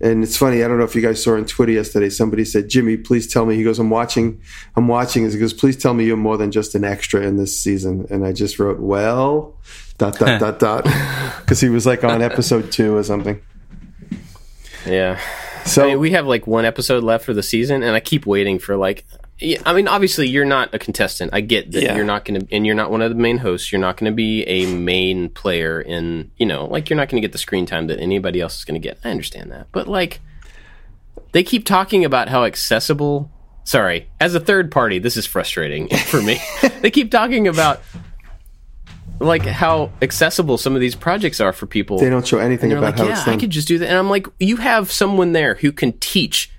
And 0.00 0.24
it's 0.24 0.34
funny, 0.34 0.64
I 0.64 0.68
don't 0.68 0.78
know 0.78 0.84
if 0.84 0.94
you 0.94 1.02
guys 1.02 1.22
saw 1.22 1.34
on 1.34 1.44
Twitter 1.44 1.72
yesterday, 1.72 2.08
somebody 2.08 2.46
said, 2.46 2.70
Jimmy, 2.70 2.96
please 2.96 3.26
tell 3.30 3.44
me. 3.44 3.54
He 3.54 3.62
goes, 3.62 3.78
I'm 3.78 3.90
watching, 3.90 4.40
I'm 4.74 4.88
watching. 4.88 5.30
He 5.30 5.36
goes, 5.36 5.52
please 5.52 5.76
tell 5.76 5.92
me 5.92 6.06
you're 6.06 6.16
more 6.16 6.38
than 6.38 6.50
just 6.50 6.74
an 6.74 6.84
extra 6.84 7.20
in 7.20 7.36
this 7.36 7.60
season. 7.60 8.06
And 8.08 8.24
I 8.24 8.32
just 8.32 8.58
wrote, 8.58 8.78
well, 8.80 9.56
dot, 9.98 10.18
dot, 10.18 10.40
dot, 10.40 10.58
dot. 10.58 10.84
Because 11.40 11.60
he 11.60 11.68
was 11.68 11.84
like 11.84 12.02
on 12.02 12.22
episode 12.22 12.72
two 12.72 12.96
or 12.96 13.02
something. 13.02 13.38
Yeah. 14.86 15.20
So 15.66 15.82
I 15.84 15.86
mean, 15.88 15.98
we 15.98 16.12
have 16.12 16.26
like 16.26 16.46
one 16.46 16.64
episode 16.64 17.04
left 17.04 17.26
for 17.26 17.34
the 17.34 17.42
season, 17.42 17.82
and 17.82 17.94
I 17.94 18.00
keep 18.00 18.24
waiting 18.24 18.58
for 18.58 18.74
like. 18.74 19.04
Yeah, 19.40 19.58
I 19.64 19.72
mean, 19.72 19.86
obviously, 19.88 20.28
you're 20.28 20.44
not 20.44 20.74
a 20.74 20.78
contestant. 20.78 21.30
I 21.32 21.40
get 21.40 21.70
that 21.72 21.82
Yeah. 21.82 21.96
you're 21.96 22.04
not 22.04 22.24
going 22.24 22.40
to, 22.40 22.54
and 22.54 22.66
you're 22.66 22.74
not 22.74 22.90
one 22.90 23.02
of 23.02 23.10
the 23.10 23.16
main 23.16 23.38
hosts. 23.38 23.70
You're 23.70 23.80
not 23.80 23.96
going 23.96 24.10
to 24.10 24.16
be 24.16 24.42
a 24.44 24.66
main 24.66 25.28
player 25.30 25.80
in, 25.80 26.30
you 26.36 26.46
know, 26.46 26.66
like 26.66 26.90
you're 26.90 26.96
not 26.96 27.08
going 27.08 27.20
to 27.22 27.24
get 27.26 27.32
the 27.32 27.38
screen 27.38 27.64
time 27.66 27.86
that 27.86 28.00
anybody 28.00 28.40
else 28.40 28.58
is 28.58 28.64
going 28.64 28.80
to 28.80 28.86
get. 28.86 28.98
I 29.04 29.10
understand 29.10 29.50
that, 29.52 29.68
but 29.72 29.86
like, 29.88 30.20
they 31.32 31.42
keep 31.42 31.64
talking 31.66 32.04
about 32.04 32.28
how 32.28 32.44
accessible. 32.44 33.30
Sorry, 33.64 34.08
as 34.18 34.34
a 34.34 34.40
third 34.40 34.70
party, 34.72 34.98
this 34.98 35.16
is 35.16 35.26
frustrating 35.26 35.88
for 36.06 36.22
me. 36.22 36.40
they 36.80 36.90
keep 36.90 37.10
talking 37.10 37.46
about 37.46 37.82
like 39.20 39.42
how 39.42 39.90
accessible 40.00 40.58
some 40.58 40.74
of 40.74 40.80
these 40.80 40.94
projects 40.94 41.40
are 41.40 41.52
for 41.52 41.66
people. 41.66 41.98
they 41.98 42.08
don't 42.10 42.26
show 42.26 42.38
anything 42.38 42.72
about 42.72 42.96
like, 42.96 42.98
how 42.98 43.06
yeah. 43.08 43.24
I 43.26 43.36
could 43.36 43.50
just 43.50 43.66
do 43.68 43.78
that. 43.78 43.88
And 43.88 43.96
I'm 43.98 44.08
like, 44.08 44.26
you 44.38 44.56
have 44.58 44.92
someone 44.92 45.32
there 45.32 45.54
who 45.56 45.72
can 45.72 45.92
teach 45.98 46.50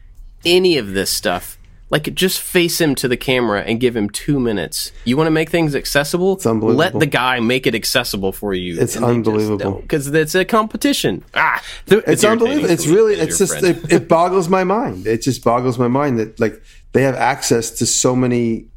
any 0.45 0.77
of 0.77 0.93
this 0.93 1.09
stuff. 1.09 1.57
Like, 1.91 2.13
just 2.13 2.39
face 2.39 2.79
him 2.79 2.93
to 2.95 3.07
the 3.07 3.17
camera 3.17 3.61
and 3.61 3.79
give 3.79 3.95
him 3.95 4.09
two 4.11 4.39
minutes. 4.39 4.91
You 5.05 5.17
want 5.17 5.25
to 5.27 5.31
make 5.31 5.49
things 5.49 5.73
accessible? 5.75 6.33
It's 6.33 6.45
unbelievable. 6.45 6.77
Let 6.77 6.99
the 6.99 7.05
guy 7.07 7.39
make 7.39 7.65
it 7.65 7.73
accessible 7.73 8.31
for 8.31 8.53
you. 8.53 8.79
It's 8.79 8.95
unbelievable. 8.95 9.81
Because 9.81 10.07
it's 10.07 10.35
a 10.35 10.45
competition. 10.45 11.23
Ah, 11.33 11.63
it's 11.87 11.91
irritating 12.23 12.29
unbelievable. 12.29 12.69
It's 12.69 12.85
really, 12.87 13.15
it's 13.15 13.37
just, 13.39 13.63
it, 13.63 13.91
it 13.91 14.07
boggles 14.07 14.49
my 14.49 14.63
mind. 14.63 15.07
It 15.07 15.21
just 15.23 15.43
boggles 15.43 15.79
my 15.79 15.87
mind 15.87 16.19
that 16.19 16.39
like 16.39 16.61
they 16.91 17.01
have 17.03 17.15
access 17.15 17.71
to 17.79 17.85
so 17.87 18.15
many, 18.15 18.67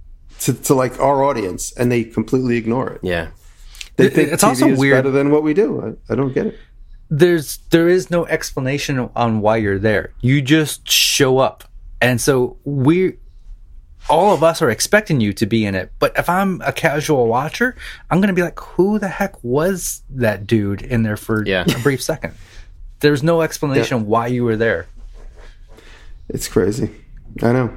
to, 0.40 0.54
to 0.54 0.74
like 0.74 0.98
our 0.98 1.22
audience 1.22 1.72
and 1.72 1.92
they 1.92 2.04
completely 2.04 2.56
ignore 2.56 2.88
it. 2.94 3.00
yeah. 3.02 3.28
They 3.96 4.08
think 4.08 4.32
it's 4.32 4.42
TV 4.42 4.48
also 4.48 4.68
is 4.68 4.78
weird- 4.78 4.96
better 4.96 5.10
than 5.10 5.30
what 5.30 5.42
we 5.42 5.52
do. 5.52 5.96
I, 6.08 6.12
I 6.12 6.16
don't 6.16 6.32
get 6.32 6.46
it. 6.46 6.58
there's 7.10 7.58
there 7.68 7.88
is 7.88 8.10
no 8.10 8.24
explanation 8.26 9.10
on 9.14 9.42
why 9.42 9.58
you're 9.58 9.78
there. 9.78 10.14
You 10.22 10.40
just 10.40 10.88
show 10.90 11.36
up, 11.38 11.64
and 12.02 12.20
so 12.20 12.58
we, 12.64 13.14
all 14.10 14.34
of 14.34 14.42
us 14.42 14.60
are 14.60 14.68
expecting 14.70 15.20
you 15.20 15.32
to 15.34 15.46
be 15.46 15.64
in 15.64 15.74
it. 15.74 15.92
But 15.98 16.12
if 16.18 16.28
I'm 16.28 16.60
a 16.62 16.72
casual 16.72 17.28
watcher, 17.28 17.76
I'm 18.10 18.20
gonna 18.20 18.32
be 18.34 18.42
like, 18.42 18.58
who 18.60 18.98
the 18.98 19.08
heck 19.08 19.42
was 19.42 20.02
that 20.10 20.46
dude 20.46 20.82
in 20.82 21.02
there 21.04 21.16
for 21.16 21.44
Yeah. 21.46 21.64
a 21.66 21.78
brief 21.80 22.02
second? 22.02 22.34
There's 23.00 23.22
no 23.22 23.40
explanation 23.42 24.06
why 24.06 24.26
you 24.26 24.44
were 24.44 24.56
there. 24.56 24.86
It's 26.28 26.48
crazy. 26.48 26.90
I 27.42 27.52
know. 27.52 27.76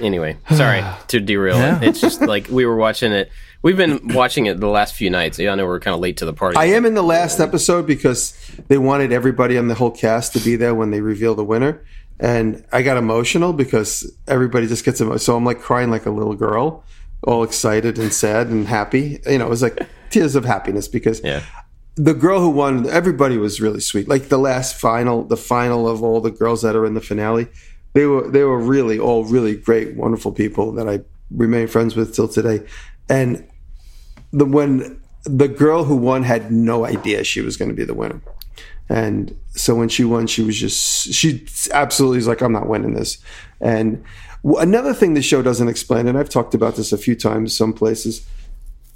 Anyway, 0.00 0.36
sorry 0.50 0.82
to 1.08 1.20
derail 1.20 1.56
Yeah. 1.56 1.80
It's 1.82 2.00
just 2.00 2.20
like 2.20 2.48
we 2.48 2.66
were 2.66 2.76
watching 2.76 3.12
it. 3.12 3.30
We've 3.62 3.76
been 3.76 4.08
watching 4.14 4.46
it 4.46 4.60
the 4.60 4.68
last 4.68 4.94
few 4.94 5.10
nights. 5.10 5.38
Yeah, 5.38 5.52
I 5.52 5.54
know 5.54 5.66
we're 5.66 5.80
kind 5.80 5.94
of 5.94 6.00
late 6.00 6.18
to 6.18 6.24
the 6.24 6.32
party. 6.32 6.56
I 6.56 6.66
am 6.66 6.84
in 6.84 6.94
the 6.94 7.02
last 7.02 7.40
episode 7.40 7.86
because 7.86 8.36
they 8.68 8.78
wanted 8.78 9.10
everybody 9.12 9.58
on 9.58 9.68
the 9.68 9.74
whole 9.74 9.90
cast 9.90 10.34
to 10.34 10.38
be 10.40 10.54
there 10.56 10.74
when 10.74 10.90
they 10.90 11.00
reveal 11.00 11.34
the 11.34 11.44
winner. 11.44 11.82
And 12.18 12.64
I 12.72 12.82
got 12.82 12.96
emotional 12.96 13.52
because 13.52 14.10
everybody 14.26 14.66
just 14.66 14.84
gets 14.84 15.00
emotional. 15.00 15.18
So 15.18 15.36
I'm 15.36 15.44
like 15.44 15.60
crying 15.60 15.90
like 15.90 16.06
a 16.06 16.10
little 16.10 16.34
girl, 16.34 16.82
all 17.22 17.42
excited 17.42 17.98
and 17.98 18.12
sad 18.12 18.48
and 18.48 18.66
happy. 18.66 19.20
You 19.26 19.38
know, 19.38 19.46
it 19.46 19.50
was 19.50 19.62
like 19.62 19.78
tears 20.10 20.34
of 20.34 20.44
happiness 20.44 20.88
because 20.88 21.20
Yeah. 21.22 21.42
the 21.96 22.14
girl 22.14 22.40
who 22.40 22.48
won, 22.48 22.88
everybody 22.88 23.36
was 23.36 23.60
really 23.60 23.80
sweet. 23.80 24.08
Like 24.08 24.28
the 24.28 24.38
last 24.38 24.76
final, 24.76 25.24
the 25.24 25.36
final 25.36 25.86
of 25.88 26.02
all 26.02 26.20
the 26.20 26.30
girls 26.30 26.62
that 26.62 26.74
are 26.74 26.86
in 26.86 26.94
the 26.94 27.00
finale, 27.02 27.48
they 27.92 28.06
were 28.06 28.28
they 28.28 28.44
were 28.44 28.58
really 28.58 28.98
all 28.98 29.24
really 29.24 29.54
great, 29.56 29.94
wonderful 29.96 30.32
people 30.32 30.72
that 30.72 30.88
I 30.88 31.00
remain 31.30 31.66
friends 31.66 31.96
with 31.96 32.14
till 32.14 32.28
today. 32.28 32.60
And 33.08 33.46
the 34.32 34.44
when 34.44 35.00
the 35.24 35.48
girl 35.48 35.84
who 35.84 35.96
won 35.96 36.22
had 36.22 36.52
no 36.52 36.84
idea 36.86 37.24
she 37.24 37.40
was 37.40 37.56
going 37.56 37.68
to 37.70 37.74
be 37.74 37.84
the 37.84 37.94
winner. 37.94 38.20
And 38.88 39.36
so 39.50 39.74
when 39.74 39.88
she 39.88 40.04
won, 40.04 40.26
she 40.26 40.42
was 40.42 40.56
just 40.56 41.12
she 41.12 41.46
absolutely 41.72 42.18
was 42.18 42.28
like, 42.28 42.40
"I'm 42.40 42.52
not 42.52 42.68
winning 42.68 42.94
this." 42.94 43.18
And 43.60 44.04
another 44.44 44.94
thing 44.94 45.14
the 45.14 45.22
show 45.22 45.42
doesn't 45.42 45.68
explain, 45.68 46.06
and 46.06 46.16
I've 46.16 46.28
talked 46.28 46.54
about 46.54 46.76
this 46.76 46.92
a 46.92 46.98
few 46.98 47.16
times, 47.16 47.56
some 47.56 47.72
places, 47.72 48.26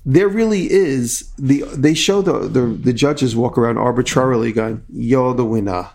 there 0.07 0.28
really 0.28 0.70
is 0.70 1.30
the 1.38 1.62
they 1.74 1.95
show 1.95 2.22
the 2.22 2.49
the, 2.49 2.66
the 2.66 2.93
judges 2.93 3.34
walk 3.34 3.59
around 3.59 3.78
arbitrarily 3.78 4.53
going, 4.53 4.82
"You're 4.88 5.34
the 5.34 5.45
winner." 5.45 5.88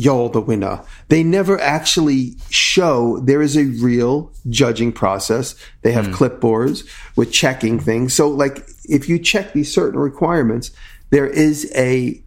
You're 0.00 0.28
the 0.28 0.40
winner. 0.40 0.80
They 1.08 1.24
never 1.24 1.60
actually 1.60 2.36
show 2.50 3.18
there 3.18 3.42
is 3.42 3.56
a 3.56 3.64
real 3.64 4.32
judging 4.48 4.92
process. 4.92 5.56
They 5.82 5.90
have 5.90 6.06
hmm. 6.06 6.12
clipboards 6.12 6.88
with 7.16 7.32
checking 7.32 7.80
things. 7.80 8.14
So, 8.14 8.28
like, 8.28 8.64
if 8.84 9.08
you 9.08 9.18
check 9.18 9.54
these 9.54 9.74
certain 9.74 9.98
requirements, 9.98 10.70
there 11.10 11.26
is 11.26 11.68
a 11.74 12.22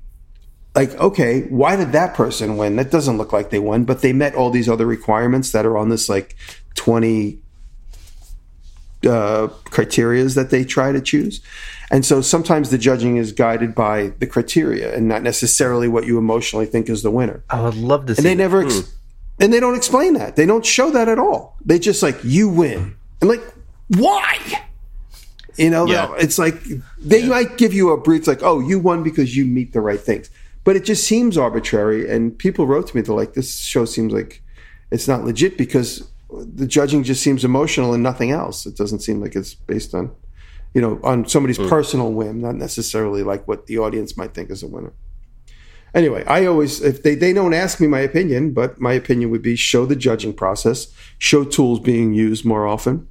like, 0.75 0.95
okay, 0.95 1.41
why 1.49 1.75
did 1.75 1.91
that 1.91 2.13
person 2.13 2.57
win? 2.57 2.75
That 2.77 2.91
doesn't 2.91 3.17
look 3.17 3.33
like 3.33 3.49
they 3.49 3.59
won, 3.59 3.83
but 3.83 4.01
they 4.01 4.13
met 4.13 4.35
all 4.35 4.49
these 4.49 4.69
other 4.69 4.85
requirements 4.85 5.51
that 5.51 5.65
are 5.65 5.77
on 5.77 5.89
this 5.89 6.07
like 6.07 6.35
20 6.75 7.39
uh, 9.03 9.47
criterias 9.65 10.35
that 10.35 10.49
they 10.49 10.63
try 10.63 10.91
to 10.91 11.01
choose. 11.01 11.41
And 11.89 12.05
so 12.05 12.21
sometimes 12.21 12.69
the 12.69 12.77
judging 12.77 13.17
is 13.17 13.31
guided 13.33 13.75
by 13.75 14.13
the 14.19 14.27
criteria 14.27 14.95
and 14.95 15.07
not 15.07 15.23
necessarily 15.23 15.87
what 15.87 16.05
you 16.05 16.17
emotionally 16.17 16.65
think 16.65 16.89
is 16.89 17.03
the 17.03 17.11
winner. 17.11 17.43
I 17.49 17.61
would 17.61 17.75
love 17.75 18.05
to 18.05 18.15
see. 18.15 18.19
And 18.19 18.25
they 18.25 18.35
never, 18.35 18.63
ex- 18.63 18.93
and 19.39 19.51
they 19.51 19.59
don't 19.59 19.75
explain 19.75 20.13
that. 20.13 20.35
They 20.35 20.45
don't 20.45 20.65
show 20.65 20.91
that 20.91 21.09
at 21.09 21.19
all. 21.19 21.57
They 21.65 21.79
just 21.79 22.01
like, 22.01 22.17
you 22.23 22.47
win. 22.47 22.95
And 23.19 23.29
like, 23.29 23.41
why? 23.89 24.37
You 25.57 25.69
know, 25.69 25.85
Yeah. 25.85 26.13
it's 26.17 26.39
like 26.39 26.55
they 26.97 27.27
might 27.27 27.57
give 27.57 27.73
you 27.73 27.89
a 27.91 27.97
brief, 27.97 28.25
like, 28.25 28.41
oh, 28.41 28.59
you 28.61 28.79
won 28.79 29.03
because 29.03 29.35
you 29.35 29.43
meet 29.45 29.73
the 29.73 29.81
right 29.81 29.99
things. 29.99 30.29
But 30.63 30.75
it 30.75 30.85
just 30.85 31.05
seems 31.07 31.37
arbitrary. 31.37 32.09
And 32.09 32.37
people 32.37 32.67
wrote 32.67 32.87
to 32.87 32.95
me, 32.95 33.01
they're 33.01 33.15
like, 33.15 33.33
this 33.33 33.59
show 33.59 33.85
seems 33.85 34.13
like 34.13 34.43
it's 34.91 35.07
not 35.07 35.23
legit 35.23 35.57
because 35.57 36.07
the 36.29 36.67
judging 36.67 37.03
just 37.03 37.23
seems 37.23 37.43
emotional 37.43 37.93
and 37.93 38.03
nothing 38.03 38.31
else. 38.31 38.65
It 38.65 38.77
doesn't 38.77 38.99
seem 38.99 39.21
like 39.21 39.35
it's 39.35 39.53
based 39.53 39.93
on, 39.93 40.11
you 40.73 40.81
know, 40.81 40.99
on 41.03 41.27
somebody's 41.27 41.57
hmm. 41.57 41.67
personal 41.67 42.13
whim, 42.13 42.41
not 42.41 42.55
necessarily 42.55 43.23
like 43.23 43.47
what 43.47 43.67
the 43.67 43.79
audience 43.79 44.15
might 44.15 44.33
think 44.33 44.49
is 44.49 44.63
a 44.63 44.67
winner. 44.67 44.93
Anyway, 45.93 46.23
I 46.25 46.45
always 46.45 46.81
if 46.81 47.03
they 47.03 47.15
they 47.15 47.33
don't 47.33 47.53
ask 47.53 47.81
me 47.81 47.87
my 47.87 47.99
opinion, 47.99 48.53
but 48.53 48.79
my 48.79 48.93
opinion 48.93 49.29
would 49.31 49.41
be 49.41 49.57
show 49.57 49.85
the 49.85 49.95
judging 49.95 50.33
process, 50.33 50.87
show 51.17 51.43
tools 51.43 51.81
being 51.81 52.13
used 52.13 52.45
more 52.45 52.65
often. 52.65 53.07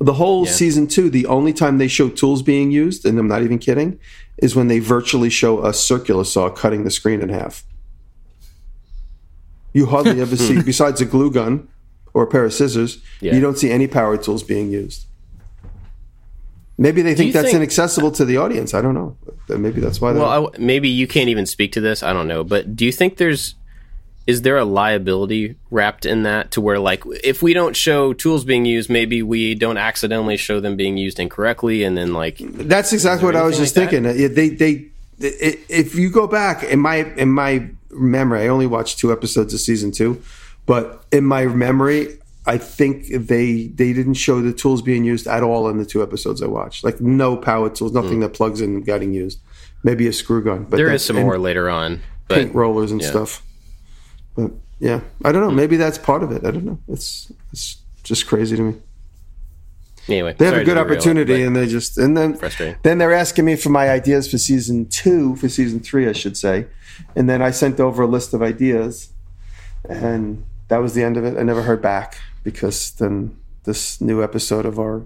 The 0.00 0.14
whole 0.14 0.46
season 0.46 0.86
two, 0.86 1.10
the 1.10 1.26
only 1.26 1.52
time 1.52 1.78
they 1.78 1.88
show 1.88 2.08
tools 2.08 2.42
being 2.42 2.70
used, 2.70 3.04
and 3.04 3.18
I'm 3.18 3.28
not 3.28 3.42
even 3.42 3.58
kidding, 3.58 3.98
is 4.38 4.54
when 4.56 4.68
they 4.68 4.78
virtually 4.78 5.30
show 5.30 5.64
a 5.64 5.72
circular 5.72 6.24
saw 6.24 6.48
cutting 6.50 6.84
the 6.84 6.90
screen 6.90 7.20
in 7.20 7.28
half. 7.28 7.64
You 9.72 9.86
hardly 9.86 10.20
ever 10.20 10.36
see, 10.46 10.62
besides 10.62 11.00
a 11.00 11.04
glue 11.04 11.30
gun 11.30 11.68
or 12.14 12.22
a 12.22 12.26
pair 12.26 12.44
of 12.44 12.52
scissors, 12.52 12.98
Yeah. 13.20 13.34
you 13.34 13.40
don't 13.40 13.58
see 13.58 13.70
any 13.70 13.86
power 13.86 14.16
tools 14.16 14.42
being 14.42 14.70
used. 14.70 15.04
Maybe 16.80 17.02
they 17.02 17.14
think 17.16 17.32
that's 17.32 17.46
think- 17.46 17.56
inaccessible 17.56 18.12
to 18.12 18.24
the 18.24 18.36
audience. 18.36 18.72
I 18.72 18.80
don't 18.80 18.94
know. 18.94 19.16
Maybe 19.48 19.80
that's 19.80 20.00
why. 20.00 20.12
They, 20.12 20.20
Well, 20.20 20.50
I 20.54 20.58
maybe 20.58 20.88
you 20.88 21.06
can't 21.08 21.28
even 21.28 21.44
speak 21.46 21.72
to 21.72 21.80
this. 21.80 22.02
I 22.02 22.12
don't 22.12 22.28
know, 22.28 22.44
but 22.44 22.76
do 22.76 22.84
you 22.86 22.92
think 22.92 23.16
there's 23.16 23.56
is 24.28 24.42
there 24.42 24.58
a 24.58 24.64
liability 24.66 25.56
wrapped 25.70 26.04
in 26.04 26.24
that 26.24 26.50
to 26.50 26.60
where 26.60 26.78
like 26.78 27.02
if 27.24 27.42
we 27.42 27.54
don't 27.54 27.74
show 27.74 28.12
tools 28.12 28.44
being 28.44 28.66
used, 28.66 28.90
maybe 28.90 29.22
we 29.22 29.54
don't 29.54 29.78
accidentally 29.78 30.36
show 30.36 30.60
them 30.60 30.76
being 30.76 30.98
used 30.98 31.18
incorrectly, 31.18 31.82
and 31.82 31.96
then 31.96 32.12
like 32.12 32.36
That's 32.38 32.92
exactly 32.92 33.24
what 33.24 33.34
I 33.34 33.42
was 33.42 33.56
just 33.56 33.74
like 33.74 33.88
thinking. 33.88 34.34
They, 34.34 34.50
they, 34.50 34.84
if 35.18 35.94
you 35.94 36.10
go 36.10 36.26
back 36.26 36.62
in 36.62 36.78
my 36.78 36.96
in 37.16 37.30
my 37.30 37.70
memory, 37.90 38.42
I 38.42 38.48
only 38.48 38.66
watched 38.66 38.98
two 38.98 39.12
episodes 39.12 39.54
of 39.54 39.60
season 39.60 39.92
two, 39.92 40.22
but 40.66 41.02
in 41.10 41.24
my 41.24 41.46
memory, 41.46 42.18
I 42.44 42.58
think 42.58 43.06
they 43.08 43.68
they 43.68 43.94
didn't 43.94 44.14
show 44.14 44.42
the 44.42 44.52
tools 44.52 44.82
being 44.82 45.04
used 45.04 45.26
at 45.26 45.42
all 45.42 45.70
in 45.70 45.78
the 45.78 45.86
two 45.86 46.02
episodes 46.02 46.42
I 46.42 46.48
watched. 46.48 46.84
Like 46.84 47.00
no 47.00 47.34
power 47.34 47.70
tools, 47.70 47.92
nothing 47.92 48.16
hmm. 48.16 48.20
that 48.20 48.34
plugs 48.34 48.60
in 48.60 48.82
getting 48.82 49.14
used. 49.14 49.40
Maybe 49.82 50.06
a 50.06 50.12
screw 50.12 50.44
gun, 50.44 50.64
but 50.64 50.76
there 50.76 50.92
is 50.92 51.02
some 51.02 51.16
more 51.16 51.38
later 51.38 51.70
on. 51.70 52.02
But 52.26 52.34
paint 52.34 52.54
rollers 52.54 52.92
and 52.92 53.00
yeah. 53.00 53.08
stuff. 53.08 53.42
But 54.38 54.52
yeah, 54.78 55.00
I 55.24 55.32
don't 55.32 55.42
know. 55.42 55.50
Maybe 55.50 55.76
that's 55.76 55.98
part 55.98 56.22
of 56.22 56.30
it. 56.30 56.46
I 56.46 56.52
don't 56.52 56.64
know. 56.64 56.78
It's 56.86 57.32
it's 57.52 57.78
just 58.04 58.28
crazy 58.28 58.56
to 58.56 58.62
me. 58.62 58.74
anyway, 60.08 60.34
They 60.38 60.44
have 60.44 60.54
a 60.54 60.64
good 60.64 60.78
opportunity, 60.78 61.42
but 61.42 61.46
and 61.46 61.56
they 61.56 61.66
just 61.66 61.98
and 61.98 62.16
then 62.16 62.38
then 62.84 62.98
they're 62.98 63.12
asking 63.12 63.44
me 63.46 63.56
for 63.56 63.70
my 63.70 63.90
ideas 63.90 64.30
for 64.30 64.38
season 64.38 64.86
two, 64.86 65.34
for 65.36 65.48
season 65.48 65.80
three, 65.80 66.08
I 66.08 66.12
should 66.12 66.36
say, 66.36 66.68
and 67.16 67.28
then 67.28 67.42
I 67.42 67.50
sent 67.50 67.80
over 67.80 68.04
a 68.04 68.06
list 68.06 68.32
of 68.32 68.40
ideas, 68.40 69.08
and 69.88 70.44
that 70.68 70.78
was 70.78 70.94
the 70.94 71.02
end 71.02 71.16
of 71.16 71.24
it. 71.24 71.36
I 71.36 71.42
never 71.42 71.62
heard 71.62 71.82
back 71.82 72.18
because 72.44 72.92
then 72.92 73.36
this 73.64 74.00
new 74.00 74.22
episode 74.22 74.66
of 74.66 74.78
our 74.78 75.02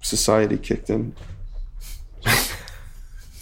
society 0.00 0.58
kicked 0.58 0.90
in. 0.90 1.16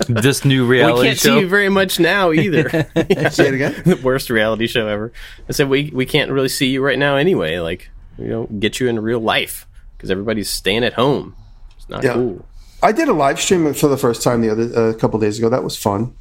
this 0.09 0.45
new 0.45 0.66
reality 0.66 0.97
show. 0.97 1.01
we 1.03 1.07
can't 1.09 1.18
show. 1.18 1.34
see 1.36 1.40
you 1.40 1.49
very 1.49 1.68
much 1.68 2.01
now 2.01 2.32
either. 2.32 2.68
Say 3.30 3.49
it 3.49 3.55
again. 3.55 3.82
the 3.84 4.01
worst 4.03 4.30
reality 4.30 4.66
show 4.66 4.86
ever. 4.88 5.12
I 5.49 5.53
said 5.53 5.68
we 5.68 5.90
we 5.95 6.07
can't 6.07 6.30
really 6.30 6.49
see 6.49 6.66
you 6.68 6.82
right 6.82 6.99
now 6.99 7.16
anyway. 7.16 7.59
Like 7.59 7.90
we 8.18 8.28
don't 8.28 8.61
get 8.61 8.80
you 8.80 8.88
in 8.88 8.99
real 9.01 9.20
life 9.20 9.66
because 9.97 10.11
everybody's 10.11 10.51
staying 10.51 10.84
at 10.84 10.95
home. 10.95 11.36
It's 11.76 11.88
not 11.88 12.03
Yeah. 12.05 12.14
cool. 12.14 12.45
I 12.82 12.92
did 12.92 13.09
a 13.09 13.12
live 13.14 13.40
stream 13.40 13.72
for 13.72 13.88
the 13.88 13.97
first 13.97 14.22
time 14.22 14.42
the 14.42 14.51
other 14.51 14.90
a 14.90 14.95
couple 14.95 15.18
days 15.18 15.38
ago. 15.38 15.49
That 15.49 15.64
was 15.64 15.76
fun. 15.76 16.14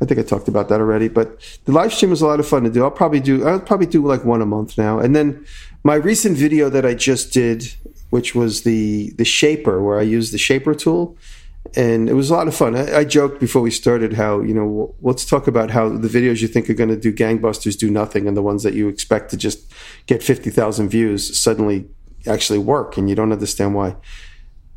I 0.00 0.04
think 0.04 0.20
I 0.20 0.22
talked 0.22 0.46
about 0.48 0.68
that 0.68 0.80
already, 0.80 1.08
but 1.08 1.38
the 1.64 1.72
live 1.72 1.92
stream 1.92 2.10
was 2.10 2.20
a 2.20 2.26
lot 2.26 2.38
of 2.38 2.46
fun 2.46 2.64
to 2.64 2.70
do. 2.70 2.84
I'll 2.84 2.90
probably 2.90 3.20
do 3.20 3.46
I'll 3.46 3.60
probably 3.60 3.86
do 3.86 4.04
like 4.06 4.24
one 4.24 4.42
a 4.42 4.46
month 4.46 4.76
now. 4.78 4.98
And 4.98 5.16
then 5.16 5.44
my 5.84 5.94
recent 5.94 6.36
video 6.36 6.68
that 6.70 6.84
I 6.86 6.94
just 6.94 7.32
did, 7.32 7.72
which 8.10 8.34
was 8.34 8.62
the 8.62 9.10
the 9.16 9.24
shaper, 9.24 9.82
where 9.82 9.98
I 9.98 10.02
used 10.02 10.32
the 10.32 10.38
shaper 10.38 10.74
tool, 10.74 11.16
and 11.74 12.08
it 12.08 12.14
was 12.14 12.30
a 12.30 12.34
lot 12.34 12.48
of 12.48 12.54
fun. 12.54 12.76
I, 12.76 12.98
I 12.98 13.04
joked 13.04 13.40
before 13.40 13.62
we 13.62 13.70
started 13.70 14.12
how 14.12 14.40
you 14.40 14.54
know 14.54 14.94
let's 15.00 15.24
talk 15.24 15.46
about 15.46 15.70
how 15.70 15.88
the 15.88 16.08
videos 16.08 16.40
you 16.42 16.48
think 16.48 16.68
are 16.70 16.74
going 16.74 16.90
to 16.90 16.96
do 16.96 17.12
gangbusters 17.12 17.78
do 17.78 17.90
nothing, 17.90 18.28
and 18.28 18.36
the 18.36 18.42
ones 18.42 18.62
that 18.62 18.74
you 18.74 18.88
expect 18.88 19.30
to 19.30 19.36
just 19.36 19.72
get 20.06 20.22
fifty 20.22 20.50
thousand 20.50 20.88
views 20.88 21.36
suddenly 21.38 21.88
actually 22.26 22.58
work, 22.58 22.96
and 22.96 23.08
you 23.08 23.14
don't 23.14 23.32
understand 23.32 23.74
why. 23.74 23.96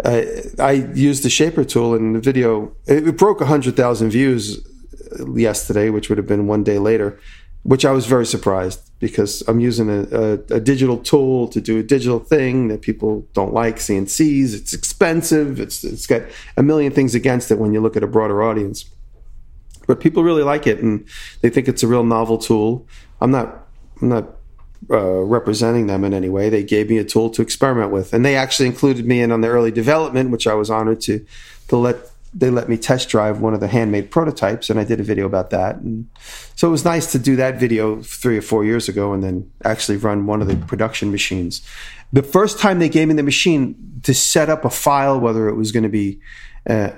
I 0.06 0.92
used 0.94 1.24
the 1.24 1.30
shaper 1.30 1.66
tool 1.66 1.94
in 1.94 2.14
the 2.14 2.20
video. 2.20 2.72
It, 2.88 3.06
it 3.06 3.18
broke 3.18 3.42
100,000 3.42 4.10
views 4.10 4.66
yesterday, 5.36 5.90
which 5.90 6.10
would 6.10 6.18
have 6.18 6.28
been 6.28 6.48
one 6.48 6.64
day 6.64 6.80
later, 6.80 7.20
which 7.64 7.86
I 7.86 7.92
was 7.92 8.06
very 8.06 8.26
surprised 8.26 8.90
because 9.00 9.42
I'm 9.48 9.60
using 9.60 9.90
a, 9.90 10.04
a, 10.12 10.32
a 10.56 10.60
digital 10.60 10.98
tool 10.98 11.48
to 11.50 11.62
do 11.62 11.80
a 11.80 11.84
digital 11.84 12.20
thing 12.20 12.68
that 12.70 12.82
people 12.82 13.28
don't 13.34 13.54
like 13.54 13.78
CNCs. 13.78 14.54
It's 14.54 14.74
expensive. 14.74 15.60
It's, 15.60 15.84
it's 15.84 16.08
got 16.08 16.24
a 16.58 16.64
million 16.64 16.92
things 16.92 17.16
against 17.16 17.52
it 17.52 17.60
when 17.60 17.74
you 17.74 17.82
look 17.82 17.96
at 17.96 18.04
a 18.04 18.08
broader 18.08 18.42
audience. 18.44 18.86
But 19.88 20.00
people 20.00 20.24
really 20.24 20.44
like 20.44 20.68
it 20.68 20.80
and 20.80 21.06
they 21.42 21.50
think 21.50 21.68
it's 21.68 21.84
a 21.84 21.88
real 21.88 22.04
novel 22.04 22.38
tool. 22.38 22.88
I'm 23.22 23.32
not, 23.32 23.68
I'm 24.02 24.10
not 24.10 24.36
uh, 24.90 25.22
representing 25.22 25.88
them 25.88 26.04
in 26.04 26.14
any 26.14 26.30
way. 26.30 26.50
They 26.50 26.64
gave 26.64 26.90
me 26.90 26.98
a 26.98 27.04
tool 27.04 27.30
to 27.32 27.42
experiment 27.42 27.92
with, 27.92 28.14
and 28.14 28.26
they 28.26 28.36
actually 28.36 28.68
included 28.68 29.06
me 29.06 29.22
in 29.22 29.32
on 29.32 29.42
the 29.42 29.48
early 29.48 29.72
development, 29.72 30.32
which 30.32 30.48
I 30.48 30.54
was 30.54 30.70
honored 30.70 31.02
to 31.02 31.26
to 31.68 31.76
let 31.76 31.98
they 32.34 32.50
let 32.50 32.70
me 32.70 32.78
test 32.78 33.10
drive 33.10 33.42
one 33.42 33.54
of 33.54 33.60
the 33.60 33.68
handmade 33.68 34.12
prototypes, 34.12 34.70
and 34.70 34.80
I 34.80 34.84
did 34.84 35.00
a 35.00 35.04
video 35.04 35.26
about 35.26 35.50
that. 35.50 35.78
And 35.78 36.08
so 36.56 36.68
it 36.68 36.72
was 36.72 36.86
nice 36.86 37.12
to 37.12 37.20
do 37.20 37.36
that 37.38 37.60
video 37.60 38.02
three 38.02 38.38
or 38.38 38.42
four 38.42 38.64
years 38.64 38.88
ago, 38.88 39.14
and 39.14 39.24
then 39.24 39.52
actually 39.64 39.98
run 39.98 40.26
one 40.26 40.42
of 40.42 40.48
the 40.48 40.56
production 40.56 41.12
machines. 41.12 41.62
The 42.14 42.24
first 42.24 42.60
time 42.60 42.80
they 42.80 42.90
gave 42.90 43.08
me 43.08 43.14
the 43.14 43.24
machine 43.24 44.02
to 44.04 44.14
set 44.14 44.50
up 44.50 44.66
a 44.66 44.70
file, 44.70 45.20
whether 45.20 45.50
it 45.50 45.56
was 45.56 45.72
going 45.72 45.84
to 45.84 45.90
be 45.90 46.20
a, 46.68 46.94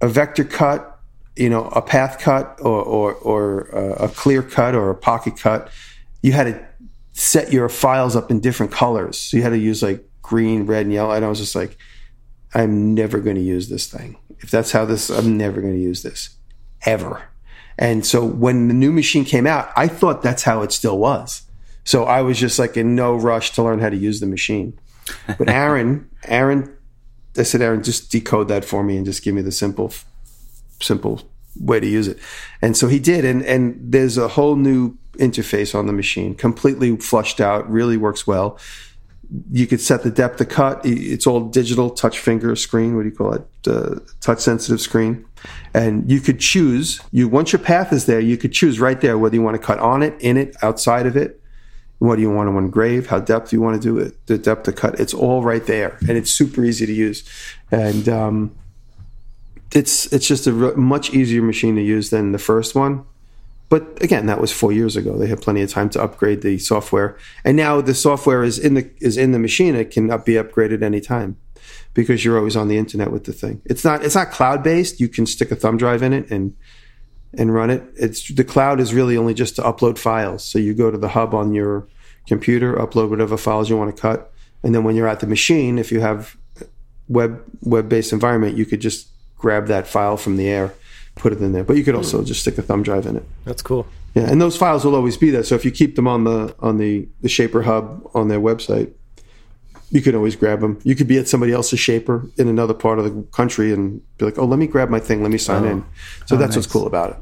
a, 0.00 0.06
a 0.06 0.08
vector 0.08 0.44
cut, 0.44 1.00
you 1.36 1.48
know, 1.48 1.66
a 1.68 1.82
path 1.82 2.18
cut, 2.18 2.58
or 2.60 2.82
or, 2.82 3.14
or 3.14 3.74
uh, 3.74 4.06
a 4.06 4.08
clear 4.08 4.42
cut, 4.42 4.74
or 4.74 4.90
a 4.90 4.94
pocket 4.94 5.38
cut, 5.38 5.70
you 6.22 6.32
had 6.32 6.44
to 6.44 6.66
set 7.12 7.52
your 7.52 7.68
files 7.68 8.16
up 8.16 8.30
in 8.30 8.40
different 8.40 8.72
colors. 8.72 9.18
So 9.18 9.36
you 9.36 9.42
had 9.42 9.50
to 9.50 9.58
use 9.58 9.82
like 9.82 10.04
green, 10.20 10.66
red, 10.66 10.84
and 10.86 10.92
yellow. 10.92 11.12
And 11.12 11.24
I 11.24 11.28
was 11.28 11.38
just 11.38 11.54
like, 11.54 11.76
I'm 12.54 12.94
never 12.94 13.18
going 13.20 13.36
to 13.36 13.42
use 13.42 13.68
this 13.68 13.86
thing. 13.86 14.16
If 14.44 14.50
that's 14.50 14.72
how 14.72 14.84
this, 14.84 15.08
I'm 15.08 15.38
never 15.38 15.62
going 15.62 15.72
to 15.72 15.80
use 15.80 16.02
this 16.02 16.36
ever. 16.84 17.30
And 17.78 18.04
so 18.04 18.22
when 18.22 18.68
the 18.68 18.74
new 18.74 18.92
machine 18.92 19.24
came 19.24 19.46
out, 19.46 19.70
I 19.74 19.88
thought 19.88 20.22
that's 20.22 20.42
how 20.42 20.60
it 20.60 20.70
still 20.70 20.98
was. 20.98 21.44
So 21.84 22.04
I 22.04 22.20
was 22.20 22.38
just 22.38 22.58
like 22.58 22.76
in 22.76 22.94
no 22.94 23.16
rush 23.16 23.52
to 23.52 23.62
learn 23.62 23.78
how 23.78 23.88
to 23.88 23.96
use 23.96 24.20
the 24.20 24.26
machine. 24.26 24.78
But 25.38 25.48
Aaron, 25.48 26.10
Aaron, 26.24 26.76
I 27.38 27.42
said, 27.44 27.62
Aaron, 27.62 27.82
just 27.82 28.12
decode 28.12 28.48
that 28.48 28.66
for 28.66 28.84
me 28.84 28.98
and 28.98 29.06
just 29.06 29.24
give 29.24 29.34
me 29.34 29.40
the 29.40 29.50
simple, 29.50 29.94
simple 30.78 31.22
way 31.58 31.80
to 31.80 31.86
use 31.86 32.06
it. 32.06 32.18
And 32.60 32.76
so 32.76 32.86
he 32.86 32.98
did. 32.98 33.24
And, 33.24 33.42
and 33.46 33.78
there's 33.80 34.18
a 34.18 34.28
whole 34.28 34.56
new 34.56 34.98
interface 35.14 35.74
on 35.74 35.86
the 35.86 35.94
machine, 35.94 36.34
completely 36.34 36.94
flushed 36.98 37.40
out, 37.40 37.70
really 37.70 37.96
works 37.96 38.26
well. 38.26 38.58
You 39.50 39.66
could 39.66 39.80
set 39.80 40.02
the 40.02 40.10
depth 40.10 40.40
of 40.40 40.48
cut. 40.48 40.80
It's 40.84 41.26
all 41.26 41.40
digital 41.48 41.90
touch 41.90 42.18
finger 42.18 42.54
screen. 42.56 42.96
What 42.96 43.02
do 43.02 43.08
you 43.08 43.14
call 43.14 43.32
it? 43.34 43.46
Uh, 43.66 44.00
touch 44.20 44.40
sensitive 44.40 44.80
screen. 44.80 45.24
And 45.74 46.10
you 46.10 46.20
could 46.20 46.40
choose 46.40 47.00
you, 47.10 47.28
once 47.28 47.52
your 47.52 47.60
path 47.60 47.92
is 47.92 48.06
there, 48.06 48.20
you 48.20 48.36
could 48.36 48.52
choose 48.52 48.80
right 48.80 49.00
there 49.00 49.18
whether 49.18 49.34
you 49.34 49.42
want 49.42 49.60
to 49.60 49.66
cut 49.66 49.78
on 49.78 50.02
it, 50.02 50.14
in 50.20 50.36
it, 50.36 50.56
outside 50.62 51.06
of 51.06 51.16
it. 51.16 51.40
What 51.98 52.16
do 52.16 52.22
you 52.22 52.30
want 52.30 52.50
to 52.50 52.58
engrave? 52.58 53.06
How 53.06 53.20
depth 53.20 53.52
you 53.52 53.60
want 53.60 53.80
to 53.80 53.88
do 53.88 53.98
it? 53.98 54.26
The 54.26 54.36
depth 54.36 54.68
of 54.68 54.76
cut. 54.76 54.98
It's 55.00 55.14
all 55.14 55.42
right 55.42 55.64
there, 55.64 55.96
and 56.00 56.10
it's 56.10 56.30
super 56.30 56.64
easy 56.64 56.86
to 56.86 56.92
use. 56.92 57.28
And 57.70 58.08
um, 58.08 58.54
it's 59.72 60.12
it's 60.12 60.26
just 60.26 60.46
a 60.46 60.52
re- 60.52 60.74
much 60.74 61.10
easier 61.10 61.42
machine 61.42 61.76
to 61.76 61.82
use 61.82 62.10
than 62.10 62.32
the 62.32 62.38
first 62.38 62.74
one. 62.74 63.04
But 63.68 64.02
again, 64.02 64.26
that 64.26 64.40
was 64.40 64.52
four 64.52 64.72
years 64.72 64.96
ago. 64.96 65.16
They 65.16 65.26
had 65.26 65.40
plenty 65.40 65.62
of 65.62 65.70
time 65.70 65.88
to 65.90 66.02
upgrade 66.02 66.42
the 66.42 66.58
software, 66.58 67.16
and 67.44 67.56
now 67.56 67.80
the 67.80 67.94
software 67.94 68.44
is 68.44 68.58
in 68.58 68.74
the 68.74 68.90
is 69.00 69.16
in 69.16 69.32
the 69.32 69.38
machine. 69.38 69.74
It 69.74 69.90
can 69.90 70.06
be 70.06 70.34
upgraded 70.34 70.82
anytime 70.82 71.36
because 71.94 72.24
you're 72.24 72.36
always 72.36 72.56
on 72.56 72.68
the 72.68 72.76
internet 72.76 73.10
with 73.10 73.24
the 73.24 73.32
thing. 73.32 73.62
It's 73.64 73.84
not 73.84 74.04
it's 74.04 74.14
not 74.14 74.30
cloud 74.30 74.62
based. 74.62 75.00
You 75.00 75.08
can 75.08 75.26
stick 75.26 75.50
a 75.50 75.56
thumb 75.56 75.76
drive 75.76 76.02
in 76.02 76.12
it 76.12 76.30
and 76.30 76.54
and 77.32 77.54
run 77.54 77.70
it. 77.70 77.82
It's 77.96 78.32
the 78.32 78.44
cloud 78.44 78.80
is 78.80 78.94
really 78.94 79.16
only 79.16 79.34
just 79.34 79.56
to 79.56 79.62
upload 79.62 79.98
files. 79.98 80.44
So 80.44 80.58
you 80.58 80.74
go 80.74 80.90
to 80.90 80.98
the 80.98 81.08
hub 81.08 81.34
on 81.34 81.54
your 81.54 81.86
computer, 82.26 82.74
upload 82.74 83.10
whatever 83.10 83.36
files 83.36 83.70
you 83.70 83.76
want 83.76 83.94
to 83.94 84.00
cut, 84.00 84.32
and 84.62 84.74
then 84.74 84.84
when 84.84 84.96
you're 84.96 85.08
at 85.08 85.20
the 85.20 85.26
machine, 85.26 85.78
if 85.78 85.90
you 85.90 86.00
have 86.00 86.36
web 87.08 87.42
web 87.62 87.88
based 87.88 88.12
environment, 88.12 88.56
you 88.56 88.66
could 88.66 88.80
just 88.80 89.08
grab 89.36 89.66
that 89.66 89.86
file 89.86 90.16
from 90.16 90.36
the 90.36 90.48
air, 90.48 90.72
put 91.14 91.32
it 91.32 91.40
in 91.40 91.52
there. 91.52 91.64
But 91.64 91.76
you 91.76 91.84
could 91.84 91.94
hmm. 91.94 91.98
also 91.98 92.22
just 92.22 92.40
stick 92.40 92.58
a 92.58 92.62
thumb 92.62 92.82
drive 92.82 93.06
in 93.06 93.16
it. 93.16 93.24
That's 93.44 93.62
cool. 93.62 93.86
Yeah, 94.14 94.30
and 94.30 94.40
those 94.40 94.56
files 94.56 94.84
will 94.84 94.94
always 94.94 95.16
be 95.16 95.30
there. 95.30 95.42
So 95.42 95.54
if 95.54 95.64
you 95.64 95.70
keep 95.70 95.96
them 95.96 96.06
on 96.06 96.24
the 96.24 96.54
on 96.60 96.78
the 96.78 97.08
the 97.20 97.28
Shaper 97.28 97.62
hub 97.62 98.08
on 98.14 98.28
their 98.28 98.40
website, 98.40 98.92
you 99.90 100.00
can 100.00 100.14
always 100.14 100.36
grab 100.36 100.60
them. 100.60 100.78
You 100.84 100.94
could 100.94 101.08
be 101.08 101.18
at 101.18 101.28
somebody 101.28 101.52
else's 101.52 101.80
Shaper 101.80 102.28
in 102.36 102.48
another 102.48 102.74
part 102.74 102.98
of 102.98 103.04
the 103.04 103.22
country 103.32 103.72
and 103.72 104.00
be 104.18 104.24
like, 104.24 104.38
"Oh, 104.38 104.44
let 104.44 104.58
me 104.58 104.66
grab 104.66 104.88
my 104.88 105.00
thing. 105.00 105.22
Let 105.22 105.32
me 105.32 105.38
sign 105.38 105.64
oh. 105.64 105.70
in." 105.70 105.84
So 106.26 106.36
oh, 106.36 106.38
that's 106.38 106.54
what's 106.54 106.68
cool 106.68 106.86
about 106.86 107.10
it. 107.10 107.16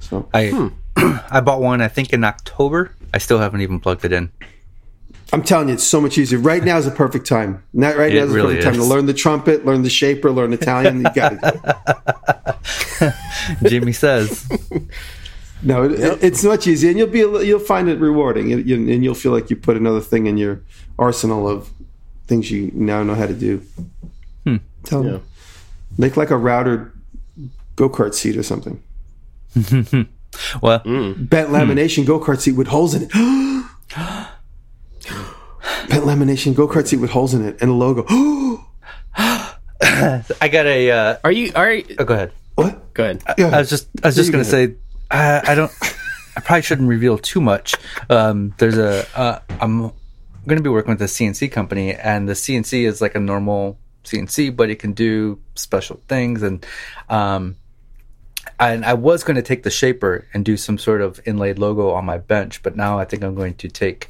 So 0.00 0.28
I 0.32 0.48
hmm. 0.48 0.68
I 1.30 1.40
bought 1.40 1.60
one 1.60 1.82
I 1.82 1.88
think 1.88 2.12
in 2.12 2.24
October. 2.24 2.92
I 3.12 3.18
still 3.18 3.38
haven't 3.38 3.60
even 3.60 3.80
plugged 3.80 4.04
it 4.04 4.12
in. 4.12 4.30
I'm 5.32 5.42
telling 5.42 5.68
you, 5.68 5.74
it's 5.74 5.84
so 5.84 6.00
much 6.00 6.18
easier. 6.18 6.38
Right 6.38 6.62
now 6.62 6.78
is 6.78 6.84
the 6.84 6.90
perfect 6.92 7.26
time. 7.26 7.62
Not 7.72 7.96
right 7.96 8.12
It 8.12 8.18
now 8.18 8.24
is 8.24 8.30
the 8.30 8.36
really 8.36 8.54
perfect 8.56 8.64
time 8.64 8.74
to 8.74 8.84
learn 8.84 9.06
the 9.06 9.14
trumpet, 9.14 9.66
learn 9.66 9.82
the 9.82 9.90
Shaper, 9.90 10.30
learn 10.30 10.52
Italian. 10.52 10.98
You 10.98 11.14
got 11.14 11.38
it. 11.42 13.14
Jimmy 13.68 13.92
says. 13.92 14.48
No, 15.62 15.84
it, 15.84 16.22
it's 16.22 16.44
much 16.44 16.66
easier, 16.66 16.90
and 16.90 16.98
you'll 16.98 17.08
be 17.08 17.20
you'll 17.20 17.58
find 17.58 17.88
it 17.88 17.98
rewarding, 17.98 18.52
and, 18.52 18.68
you- 18.68 18.76
and 18.76 19.02
you'll 19.02 19.14
feel 19.14 19.32
like 19.32 19.48
you 19.48 19.56
put 19.56 19.76
another 19.78 20.02
thing 20.02 20.26
in 20.26 20.36
your 20.36 20.60
arsenal 20.98 21.48
of 21.48 21.70
things 22.26 22.50
you 22.50 22.70
now 22.74 23.02
know 23.02 23.14
how 23.14 23.26
to 23.26 23.32
do. 23.32 23.62
Hmm. 24.44 24.56
Tell 24.84 25.02
them. 25.02 25.22
Make 25.96 26.18
like 26.18 26.30
a 26.30 26.36
router 26.36 26.92
go 27.74 27.88
kart 27.88 28.12
seat 28.14 28.36
or 28.36 28.42
something. 28.42 28.82
Well, 30.60 30.80
mm. 30.80 31.30
Bent 31.30 31.48
hmm. 31.48 31.54
lamination 31.54 32.04
go 32.04 32.20
kart 32.20 32.40
seat 32.40 32.52
with 32.52 32.66
holes 32.66 32.94
in 32.94 33.08
it. 33.10 33.66
Bent 35.88 36.04
lamination 36.04 36.54
go 36.54 36.68
kart 36.68 36.86
seat 36.86 36.96
with 36.96 37.10
holes 37.10 37.34
in 37.34 37.44
it 37.44 37.60
and 37.60 37.70
a 37.70 37.74
logo. 37.74 38.04
I 39.80 40.48
got 40.50 40.66
a. 40.66 40.90
Uh, 40.90 41.16
Are 41.24 41.32
you? 41.32 41.52
Are 41.54 41.72
you, 41.72 41.96
oh, 41.98 42.04
go 42.04 42.14
ahead. 42.14 42.32
what? 42.54 42.94
go 42.94 43.04
ahead. 43.04 43.22
Yeah. 43.36 43.48
I 43.48 43.58
was 43.58 43.70
just 43.70 43.88
I 44.02 44.08
was 44.08 44.16
just 44.16 44.32
gonna 44.32 44.44
say 44.44 44.74
I, 45.10 45.42
I 45.52 45.54
don't 45.54 45.72
I 46.36 46.40
probably 46.40 46.62
shouldn't 46.62 46.88
reveal 46.88 47.18
too 47.18 47.40
much. 47.40 47.74
Um, 48.08 48.54
there's 48.58 48.78
a 48.78 49.06
uh, 49.14 49.40
I'm 49.60 49.92
gonna 50.46 50.62
be 50.62 50.70
working 50.70 50.92
with 50.92 51.02
a 51.02 51.06
CNC 51.06 51.52
company, 51.52 51.94
and 51.94 52.28
the 52.28 52.32
CNC 52.32 52.86
is 52.86 53.00
like 53.00 53.14
a 53.14 53.20
normal 53.20 53.78
CNC, 54.04 54.56
but 54.56 54.70
it 54.70 54.78
can 54.78 54.92
do 54.92 55.40
special 55.54 56.00
things. 56.08 56.42
And 56.42 56.64
um, 57.08 57.56
and 58.58 58.84
I 58.84 58.94
was 58.94 59.24
going 59.24 59.36
to 59.36 59.42
take 59.42 59.64
the 59.64 59.70
shaper 59.70 60.26
and 60.32 60.44
do 60.44 60.56
some 60.56 60.78
sort 60.78 61.02
of 61.02 61.20
inlaid 61.26 61.58
logo 61.58 61.90
on 61.90 62.06
my 62.06 62.16
bench, 62.18 62.62
but 62.62 62.76
now 62.76 62.98
I 62.98 63.04
think 63.04 63.22
I'm 63.22 63.34
going 63.34 63.54
to 63.56 63.68
take 63.68 64.08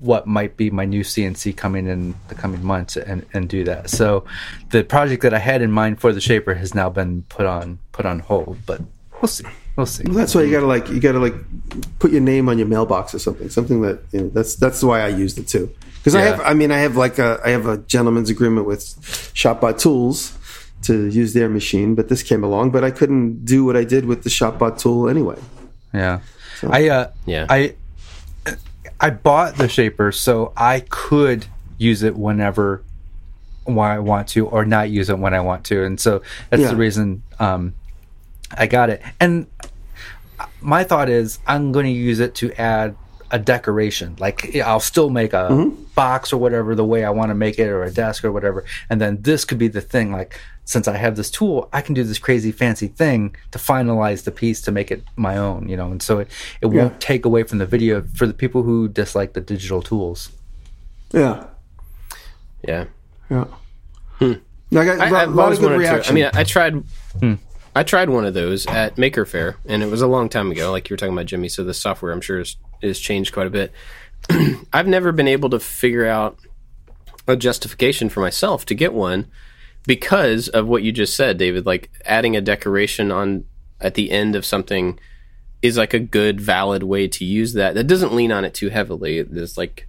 what 0.00 0.26
might 0.26 0.56
be 0.56 0.70
my 0.70 0.84
new 0.84 1.02
CNC 1.02 1.56
coming 1.56 1.86
in 1.86 2.14
the 2.28 2.34
coming 2.34 2.64
months 2.64 2.96
and, 2.96 3.24
and 3.32 3.48
do 3.48 3.64
that. 3.64 3.90
So 3.90 4.24
the 4.70 4.82
project 4.82 5.22
that 5.22 5.34
I 5.34 5.38
had 5.38 5.62
in 5.62 5.70
mind 5.70 6.00
for 6.00 6.12
the 6.12 6.20
shaper 6.20 6.54
has 6.54 6.74
now 6.74 6.88
been 6.90 7.22
put 7.28 7.46
on 7.46 7.78
put 7.92 8.06
on 8.06 8.20
hold, 8.20 8.58
but 8.66 8.80
we'll 9.20 9.28
see. 9.28 9.44
We'll 9.76 9.86
see. 9.86 10.04
Well, 10.04 10.14
that's 10.14 10.34
why 10.34 10.42
you 10.42 10.50
gotta 10.50 10.66
like 10.66 10.88
you 10.88 11.00
gotta 11.00 11.18
like 11.18 11.34
put 11.98 12.10
your 12.10 12.22
name 12.22 12.48
on 12.48 12.58
your 12.58 12.66
mailbox 12.66 13.14
or 13.14 13.18
something. 13.18 13.48
Something 13.50 13.82
that 13.82 14.00
you 14.12 14.22
know, 14.22 14.28
that's 14.30 14.56
that's 14.56 14.82
why 14.82 15.02
I 15.02 15.08
used 15.08 15.38
it 15.38 15.46
too. 15.46 15.72
Because 15.98 16.14
I 16.14 16.22
have 16.22 16.40
I 16.40 16.54
mean 16.54 16.70
I 16.70 16.78
have 16.78 16.96
like 16.96 17.18
a 17.18 17.40
I 17.44 17.50
have 17.50 17.66
a 17.66 17.78
gentleman's 17.78 18.30
agreement 18.30 18.66
with 18.66 18.80
Shopbot 19.34 19.78
Tools 19.78 20.36
to 20.82 21.08
use 21.08 21.34
their 21.34 21.48
machine, 21.48 21.94
but 21.94 22.08
this 22.08 22.22
came 22.22 22.42
along, 22.42 22.70
but 22.70 22.82
I 22.84 22.90
couldn't 22.90 23.44
do 23.44 23.64
what 23.64 23.76
I 23.76 23.84
did 23.84 24.06
with 24.06 24.22
the 24.24 24.30
Shopbot 24.30 24.78
tool 24.78 25.10
anyway. 25.10 25.38
Yeah. 25.92 26.20
I 26.68 26.88
uh 26.88 27.10
Yeah. 27.26 27.46
I 27.48 27.74
I 29.00 29.10
bought 29.10 29.56
the 29.56 29.68
shaper 29.68 30.12
so 30.12 30.52
I 30.56 30.80
could 30.88 31.46
use 31.78 32.02
it 32.02 32.16
whenever 32.16 32.82
when 33.64 33.78
I 33.90 33.98
want 33.98 34.28
to 34.28 34.46
or 34.46 34.64
not 34.64 34.90
use 34.90 35.08
it 35.10 35.18
when 35.18 35.32
I 35.34 35.40
want 35.40 35.64
to. 35.66 35.84
And 35.84 35.98
so 35.98 36.22
that's 36.50 36.62
Yeah. 36.62 36.70
the 36.70 36.76
reason 36.76 37.22
um 37.38 37.74
I 38.56 38.66
got 38.66 38.90
it. 38.90 39.00
And 39.20 39.46
my 40.60 40.84
thought 40.84 41.08
is 41.08 41.38
I'm 41.46 41.72
going 41.72 41.86
to 41.86 41.92
use 41.92 42.18
it 42.20 42.34
to 42.36 42.52
add 42.60 42.96
a 43.30 43.38
decoration. 43.38 44.16
Like 44.18 44.56
I'll 44.56 44.80
still 44.80 45.10
make 45.10 45.32
a 45.32 45.48
Mm-hmm. 45.50 45.82
box 45.94 46.32
or 46.32 46.38
whatever 46.38 46.74
the 46.74 46.84
way 46.84 47.04
I 47.04 47.10
want 47.10 47.30
to 47.30 47.34
make 47.34 47.58
it 47.58 47.68
or 47.68 47.82
a 47.84 47.90
desk 47.90 48.24
or 48.24 48.32
whatever. 48.32 48.64
And 48.88 49.00
then 49.00 49.22
this 49.22 49.44
could 49.44 49.58
be 49.58 49.68
the 49.68 49.80
thing 49.80 50.12
like 50.12 50.38
since 50.64 50.86
I 50.86 50.96
have 50.96 51.16
this 51.16 51.30
tool, 51.32 51.68
I 51.72 51.80
can 51.82 51.94
do 51.94 52.04
this 52.04 52.18
crazy 52.18 52.52
fancy 52.52 52.86
thing 52.86 53.34
to 53.50 53.58
finalize 53.58 54.22
the 54.24 54.30
piece 54.30 54.60
to 54.62 54.70
make 54.72 54.90
it 54.92 55.02
my 55.16 55.36
own, 55.36 55.68
you 55.68 55.76
know. 55.76 55.90
And 55.90 56.00
so 56.00 56.20
it, 56.20 56.28
it 56.60 56.66
won't 56.66 57.00
take 57.00 57.24
away 57.24 57.42
from 57.42 57.58
the 57.58 57.66
video 57.66 58.02
for 58.14 58.24
the 58.26 58.34
people 58.34 58.62
who 58.62 58.86
dislike 58.88 59.32
the 59.32 59.40
digital 59.40 59.82
tools. 59.82 60.30
Yeah, 61.12 61.46
Yeah. 62.66 62.84
yeah. 63.28 63.46
No, 64.20 64.80
I 64.80 64.84
got 64.84 65.00
I, 65.00 65.08
a 65.08 65.12
lot, 65.12 65.22
I've 65.28 65.38
always 65.38 65.58
of 65.58 65.62
good 65.62 65.70
wanted 65.72 65.78
reaction. 65.80 66.14
to. 66.14 66.22
I 66.22 66.24
mean, 66.24 66.30
I 66.34 66.44
tried. 66.44 66.84
I 67.74 67.82
tried 67.82 68.10
one 68.10 68.24
of 68.26 68.34
those 68.34 68.66
at 68.66 68.96
Maker 68.98 69.24
Faire, 69.24 69.56
and 69.66 69.82
it 69.82 69.86
was 69.90 70.02
a 70.02 70.06
long 70.06 70.28
time 70.28 70.50
ago. 70.52 70.70
Like 70.70 70.88
you 70.88 70.94
were 70.94 70.98
talking 70.98 71.12
about, 71.14 71.26
Jimmy. 71.26 71.48
So 71.48 71.64
the 71.64 71.74
software, 71.74 72.12
I'm 72.12 72.20
sure, 72.20 72.40
is, 72.40 72.56
is 72.82 72.98
changed 73.00 73.32
quite 73.32 73.46
a 73.46 73.50
bit. 73.50 73.72
I've 74.72 74.86
never 74.86 75.12
been 75.12 75.28
able 75.28 75.50
to 75.50 75.60
figure 75.60 76.06
out 76.06 76.38
a 77.26 77.36
justification 77.36 78.08
for 78.08 78.20
myself 78.20 78.66
to 78.66 78.74
get 78.74 78.92
one 78.92 79.26
because 79.86 80.48
of 80.48 80.66
what 80.66 80.82
you 80.82 80.92
just 80.92 81.16
said, 81.16 81.38
David. 81.38 81.66
Like 81.66 81.90
adding 82.04 82.36
a 82.36 82.40
decoration 82.40 83.10
on 83.10 83.44
at 83.80 83.94
the 83.94 84.10
end 84.10 84.36
of 84.36 84.44
something 84.44 84.98
is 85.62 85.76
like 85.76 85.94
a 85.94 86.00
good, 86.00 86.40
valid 86.40 86.82
way 86.82 87.08
to 87.08 87.24
use 87.24 87.54
that. 87.54 87.74
That 87.74 87.86
doesn't 87.86 88.14
lean 88.14 88.32
on 88.32 88.44
it 88.44 88.54
too 88.54 88.68
heavily. 88.68 89.18
It's 89.18 89.58
like, 89.58 89.88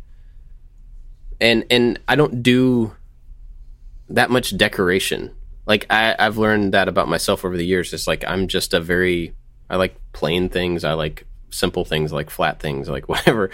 and 1.39 1.65
and 1.69 1.99
I 2.07 2.15
don't 2.15 2.43
do 2.43 2.95
that 4.09 4.29
much 4.29 4.55
decoration. 4.57 5.33
Like 5.65 5.85
I, 5.89 6.15
I've 6.17 6.37
learned 6.37 6.73
that 6.73 6.87
about 6.87 7.07
myself 7.07 7.45
over 7.45 7.57
the 7.57 7.65
years. 7.65 7.93
It's 7.93 8.07
like 8.07 8.23
I'm 8.27 8.47
just 8.47 8.73
a 8.73 8.79
very 8.79 9.33
I 9.69 9.77
like 9.77 9.95
plain 10.11 10.49
things. 10.49 10.83
I 10.83 10.93
like 10.93 11.25
simple 11.51 11.85
things, 11.85 12.11
like 12.11 12.29
flat 12.29 12.59
things, 12.59 12.89
like 12.89 13.07
whatever. 13.13 13.51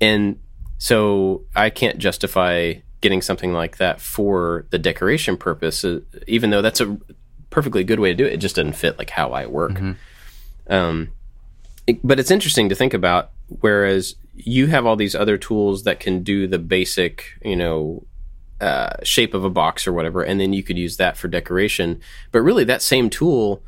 And 0.00 0.38
so 0.78 1.44
I 1.54 1.70
can't 1.70 1.98
justify 1.98 2.74
getting 3.00 3.22
something 3.22 3.52
like 3.52 3.78
that 3.78 4.00
for 4.00 4.66
the 4.70 4.78
decoration 4.78 5.36
purpose, 5.36 5.84
uh, 5.84 6.00
even 6.26 6.50
though 6.50 6.62
that's 6.62 6.80
a 6.80 6.96
perfectly 7.50 7.84
good 7.84 7.98
way 8.00 8.10
to 8.10 8.14
do 8.16 8.24
it. 8.24 8.32
It 8.34 8.36
just 8.38 8.56
doesn't 8.56 8.74
fit 8.74 8.98
like 8.98 9.10
how 9.10 9.32
I 9.32 9.46
work. 9.46 9.78
Um, 10.68 11.10
it- 11.86 12.00
but 12.04 12.18
it's 12.20 12.30
interesting 12.30 12.68
to 12.68 12.74
think 12.74 12.94
about. 12.94 13.30
Whereas 13.60 14.14
you 14.34 14.68
have 14.68 14.86
all 14.86 14.96
these 14.96 15.14
other 15.14 15.36
tools 15.36 15.82
that 15.82 16.00
can 16.00 16.22
do 16.22 16.46
the 16.46 16.58
basic, 16.58 17.38
you 17.44 17.56
know, 17.56 18.06
uh, 18.62 18.94
shape 19.02 19.34
of 19.34 19.44
a 19.44 19.50
box 19.50 19.86
or 19.86 19.92
whatever, 19.92 20.22
and 20.22 20.40
then 20.40 20.52
you 20.52 20.62
could 20.62 20.78
use 20.78 20.96
that 20.96 21.16
for 21.16 21.28
decoration. 21.28 22.00
But 22.30 22.40
really, 22.40 22.64
that 22.64 22.80
same 22.80 23.10
tool, 23.10 23.62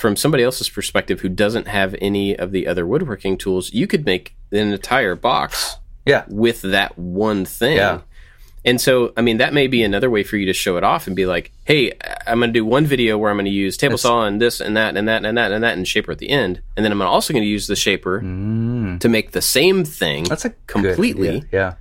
from 0.00 0.16
somebody 0.16 0.42
else's 0.42 0.68
perspective 0.70 1.20
who 1.20 1.28
doesn't 1.28 1.68
have 1.68 1.94
any 2.00 2.34
of 2.36 2.52
the 2.52 2.66
other 2.66 2.86
woodworking 2.86 3.36
tools, 3.36 3.72
you 3.72 3.86
could 3.86 4.06
make 4.06 4.34
an 4.50 4.72
entire 4.72 5.14
box 5.14 5.76
Yeah. 6.06 6.24
with 6.28 6.62
that 6.62 6.98
one 6.98 7.44
thing. 7.44 7.76
Yeah. 7.76 8.00
And 8.64 8.80
so, 8.80 9.12
I 9.16 9.20
mean, 9.22 9.38
that 9.38 9.52
may 9.54 9.66
be 9.68 9.82
another 9.82 10.10
way 10.10 10.22
for 10.22 10.36
you 10.36 10.46
to 10.46 10.52
show 10.52 10.76
it 10.76 10.84
off 10.84 11.06
and 11.06 11.14
be 11.16 11.24
like, 11.26 11.50
hey, 11.64 11.92
I'm 12.26 12.38
going 12.40 12.50
to 12.50 12.52
do 12.52 12.64
one 12.64 12.84
video 12.86 13.16
where 13.18 13.30
I'm 13.30 13.36
going 13.36 13.44
to 13.46 13.50
use 13.50 13.76
table 13.76 13.96
saw 13.98 14.24
and 14.26 14.40
this 14.40 14.60
and 14.60 14.76
that 14.76 14.96
and 14.96 15.06
that 15.08 15.24
and 15.24 15.36
that 15.38 15.52
and 15.52 15.62
that 15.64 15.76
and 15.78 15.86
shaper 15.88 16.12
at 16.12 16.18
the 16.18 16.28
end. 16.30 16.60
And 16.76 16.84
then 16.84 16.92
I'm 16.92 17.00
also 17.02 17.32
going 17.32 17.42
to 17.44 17.48
use 17.48 17.66
the 17.68 17.76
shaper 17.76 18.20
to 18.20 19.08
make 19.08 19.32
the 19.32 19.42
same 19.42 19.84
thing 19.84 20.24
Mm. 20.24 20.28
That's 20.28 20.44
a 20.46 20.50
completely. 20.66 21.44
Yeah. 21.52 21.74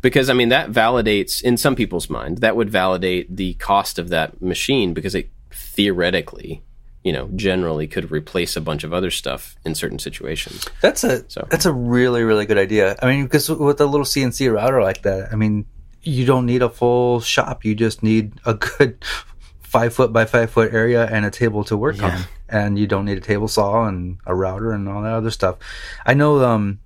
because 0.00 0.28
I 0.30 0.32
mean 0.32 0.48
that 0.48 0.70
validates 0.72 1.42
in 1.42 1.56
some 1.56 1.74
people's 1.76 2.08
mind 2.10 2.38
that 2.38 2.56
would 2.56 2.70
validate 2.70 3.36
the 3.36 3.54
cost 3.54 3.98
of 3.98 4.08
that 4.10 4.40
machine 4.42 4.92
because 4.94 5.14
it 5.14 5.30
theoretically, 5.52 6.62
you 7.04 7.12
know, 7.12 7.28
generally 7.34 7.86
could 7.86 8.10
replace 8.10 8.56
a 8.56 8.60
bunch 8.60 8.84
of 8.84 8.92
other 8.92 9.10
stuff 9.10 9.56
in 9.64 9.74
certain 9.74 9.98
situations. 9.98 10.66
That's 10.82 11.02
a 11.04 11.24
So- 11.30 11.46
that's 11.50 11.66
a 11.66 11.72
really 11.72 12.22
really 12.24 12.46
good 12.46 12.58
idea. 12.58 12.96
I 13.02 13.06
mean, 13.06 13.24
because 13.24 13.48
with 13.48 13.80
a 13.80 13.86
little 13.86 14.04
CNC 14.06 14.48
router 14.52 14.82
like 14.82 15.02
that, 15.02 15.32
I 15.32 15.36
mean, 15.36 15.64
you 16.02 16.24
don't 16.26 16.46
need 16.46 16.62
a 16.62 16.68
full 16.68 17.20
shop. 17.20 17.64
You 17.64 17.74
just 17.74 18.02
need 18.02 18.32
a 18.44 18.54
good 18.54 19.02
five 19.60 19.94
foot 19.94 20.12
by 20.12 20.24
five 20.24 20.50
foot 20.50 20.72
area 20.74 21.06
and 21.06 21.24
a 21.24 21.30
table 21.30 21.62
to 21.64 21.76
work 21.76 22.02
on, 22.02 22.22
and 22.48 22.78
you 22.78 22.86
don't 22.86 23.04
need 23.04 23.18
a 23.18 23.20
table 23.22 23.48
saw 23.48 23.86
and 23.86 24.18
a 24.26 24.34
router 24.34 24.72
and 24.72 24.88
all 24.88 25.02
that 25.02 25.12
other 25.14 25.30
stuff. 25.30 25.56
I 26.04 26.14
know. 26.14 26.44
Um, 26.44 26.80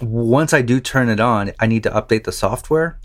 once 0.00 0.52
I 0.52 0.60
do 0.62 0.78
turn 0.80 1.08
it 1.08 1.20
on, 1.20 1.52
I 1.58 1.66
need 1.66 1.82
to 1.84 1.90
update 1.90 2.24
the 2.24 2.32
software 2.32 2.98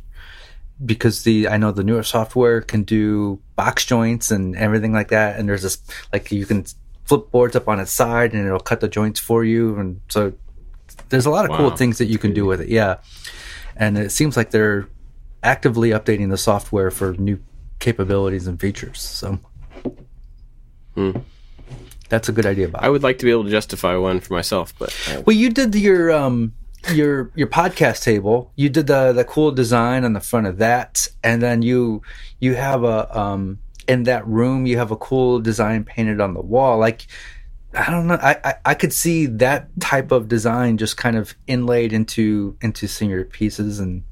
because 0.85 1.23
the 1.23 1.47
I 1.47 1.57
know 1.57 1.71
the 1.71 1.83
newer 1.83 2.03
software 2.03 2.61
can 2.61 2.83
do 2.83 3.39
box 3.55 3.85
joints 3.85 4.31
and 4.31 4.55
everything 4.55 4.93
like 4.93 5.09
that. 5.09 5.39
And 5.39 5.47
there's 5.47 5.61
this 5.63 5.81
like 6.11 6.31
you 6.31 6.45
can 6.45 6.65
flip 7.05 7.31
boards 7.31 7.55
up 7.55 7.67
on 7.67 7.79
its 7.79 7.91
side 7.91 8.33
and 8.33 8.45
it'll 8.45 8.59
cut 8.59 8.79
the 8.79 8.87
joints 8.87 9.19
for 9.19 9.43
you. 9.43 9.77
And 9.77 10.01
so 10.09 10.33
there's 11.09 11.25
a 11.25 11.29
lot 11.29 11.49
of 11.49 11.55
cool 11.55 11.71
things 11.71 11.97
that 11.97 12.05
you 12.05 12.17
can 12.17 12.33
do 12.33 12.45
with 12.45 12.61
it. 12.61 12.69
Yeah, 12.69 12.97
and 13.75 13.97
it 13.97 14.11
seems 14.11 14.37
like 14.37 14.51
they're 14.51 14.87
actively 15.43 15.89
updating 15.89 16.29
the 16.29 16.37
software 16.37 16.91
for 16.91 17.13
new 17.13 17.39
capabilities 17.79 18.47
and 18.47 18.59
features. 18.59 18.99
So 19.01 19.39
That's 22.09 22.27
a 22.27 22.31
good 22.31 22.45
idea, 22.45 22.67
Bob. 22.67 22.83
I 22.83 22.89
would 22.89 23.03
like 23.03 23.19
to 23.19 23.25
be 23.25 23.31
able 23.31 23.45
to 23.45 23.49
justify 23.49 23.95
one 23.95 24.19
for 24.19 24.33
myself, 24.33 24.73
but 24.77 24.95
I, 25.07 25.19
Well, 25.19 25.35
you 25.35 25.49
did 25.49 25.73
your 25.75 26.11
um 26.11 26.53
your 26.93 27.31
your 27.35 27.47
podcast 27.47 28.03
table. 28.03 28.51
You 28.55 28.69
did 28.69 28.87
the 28.87 29.13
the 29.13 29.23
cool 29.23 29.51
design 29.51 30.03
on 30.03 30.13
the 30.13 30.19
front 30.19 30.47
of 30.47 30.57
that, 30.57 31.07
and 31.23 31.41
then 31.41 31.61
you 31.61 32.01
you 32.39 32.55
have 32.55 32.83
a 32.83 33.17
um 33.17 33.59
in 33.87 34.03
that 34.03 34.25
room 34.27 34.65
you 34.65 34.77
have 34.77 34.91
a 34.91 34.95
cool 34.97 35.39
design 35.39 35.83
painted 35.83 36.21
on 36.21 36.33
the 36.33 36.41
wall. 36.41 36.77
Like 36.77 37.07
I 37.73 37.89
don't 37.89 38.07
know, 38.07 38.15
I 38.21 38.37
I, 38.43 38.53
I 38.65 38.73
could 38.73 38.93
see 38.93 39.25
that 39.27 39.69
type 39.79 40.11
of 40.11 40.27
design 40.27 40.77
just 40.77 40.97
kind 40.97 41.15
of 41.17 41.35
inlaid 41.47 41.93
into 41.93 42.57
into 42.61 42.87
senior 42.87 43.23
pieces, 43.25 43.79
and 43.79 44.03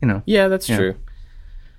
you 0.00 0.08
know 0.08 0.22
yeah, 0.26 0.48
that's 0.48 0.68
Yeah. 0.68 0.76
true. 0.76 0.94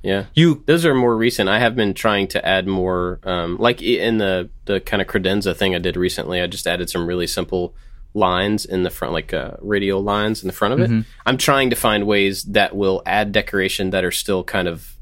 Yeah, 0.03 0.25
you 0.35 0.63
those 0.67 0.85
are 0.85 0.93
more 0.95 1.17
recent. 1.17 1.49
I 1.49 1.59
have 1.59 1.75
been 1.75 1.93
trying 1.93 2.27
to 2.29 2.47
add 2.47 2.67
more, 2.67 3.19
um, 3.23 3.57
like 3.57 3.81
in 3.81 4.19
the 4.19 4.49
the 4.65 4.79
kind 4.79 5.01
of 5.01 5.07
credenza 5.07 5.55
thing 5.55 5.75
I 5.75 5.79
did 5.79 5.97
recently. 5.97 6.39
I 6.39 6.47
just 6.47 6.67
added 6.67 6.89
some 6.89 7.07
really 7.07 7.27
simple 7.27 7.73
lines 8.13 8.65
in 8.65 8.83
the 8.83 8.89
front, 8.89 9.13
like 9.13 9.33
uh, 9.33 9.51
radial 9.61 10.01
lines 10.01 10.41
in 10.43 10.47
the 10.47 10.53
front 10.53 10.73
of 10.73 10.79
it. 10.91 11.05
I'm 11.25 11.37
trying 11.37 11.69
to 11.69 11.75
find 11.75 12.05
ways 12.07 12.43
that 12.45 12.75
will 12.75 13.01
add 13.05 13.31
decoration 13.31 13.91
that 13.91 14.03
are 14.03 14.11
still 14.11 14.43
kind 14.43 14.67
of 14.67 14.95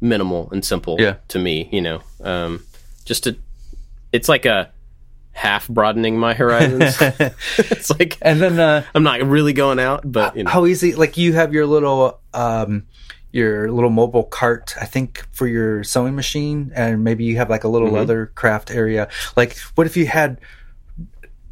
minimal 0.00 0.48
and 0.50 0.64
simple 0.64 0.96
Yeah. 0.98 1.16
to 1.28 1.38
me. 1.38 1.68
You 1.72 1.80
know, 1.80 2.02
um, 2.22 2.64
just 3.04 3.24
to 3.24 3.36
it's 4.12 4.28
like 4.28 4.44
a 4.44 4.70
half 5.32 5.66
broadening 5.68 6.18
my 6.18 6.34
horizons. 6.34 6.96
it's 7.58 7.90
like 7.98 8.18
and 8.20 8.40
then 8.40 8.58
uh 8.60 8.84
I'm 8.94 9.02
not 9.02 9.22
really 9.22 9.54
going 9.54 9.78
out, 9.78 10.02
but 10.10 10.36
you 10.36 10.44
know, 10.44 10.50
how 10.50 10.66
easy 10.66 10.94
like 10.94 11.16
you 11.16 11.32
have 11.32 11.52
your 11.54 11.66
little 11.66 12.20
um 12.34 12.84
your 13.34 13.70
little 13.72 13.88
mobile 13.88 14.24
cart 14.24 14.74
i 14.78 14.84
think 14.84 15.26
for 15.32 15.46
your 15.46 15.82
sewing 15.84 16.14
machine 16.14 16.70
and 16.74 17.02
maybe 17.02 17.24
you 17.24 17.36
have 17.38 17.48
like 17.48 17.64
a 17.64 17.68
little 17.68 17.88
Mm-hmm. 17.88 17.96
leather 17.96 18.26
craft 18.34 18.70
area 18.70 19.08
like 19.38 19.56
what 19.74 19.86
if 19.86 19.96
you 19.96 20.04
had 20.06 20.38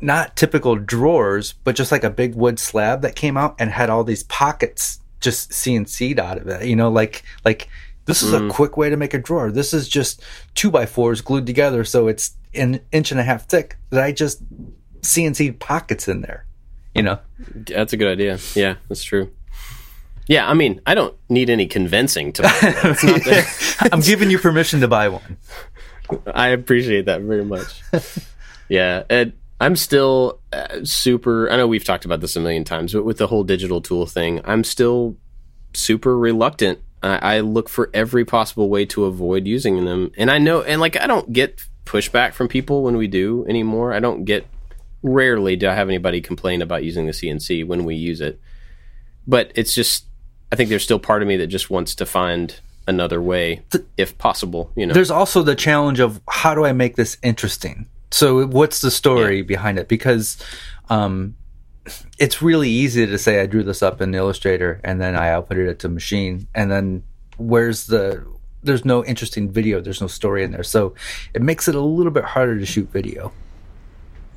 not 0.01 0.37
typical 0.37 0.77
drawers 0.77 1.53
but 1.65 1.75
just 1.77 1.93
like 1.93 2.05
a 2.05 2.11
big 2.11 2.35
wood 2.35 2.59
slab 2.59 3.03
that 3.03 3.15
came 3.15 3.37
out 3.37 3.55
and 3.59 3.71
had 3.71 3.91
all 3.91 4.05
these 4.05 4.23
pockets 4.25 4.99
just 5.21 5.51
cnc'd 5.53 6.19
out 6.19 6.39
of 6.39 6.49
it 6.49 6.65
you 6.67 6.75
know 6.77 6.91
like 6.91 7.23
like 7.45 7.69
this 8.07 8.23
is 8.23 8.33
Mm. 8.33 8.49
a 8.49 8.53
quick 8.53 8.77
way 8.77 8.89
to 8.91 8.97
make 8.97 9.13
a 9.15 9.19
drawer 9.19 9.51
this 9.53 9.73
is 9.75 9.89
just 9.89 10.23
two 10.55 10.71
by 10.71 10.87
fours 10.87 11.21
glued 11.21 11.47
together 11.47 11.85
so 11.85 12.09
it's 12.09 12.35
an 12.55 12.81
inch 12.93 13.11
and 13.11 13.21
a 13.21 13.23
half 13.25 13.47
thick 13.47 13.77
that 13.91 14.03
i 14.03 14.11
just 14.13 14.43
cnc'd 15.03 15.59
pockets 15.61 16.09
in 16.09 16.21
there 16.23 16.47
you 16.95 17.03
know 17.03 17.19
That's 17.67 17.93
a 17.93 17.97
good 17.97 18.09
idea. 18.09 18.39
Yeah, 18.57 18.75
that's 18.89 19.05
true. 19.05 19.31
Yeah, 20.27 20.49
I 20.51 20.55
mean, 20.55 20.81
I 20.87 20.95
don't 20.95 21.17
need 21.29 21.49
any 21.51 21.67
convincing 21.67 22.33
to. 22.35 22.43
that, 22.43 23.89
i'm 23.93 24.01
giving 24.01 24.29
you 24.31 24.39
permission 24.39 24.81
to 24.81 24.89
buy 24.89 25.09
one 25.09 25.37
I 26.35 26.49
appreciate 26.49 27.07
that 27.07 27.21
very 27.23 27.45
much. 27.45 27.83
Yeah, 28.69 29.03
and 29.11 29.33
I'm 29.61 29.77
still 29.77 30.41
uh, 30.53 30.85
super. 30.85 31.51
I 31.51 31.57
know 31.57 31.69
we've 31.69 31.85
talked 31.85 32.07
about 32.07 32.21
this 32.21 32.35
a 32.35 32.41
million 32.41 32.65
times, 32.65 32.95
but 32.95 33.05
with 33.05 33.19
the 33.19 33.27
whole 33.27 33.45
digital 33.45 33.83
tool 33.83 34.07
thing, 34.07 34.41
I'm 34.45 34.65
still 34.65 35.17
super 35.75 36.19
reluctant. 36.19 36.81
I, 37.03 37.37
I 37.37 37.41
look 37.41 37.69
for 37.69 37.91
every 37.93 38.25
possible 38.25 38.71
way 38.71 38.87
to 38.87 39.05
avoid 39.05 39.47
using 39.47 39.85
them, 39.85 40.13
and 40.17 40.31
I 40.31 40.39
know, 40.39 40.63
and 40.63 40.81
like, 40.81 40.99
I 40.99 41.07
don't 41.07 41.33
get 41.33 41.63
pushback 41.85 42.33
from 42.33 42.49
people 42.49 42.83
when 42.83 42.97
we 42.97 43.07
do 43.07 43.45
anymore. 43.49 43.93
I 43.93 44.01
don't 44.01 44.25
get. 44.25 44.47
Rarely 45.03 45.57
do 45.57 45.67
I 45.67 45.75
have 45.75 45.89
anybody 45.89 46.21
complain 46.21 46.61
about 46.61 46.85
using 46.85 47.07
the 47.07 47.13
CNC 47.13 47.67
when 47.67 47.85
we 47.85 47.95
use 47.95 48.21
it, 48.21 48.41
but 49.27 49.53
it's 49.55 49.75
just. 49.75 50.07
I 50.53 50.57
think 50.57 50.69
there's 50.69 50.83
still 50.83 50.99
part 50.99 51.23
of 51.23 51.29
me 51.29 51.37
that 51.37 51.47
just 51.47 51.71
wants 51.71 51.95
to 51.97 52.07
find 52.07 52.59
another 52.87 53.23
way, 53.23 53.63
if 53.97 54.19
possible. 54.19 54.73
You 54.75 54.87
know, 54.87 54.95
there's 54.95 55.11
also 55.11 55.43
the 55.43 55.55
challenge 55.55 56.01
of 56.01 56.21
how 56.29 56.55
do 56.55 56.65
I 56.65 56.73
make 56.73 56.97
this 56.97 57.19
interesting? 57.23 57.87
So 58.11 58.47
what's 58.47 58.81
the 58.81 58.91
story 58.91 59.43
behind 59.43 59.79
it? 59.79 59.89
Because 59.89 60.37
um, 60.89 61.37
it's 62.19 62.43
really 62.43 62.69
easy 62.69 63.07
to 63.07 63.19
say 63.19 63.41
I 63.41 63.47
drew 63.47 63.63
this 63.63 63.83
up 63.83 64.01
in 64.01 64.15
Illustrator 64.15 64.81
and 64.85 65.01
then 65.01 65.17
I 65.17 65.29
outputted 65.29 65.69
it 65.69 65.79
to 65.81 65.89
machine, 65.89 66.47
and 66.55 66.71
then 66.71 67.03
where's 67.37 67.87
the 67.87 68.27
there's 68.63 68.85
no 68.85 69.03
interesting 69.05 69.51
video, 69.51 69.81
there's 69.81 70.01
no 70.03 70.07
story 70.07 70.45
in 70.45 70.51
there, 70.53 70.63
so 70.63 70.95
it 71.33 71.41
makes 71.41 71.67
it 71.69 71.75
a 71.75 71.81
little 71.81 72.13
bit 72.13 72.25
harder 72.25 72.59
to 72.59 72.67
shoot 72.67 72.91
video. 72.91 73.33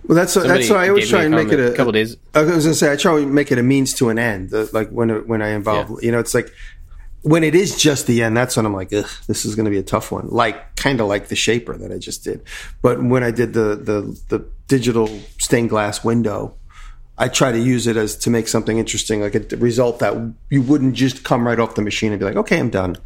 Well, 0.05 0.17
that's 0.17 0.34
that's 0.34 0.69
why 0.69 0.86
I 0.86 0.89
always 0.89 1.09
try 1.09 1.24
and 1.24 1.34
make 1.34 1.49
it 1.49 1.59
a, 1.59 1.71
a 1.71 1.76
couple 1.76 1.93
days. 1.93 2.17
I 2.34 2.41
was 2.41 2.65
gonna 2.65 2.74
say 2.74 2.91
I 2.91 2.97
try 2.97 3.19
and 3.19 3.34
make 3.34 3.51
it 3.53 3.57
a 3.57 3.63
means 3.63 3.93
to 3.95 4.09
an 4.09 4.19
end. 4.19 4.49
The- 4.49 4.69
like 4.74 4.89
when 4.89 5.09
when 5.28 5.41
I 5.41 5.49
involve, 5.49 6.03
you 6.03 6.11
know, 6.11 6.19
it's 6.19 6.34
like 6.34 6.51
when 7.24 7.43
it 7.43 7.55
is 7.55 7.82
just 7.82 8.05
the 8.05 8.21
end. 8.21 8.38
That's 8.38 8.55
when 8.55 8.65
I'm 8.65 8.74
like, 8.74 8.93
Ugh, 8.93 9.09
this 9.28 9.45
is 9.45 9.55
going 9.55 9.65
to 9.65 9.71
be 9.71 9.80
a 9.80 9.84
tough 9.84 10.11
one. 10.11 10.28
Like 10.28 10.76
kind 10.76 11.01
of 11.01 11.07
like 11.07 11.30
the 11.30 11.36
shaper 11.36 11.76
that 11.78 11.91
I 11.91 11.97
just 11.97 12.24
did. 12.24 12.43
But 12.82 13.03
when 13.03 13.24
I 13.24 13.32
did 13.32 13.53
the 13.53 13.76
the 13.76 14.19
the 14.30 14.45
digital 14.67 15.07
stained 15.39 15.69
glass 15.69 16.03
window, 16.03 16.55
I 17.17 17.28
try 17.28 17.51
to 17.51 17.59
use 17.59 17.88
it 17.88 17.95
as 17.95 18.15
to 18.17 18.30
make 18.30 18.47
something 18.47 18.78
interesting, 18.78 19.21
like 19.21 19.36
a 19.36 19.57
result 19.57 19.99
that 19.99 20.34
you 20.49 20.61
wouldn't 20.61 20.95
just 20.95 21.24
come 21.24 21.45
right 21.47 21.59
off 21.59 21.76
the 21.76 21.82
machine 21.82 22.11
and 22.11 22.19
be 22.19 22.26
like, 22.26 22.36
okay, 22.36 22.59
I'm 22.59 22.69
done. 22.69 22.97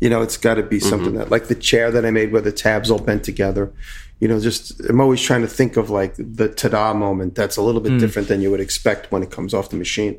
You 0.00 0.08
know, 0.08 0.22
it's 0.22 0.36
got 0.36 0.54
to 0.54 0.62
be 0.62 0.78
something 0.78 1.10
mm-hmm. 1.10 1.18
that, 1.18 1.30
like 1.30 1.48
the 1.48 1.54
chair 1.54 1.90
that 1.90 2.04
I 2.04 2.10
made 2.10 2.32
where 2.32 2.42
the 2.42 2.52
tabs 2.52 2.90
all 2.90 2.98
bent 2.98 3.24
together. 3.24 3.72
You 4.20 4.28
know, 4.28 4.40
just 4.40 4.80
I'm 4.88 5.00
always 5.00 5.20
trying 5.20 5.42
to 5.42 5.48
think 5.48 5.76
of 5.76 5.90
like 5.90 6.14
the 6.16 6.48
ta-da 6.48 6.94
moment 6.94 7.34
that's 7.34 7.58
a 7.58 7.62
little 7.62 7.82
bit 7.82 7.92
mm. 7.92 8.00
different 8.00 8.28
than 8.28 8.40
you 8.40 8.50
would 8.50 8.60
expect 8.60 9.12
when 9.12 9.22
it 9.22 9.30
comes 9.30 9.52
off 9.52 9.68
the 9.68 9.76
machine. 9.76 10.18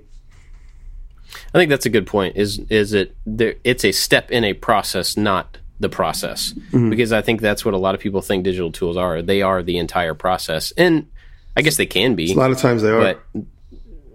I 1.53 1.57
think 1.57 1.69
that's 1.69 1.85
a 1.85 1.89
good 1.89 2.07
point. 2.07 2.35
Is 2.35 2.59
is 2.69 2.93
it 2.93 3.15
there? 3.25 3.55
It's 3.63 3.85
a 3.85 3.91
step 3.91 4.31
in 4.31 4.43
a 4.43 4.53
process, 4.53 5.17
not 5.17 5.57
the 5.79 5.89
process, 5.89 6.53
mm-hmm. 6.53 6.89
because 6.89 7.11
I 7.11 7.21
think 7.21 7.41
that's 7.41 7.63
what 7.63 7.73
a 7.73 7.77
lot 7.77 7.95
of 7.95 8.01
people 8.01 8.21
think 8.21 8.43
digital 8.43 8.71
tools 8.71 8.97
are. 8.97 9.21
They 9.21 9.41
are 9.41 9.61
the 9.61 9.77
entire 9.77 10.13
process, 10.13 10.71
and 10.77 11.07
I 11.55 11.61
guess 11.61 11.77
they 11.77 11.85
can 11.85 12.15
be. 12.15 12.31
A 12.31 12.35
lot 12.35 12.51
of 12.51 12.57
times 12.57 12.81
they 12.81 12.89
are. 12.89 12.99
but 12.99 13.45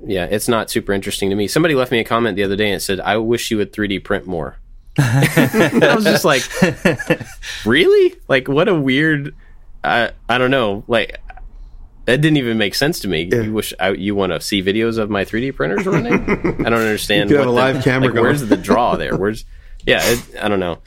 yeah, 0.07 0.27
it's 0.27 0.49
not 0.49 0.71
super 0.71 0.93
interesting 0.93 1.31
to 1.31 1.37
me. 1.37 1.47
Somebody 1.49 1.75
left 1.75 1.93
me 1.93 2.01
a 2.01 2.05
comment 2.05 2.37
the 2.37 2.45
other 2.45 2.57
day 2.57 2.71
and 2.71 2.83
said, 2.83 3.01
"I 3.01 3.17
wish 3.19 3.51
you 3.51 3.59
would 3.59 3.73
3D 3.73 4.05
print 4.05 4.27
more." 4.27 4.57
I 4.99 5.93
was 5.95 6.05
just 6.05 6.25
like, 6.25 6.43
"Really? 7.65 8.15
Like, 8.29 8.49
what 8.49 8.69
a 8.69 8.75
weird." 8.75 9.35
I 9.85 10.13
I 10.29 10.39
don't 10.39 10.51
know. 10.51 10.85
Like, 10.87 11.19
that 12.07 12.21
didn't 12.21 12.37
even 12.37 12.59
make 12.59 12.75
sense 12.75 13.01
to 13.01 13.09
me. 13.09 13.29
You 13.33 13.53
wish 13.53 13.73
I, 13.79 13.91
you 13.91 14.15
want 14.15 14.33
to 14.33 14.41
see 14.41 14.63
videos 14.63 14.99
of 14.99 15.09
my 15.11 15.25
3D 15.25 15.55
printers 15.55 15.87
running? 15.87 16.15
I 16.15 16.71
don't 16.71 16.75
understand. 16.75 17.31
You 17.31 17.37
have 17.37 17.47
a 17.47 17.49
the- 17.49 17.55
live 17.55 17.85
camera 17.85 18.09
like, 18.09 18.15
going. 18.15 18.25
Where's 18.27 18.41
the 18.43 18.57
draw 18.57 18.97
there? 19.03 19.17
Where's 19.17 19.45
yeah? 19.87 20.01
It, 20.03 20.25
I 20.41 20.49
don't 20.49 20.61
know. 20.61 20.79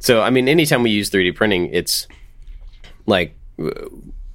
So 0.00 0.20
I 0.22 0.30
mean, 0.30 0.48
anytime 0.48 0.82
we 0.82 0.90
use 0.90 1.10
3D 1.10 1.34
printing, 1.34 1.66
it's 1.72 2.06
like 3.06 3.36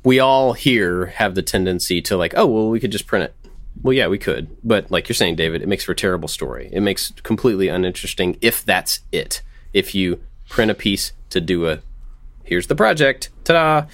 we 0.04 0.20
all 0.20 0.54
here 0.54 1.08
have 1.08 1.36
the 1.36 1.42
tendency 1.42 2.02
to 2.04 2.18
like, 2.18 2.34
oh 2.36 2.46
well, 2.48 2.70
we 2.70 2.80
could 2.80 2.92
just 2.92 3.06
print 3.08 3.26
it. 3.26 3.36
Well, 3.82 3.94
yeah, 3.94 4.08
we 4.08 4.18
could, 4.18 4.50
but 4.64 4.92
like 4.92 5.08
you're 5.08 5.16
saying, 5.16 5.36
David, 5.36 5.62
it 5.62 5.68
makes 5.68 5.86
for 5.86 5.94
a 5.94 5.96
terrible 5.96 6.28
story. 6.28 6.70
It 6.72 6.82
makes 6.82 7.12
completely 7.24 7.70
uninteresting 7.70 8.38
if 8.42 8.66
that's 8.66 9.02
it. 9.12 9.42
If 9.74 9.96
you 9.96 10.22
print 10.50 10.72
a 10.72 10.76
piece 10.76 11.14
to 11.30 11.40
do 11.40 11.68
a 11.70 11.80
here's 12.44 12.68
the 12.68 12.76
project, 12.76 13.30
ta-da. 13.44 13.86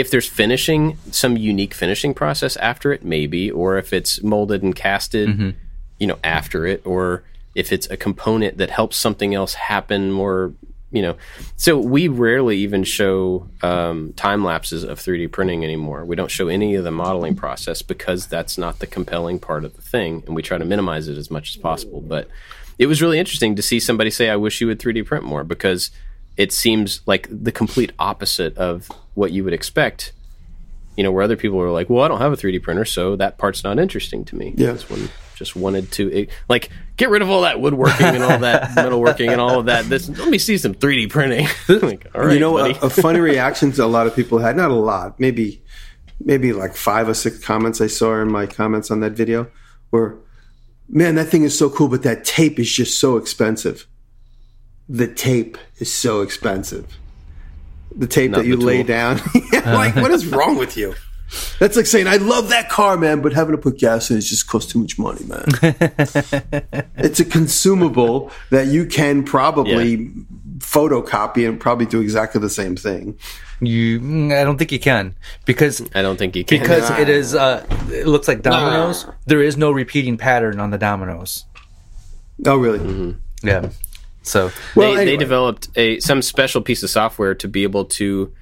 If 0.00 0.10
there's 0.10 0.28
finishing, 0.28 0.96
some 1.10 1.36
unique 1.36 1.74
finishing 1.74 2.14
process 2.14 2.56
after 2.56 2.92
it, 2.94 3.04
maybe, 3.04 3.50
or 3.50 3.76
if 3.76 3.92
it's 3.92 4.22
molded 4.22 4.62
and 4.62 4.74
casted, 4.74 5.28
you 5.98 6.06
know, 6.06 6.18
after 6.24 6.66
it, 6.66 6.80
or 6.86 7.22
if 7.54 7.72
it's 7.72 7.86
a 7.90 7.96
component 7.96 8.56
that 8.58 8.70
helps 8.70 8.96
something 8.96 9.34
else 9.34 9.54
happen 9.54 10.10
more, 10.10 10.54
you 10.90 11.02
know. 11.02 11.16
So 11.56 11.76
we 11.76 12.08
rarely 12.08 12.56
even 12.66 12.82
show 12.84 13.48
um, 13.62 14.14
time 14.14 14.42
lapses 14.42 14.82
of 14.84 14.98
3D 14.98 15.30
printing 15.30 15.64
anymore. 15.64 16.04
We 16.06 16.16
don't 16.16 16.30
show 16.30 16.48
any 16.48 16.76
of 16.76 16.84
the 16.84 16.90
modeling 16.90 17.36
process 17.36 17.82
because 17.82 18.26
that's 18.26 18.56
not 18.56 18.78
the 18.78 18.86
compelling 18.86 19.38
part 19.38 19.64
of 19.66 19.74
the 19.76 19.82
thing, 19.82 20.22
and 20.26 20.34
we 20.34 20.42
try 20.42 20.56
to 20.58 20.64
minimize 20.64 21.08
it 21.08 21.18
as 21.18 21.30
much 21.30 21.50
as 21.50 21.56
possible. 21.60 22.00
But 22.00 22.28
it 22.78 22.86
was 22.86 23.02
really 23.02 23.18
interesting 23.18 23.54
to 23.56 23.62
see 23.62 23.80
somebody 23.80 24.10
say, 24.10 24.30
"I 24.30 24.36
wish 24.36 24.62
you 24.62 24.66
would 24.68 24.78
3D 24.78 25.02
print 25.04 25.24
more," 25.24 25.44
because 25.44 25.90
it 26.40 26.52
seems 26.52 27.02
like 27.04 27.28
the 27.30 27.52
complete 27.52 27.92
opposite 27.98 28.56
of 28.56 28.90
what 29.12 29.30
you 29.30 29.44
would 29.44 29.52
expect. 29.52 30.14
You 30.96 31.04
know, 31.04 31.12
where 31.12 31.22
other 31.22 31.36
people 31.36 31.60
are 31.60 31.70
like, 31.70 31.90
"Well, 31.90 32.02
I 32.02 32.08
don't 32.08 32.20
have 32.20 32.32
a 32.32 32.36
3D 32.36 32.62
printer, 32.62 32.86
so 32.86 33.14
that 33.16 33.36
part's 33.36 33.62
not 33.62 33.78
interesting 33.78 34.24
to 34.24 34.36
me." 34.36 34.54
Yeah. 34.56 34.72
This 34.72 34.88
one 34.88 35.10
just 35.34 35.54
wanted 35.54 35.90
to 35.92 36.10
it, 36.10 36.30
like 36.48 36.70
get 36.96 37.10
rid 37.10 37.20
of 37.20 37.28
all 37.28 37.42
that 37.42 37.60
woodworking 37.60 38.06
and 38.06 38.22
all 38.22 38.38
that 38.38 38.62
metalworking 38.76 39.30
and 39.30 39.40
all 39.40 39.60
of 39.60 39.66
that. 39.66 39.84
This 39.90 40.08
let 40.08 40.28
me 40.28 40.38
see 40.38 40.56
some 40.56 40.74
3D 40.74 41.10
printing. 41.10 41.46
like, 41.68 42.06
all 42.14 42.22
right, 42.22 42.32
you 42.32 42.40
know, 42.40 42.56
a, 42.56 42.70
a 42.70 42.90
funny 42.90 43.20
reaction 43.32 43.70
to 43.72 43.84
a 43.84 43.86
lot 43.86 44.06
of 44.06 44.16
people 44.16 44.38
had 44.38 44.56
not 44.56 44.70
a 44.70 44.74
lot, 44.74 45.20
maybe 45.20 45.62
maybe 46.24 46.54
like 46.54 46.74
five 46.74 47.06
or 47.06 47.14
six 47.14 47.38
comments 47.38 47.82
I 47.82 47.86
saw 47.86 48.18
in 48.20 48.32
my 48.32 48.46
comments 48.46 48.90
on 48.90 49.00
that 49.00 49.12
video 49.12 49.46
were, 49.90 50.18
"Man, 50.88 51.16
that 51.16 51.26
thing 51.26 51.44
is 51.44 51.56
so 51.56 51.68
cool, 51.68 51.88
but 51.88 52.02
that 52.02 52.24
tape 52.24 52.58
is 52.58 52.72
just 52.72 52.98
so 52.98 53.18
expensive. 53.18 53.86
The 54.90 55.06
tape 55.06 55.56
is 55.78 55.92
so 55.92 56.20
expensive. 56.22 56.98
The 57.94 58.08
tape 58.08 58.32
Not 58.32 58.38
that 58.38 58.46
you 58.46 58.56
lay 58.56 58.78
tool. 58.78 58.86
down. 58.86 59.20
Yeah, 59.52 59.74
like, 59.74 59.94
what 59.94 60.10
is 60.10 60.26
wrong 60.26 60.56
with 60.56 60.76
you?" 60.76 60.94
That's 61.60 61.76
like 61.76 61.86
saying, 61.86 62.08
I 62.08 62.16
love 62.16 62.48
that 62.48 62.68
car, 62.68 62.96
man, 62.96 63.20
but 63.20 63.32
having 63.32 63.54
to 63.54 63.62
put 63.62 63.78
gas 63.78 64.10
in 64.10 64.18
it 64.18 64.22
just 64.22 64.48
costs 64.48 64.72
too 64.72 64.80
much 64.80 64.98
money, 64.98 65.24
man. 65.26 65.44
it's 66.96 67.20
a 67.20 67.24
consumable 67.24 68.32
that 68.50 68.66
you 68.66 68.84
can 68.84 69.22
probably 69.22 70.10
photocopy 70.58 71.48
and 71.48 71.60
probably 71.60 71.86
do 71.86 72.00
exactly 72.00 72.40
the 72.40 72.50
same 72.50 72.74
thing. 72.74 73.16
You, 73.60 74.00
mm, 74.00 74.36
I 74.36 74.42
don't 74.42 74.58
think 74.58 74.72
you 74.72 74.80
can 74.80 75.14
because 75.44 75.82
I 75.94 76.02
don't 76.02 76.16
think 76.16 76.34
you 76.34 76.44
can. 76.44 76.60
because 76.60 76.90
it 76.98 77.08
is. 77.08 77.34
Uh, 77.34 77.64
it 77.92 78.06
looks 78.08 78.26
like 78.26 78.42
dominoes. 78.42 79.06
There 79.26 79.42
is 79.42 79.56
no 79.56 79.70
repeating 79.70 80.16
pattern 80.16 80.58
on 80.58 80.70
the 80.70 80.78
dominoes. 80.78 81.44
Oh, 82.44 82.56
really? 82.56 83.14
Yeah. 83.42 83.68
So 84.22 84.50
Well, 84.74 84.94
they, 84.94 85.04
they 85.04 85.16
developed 85.16 85.68
a 85.76 86.00
some 86.00 86.22
special 86.22 86.60
piece 86.60 86.82
of 86.82 86.90
software 86.90 87.34
to 87.36 87.48
be 87.48 87.62
able 87.62 87.86
to 87.86 88.32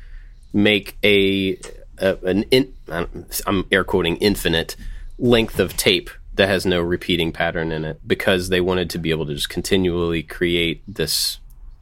make 0.53 0.97
a, 1.05 1.59
a 1.99 2.17
an 2.25 2.45
in, 2.45 2.75
I'm 2.89 3.67
air 3.71 3.85
quoting 3.85 4.17
infinite 4.17 4.77
length 5.19 5.59
of 5.59 5.77
tape 5.77 6.11
that 6.35 6.49
has 6.49 6.65
no 6.65 6.81
repeating 6.81 7.33
pattern 7.33 7.73
in 7.73 7.85
it 7.85 8.01
because 8.07 8.49
they 8.49 8.61
wanted 8.61 8.91
to 8.91 8.99
be 8.99 9.11
able 9.11 9.27
to 9.27 9.35
just 9.35 9.49
continually 9.49 10.23
create 10.23 10.83
this 10.87 11.39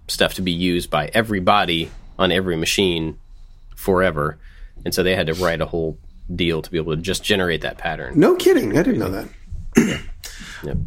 stuff 0.09 0.35
to 0.35 0.43
be 0.43 0.53
used 0.53 0.91
by 0.91 1.11
everybody 1.13 1.91
on 2.19 2.33
every 2.33 2.57
machine 2.57 3.19
forever. 3.75 4.39
And 4.85 4.95
so 4.95 5.03
they 5.03 5.15
had 5.15 5.27
to 5.27 5.35
write 5.35 5.61
a 5.61 5.67
whole 5.67 5.99
deal 6.35 6.63
to 6.63 6.71
be 6.71 6.79
able 6.79 6.97
to 6.97 7.03
just 7.03 7.23
generate 7.23 7.61
that 7.61 7.77
pattern. 7.77 8.19
No 8.19 8.35
kidding. 8.35 8.77
I 8.77 8.83
didn't 8.83 8.99
know 8.99 9.11
that. 9.11 10.01
Yep. 10.65 10.79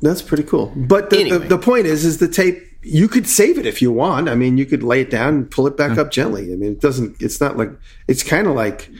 That's 0.00 0.22
pretty 0.22 0.44
cool. 0.44 0.72
But 0.76 1.10
the, 1.10 1.20
Anyway. 1.20 1.38
the, 1.38 1.56
the 1.56 1.58
point 1.58 1.86
is, 1.86 2.04
is 2.04 2.18
the 2.18 2.28
tape. 2.28 2.62
You 2.82 3.08
could 3.08 3.26
save 3.28 3.58
it 3.58 3.66
if 3.66 3.82
you 3.82 3.90
want. 3.90 4.28
I 4.28 4.34
mean, 4.34 4.56
you 4.56 4.64
could 4.64 4.82
lay 4.82 5.00
it 5.00 5.10
down 5.10 5.34
and 5.34 5.50
pull 5.50 5.66
it 5.66 5.76
back 5.76 5.98
up 5.98 6.10
gently. 6.10 6.52
I 6.52 6.56
mean, 6.56 6.72
it 6.72 6.80
doesn't. 6.80 7.20
It's 7.20 7.40
not 7.40 7.56
like. 7.56 7.70
It's 8.06 8.22
kind 8.22 8.46
of 8.46 8.54
like. 8.54 8.90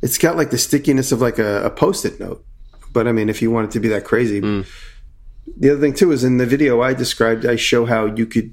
It's 0.00 0.16
got 0.16 0.36
like 0.36 0.50
the 0.50 0.58
stickiness 0.58 1.12
of 1.12 1.20
like 1.20 1.38
a, 1.38 1.64
a 1.64 1.70
post-it 1.70 2.18
note. 2.18 2.44
But 2.92 3.06
I 3.06 3.12
mean, 3.12 3.28
if 3.28 3.42
you 3.42 3.50
want 3.50 3.68
it 3.68 3.72
to 3.72 3.80
be 3.80 3.88
that 3.88 4.04
crazy. 4.04 4.40
The 4.40 5.70
other 5.70 5.80
thing 5.80 5.94
too 5.94 6.12
is 6.12 6.24
in 6.24 6.36
the 6.38 6.46
video 6.46 6.82
I 6.82 6.94
described, 6.94 7.46
I 7.46 7.56
show 7.56 7.84
how 7.86 8.06
you 8.06 8.26
could 8.26 8.52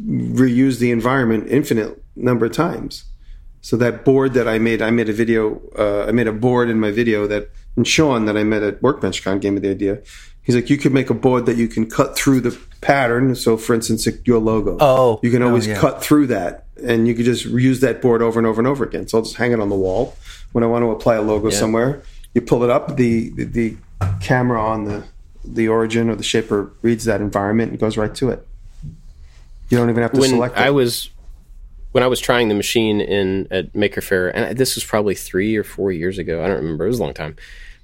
reuse 0.00 0.78
the 0.78 0.90
environment 0.90 1.48
infinite 1.48 2.02
number 2.14 2.46
of 2.46 2.52
times. 2.52 3.04
So 3.62 3.76
that 3.78 4.04
board 4.04 4.34
that 4.34 4.46
I 4.46 4.58
made, 4.58 4.80
I 4.80 4.90
made 4.90 5.08
a 5.08 5.12
video, 5.12 5.60
uh, 5.78 6.04
I 6.06 6.12
made 6.12 6.28
a 6.28 6.32
board 6.32 6.70
in 6.70 6.78
my 6.78 6.90
video 6.90 7.26
that, 7.26 7.50
and 7.74 7.86
Sean 7.86 8.26
that 8.26 8.36
I 8.36 8.44
met 8.44 8.62
at 8.62 8.80
WorkbenchCon 8.80 9.40
gave 9.40 9.54
me 9.54 9.60
the 9.60 9.70
idea. 9.70 10.02
He's 10.46 10.54
like, 10.54 10.70
you 10.70 10.78
could 10.78 10.92
make 10.92 11.10
a 11.10 11.14
board 11.14 11.44
that 11.46 11.56
you 11.56 11.66
can 11.68 11.90
cut 11.90 12.16
through 12.16 12.40
the 12.40 12.56
pattern. 12.80 13.34
So 13.34 13.56
for 13.56 13.74
instance, 13.74 14.06
your 14.24 14.38
logo. 14.38 14.76
Oh. 14.80 15.18
you 15.22 15.30
can 15.32 15.42
Oh, 15.42 15.48
always 15.48 15.66
yeah. 15.66 15.76
cut 15.78 16.02
through 16.02 16.28
that 16.28 16.66
and 16.82 17.08
you 17.08 17.14
could 17.14 17.24
just 17.24 17.46
reuse 17.46 17.80
that 17.80 18.00
board 18.00 18.22
over 18.22 18.38
and 18.38 18.46
over 18.46 18.60
and 18.60 18.68
over 18.68 18.84
again. 18.84 19.08
So 19.08 19.18
I'll 19.18 19.24
just 19.24 19.36
hang 19.36 19.50
it 19.52 19.58
on 19.60 19.68
the 19.70 19.76
wall. 19.76 20.14
When 20.52 20.62
I 20.62 20.68
want 20.68 20.84
to 20.84 20.90
apply 20.90 21.16
a 21.16 21.22
logo 21.22 21.50
somewhere, 21.50 22.02
you 22.32 22.40
pull 22.42 22.62
it 22.62 22.70
up, 22.70 22.96
the, 22.96 23.30
the, 23.30 23.44
the 23.44 23.76
camera 24.20 24.62
on 24.62 24.84
the, 24.84 25.04
the 25.44 25.68
origin 25.68 26.08
or 26.08 26.14
the 26.14 26.22
shaper 26.22 26.70
reads 26.80 27.04
that 27.06 27.20
environment 27.20 27.72
and 27.72 27.80
goes 27.80 27.96
right 27.96 28.14
to 28.14 28.30
it. 28.30 28.46
You 29.68 29.78
don't 29.78 29.90
even 29.90 30.02
have 30.02 30.12
to 30.12 30.20
when 30.20 30.30
select 30.30 30.56
it. 30.56 30.60
I 30.60 30.70
was 30.70 31.10
when 31.92 32.04
I 32.04 32.06
was 32.06 32.20
trying 32.20 32.48
the 32.48 32.54
machine 32.54 33.00
in 33.00 33.48
at 33.50 33.74
Maker 33.74 34.00
Faire, 34.00 34.28
and 34.28 34.56
this 34.56 34.74
was 34.76 34.84
probably 34.84 35.14
three 35.14 35.56
or 35.56 35.64
four 35.64 35.90
years 35.90 36.18
ago. 36.18 36.44
I 36.44 36.46
don't 36.46 36.58
remember; 36.58 36.84
it 36.84 36.88
was 36.88 37.00
a 37.00 37.02
long 37.02 37.14
time. 37.14 37.36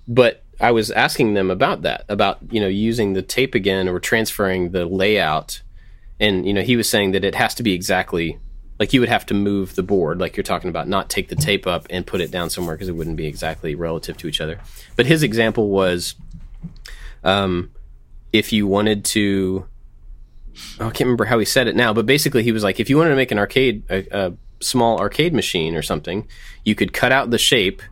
But 0.07 0.42
I 0.63 0.71
was 0.71 0.91
asking 0.93 1.35
them 1.35 1.51
about 1.51 1.83
that, 1.83 2.05
about 2.09 2.39
you 2.51 2.61
know 2.61 2.69
using 2.69 3.13
the 3.13 3.23
tape 3.23 3.55
again 3.55 3.89
or 3.89 3.99
transferring 3.99 4.71
the 4.71 4.87
layout, 4.87 5.61
and 6.21 6.47
you 6.47 6.55
know 6.55 6.63
he 6.63 6.77
was 6.77 6.89
saying 6.89 7.13
that 7.13 7.25
it 7.25 7.35
has 7.35 7.55
to 7.57 7.63
be 7.63 7.75
exactly 7.75 8.39
like 8.79 8.93
you 8.93 9.01
would 9.01 9.09
have 9.09 9.27
to 9.27 9.35
move 9.35 9.75
the 9.75 9.83
board, 9.83 10.19
like 10.19 10.37
you're 10.37 10.43
talking 10.43 10.71
about, 10.71 10.89
not 10.89 11.11
take 11.11 11.29
the 11.29 11.37
tape 11.37 11.67
up 11.67 11.87
and 11.91 12.07
put 12.07 12.21
it 12.21 12.31
down 12.31 12.51
somewhere 12.51 12.75
because 12.75 12.89
it 12.89 12.97
wouldn't 12.97 13.17
be 13.17 13.27
exactly 13.27 13.75
relative 13.75 14.17
to 14.17 14.27
each 14.27 14.41
other. 14.41 14.59
But 14.97 15.07
his 15.07 15.23
example 15.23 15.69
was, 15.69 16.15
um, 17.23 17.71
if 18.33 18.53
you 18.53 18.67
wanted 18.67 19.05
to 19.07 19.67
oh, 20.81 20.87
I 20.87 20.91
can't 20.91 21.07
remember 21.07 21.25
how 21.25 21.39
he 21.39 21.45
said 21.45 21.67
it 21.67 21.77
now, 21.77 21.93
but 21.93 22.07
basically 22.07 22.43
he 22.43 22.53
was 22.53 22.63
like, 22.63 22.81
if 22.81 22.91
you 22.91 22.97
wanted 22.97 23.11
to 23.11 23.17
make 23.17 23.31
an 23.31 23.39
arcade, 23.39 23.83
a, 23.91 24.07
a 24.11 24.33
small 24.61 24.99
arcade 24.99 25.35
machine 25.35 25.75
or 25.75 25.83
something, 25.83 26.27
you 26.65 26.75
could 26.75 26.93
cut 26.93 27.13
out 27.13 27.31
the 27.31 27.39
shape 27.39 27.83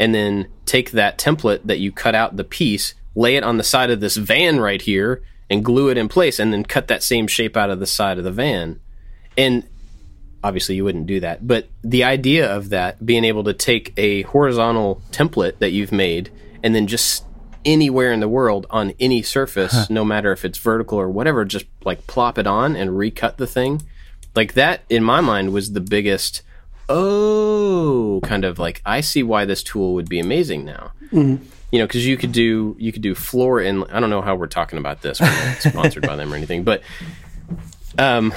and 0.00 0.14
then 0.14 0.48
take 0.64 0.90
that 0.92 1.18
template 1.18 1.60
that 1.64 1.78
you 1.78 1.92
cut 1.92 2.16
out 2.16 2.36
the 2.36 2.42
piece, 2.42 2.94
lay 3.14 3.36
it 3.36 3.44
on 3.44 3.58
the 3.58 3.62
side 3.62 3.90
of 3.90 4.00
this 4.00 4.16
van 4.16 4.58
right 4.58 4.80
here, 4.82 5.22
and 5.50 5.64
glue 5.64 5.90
it 5.90 5.98
in 5.98 6.08
place, 6.08 6.38
and 6.38 6.52
then 6.52 6.64
cut 6.64 6.88
that 6.88 7.02
same 7.02 7.26
shape 7.26 7.56
out 7.56 7.70
of 7.70 7.78
the 7.78 7.86
side 7.86 8.16
of 8.16 8.24
the 8.24 8.32
van. 8.32 8.80
And 9.36 9.68
obviously 10.42 10.74
you 10.74 10.84
wouldn't 10.84 11.06
do 11.06 11.20
that, 11.20 11.46
but 11.46 11.68
the 11.82 12.02
idea 12.02 12.50
of 12.50 12.70
that 12.70 13.04
being 13.04 13.24
able 13.24 13.44
to 13.44 13.52
take 13.52 13.92
a 13.98 14.22
horizontal 14.22 15.02
template 15.12 15.58
that 15.58 15.70
you've 15.70 15.92
made 15.92 16.30
and 16.62 16.74
then 16.74 16.86
just 16.86 17.26
anywhere 17.64 18.10
in 18.10 18.20
the 18.20 18.28
world 18.28 18.66
on 18.70 18.94
any 18.98 19.20
surface, 19.20 19.90
no 19.90 20.02
matter 20.02 20.32
if 20.32 20.46
it's 20.46 20.56
vertical 20.58 20.98
or 20.98 21.10
whatever, 21.10 21.44
just 21.44 21.66
like 21.84 22.06
plop 22.06 22.38
it 22.38 22.46
on 22.46 22.74
and 22.74 22.96
recut 22.96 23.36
the 23.36 23.46
thing. 23.46 23.82
Like 24.34 24.54
that, 24.54 24.80
in 24.88 25.04
my 25.04 25.20
mind, 25.20 25.52
was 25.52 25.72
the 25.72 25.80
biggest. 25.80 26.42
Oh, 26.90 28.20
kind 28.24 28.44
of 28.44 28.58
like 28.58 28.82
I 28.84 29.00
see 29.00 29.22
why 29.22 29.44
this 29.44 29.62
tool 29.62 29.94
would 29.94 30.08
be 30.08 30.18
amazing 30.18 30.64
now. 30.64 30.92
You 31.12 31.38
know, 31.78 31.86
because 31.86 32.04
you 32.06 32.16
could 32.16 32.32
do 32.32 32.76
you 32.78 32.92
could 32.92 33.02
do 33.02 33.14
floor 33.14 33.60
in. 33.60 33.84
I 33.84 34.00
don't 34.00 34.10
know 34.10 34.22
how 34.22 34.34
we're 34.34 34.46
talking 34.48 34.78
about 34.78 35.02
this. 35.02 35.20
We're 35.20 35.26
not 35.26 35.56
sponsored 35.62 36.06
by 36.06 36.16
them 36.16 36.32
or 36.32 36.36
anything, 36.36 36.64
but 36.64 36.82
um, 37.98 38.32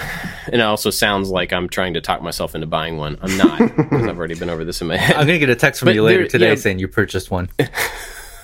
and 0.45 0.55
it 0.55 0.61
also 0.61 0.89
sounds 0.89 1.29
like 1.29 1.51
I'm 1.53 1.67
trying 1.69 1.93
to 1.95 2.01
talk 2.01 2.21
myself 2.21 2.53
into 2.55 2.67
buying 2.67 2.97
one. 2.97 3.17
I'm 3.21 3.37
not 3.37 3.57
because 3.59 4.07
I've 4.07 4.17
already 4.17 4.35
been 4.35 4.49
over 4.49 4.63
this 4.65 4.81
in 4.81 4.87
my 4.87 4.97
head. 4.97 5.15
I'm 5.17 5.25
gonna 5.27 5.39
get 5.39 5.49
a 5.49 5.55
text 5.55 5.79
from 5.79 5.87
But 5.87 5.95
you 5.95 6.03
later 6.03 6.19
there- 6.21 6.27
today 6.29 6.49
yeah. 6.49 6.55
saying 6.55 6.79
you 6.79 6.87
purchased 6.87 7.29
one. 7.31 7.49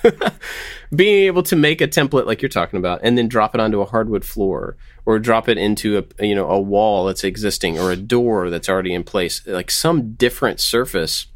being 0.96 1.26
able 1.26 1.44
to 1.44 1.56
make 1.56 1.82
a 1.82 1.88
template 1.88 2.26
like 2.26 2.42
you're 2.42 2.50
talking 2.50 2.78
about 2.78 3.00
and 3.04 3.18
then 3.18 3.28
drop 3.28 3.54
it 3.54 3.62
onto 3.62 3.82
a 3.82 3.86
hardwood 3.86 4.26
floor 4.26 4.76
or 5.06 5.20
drop 5.20 5.48
it 5.48 5.58
into 5.58 5.98
a 5.98 6.26
you 6.26 6.36
know 6.36 6.50
a 6.50 6.60
wall 6.60 7.06
that's 7.06 7.24
existing 7.24 7.80
or 7.80 7.92
a 7.92 7.96
door 7.96 8.50
that's 8.50 8.70
already 8.70 8.94
in 8.94 9.04
place 9.04 9.46
like 9.46 9.72
some 9.72 10.14
different 10.14 10.60
surface 10.60 11.28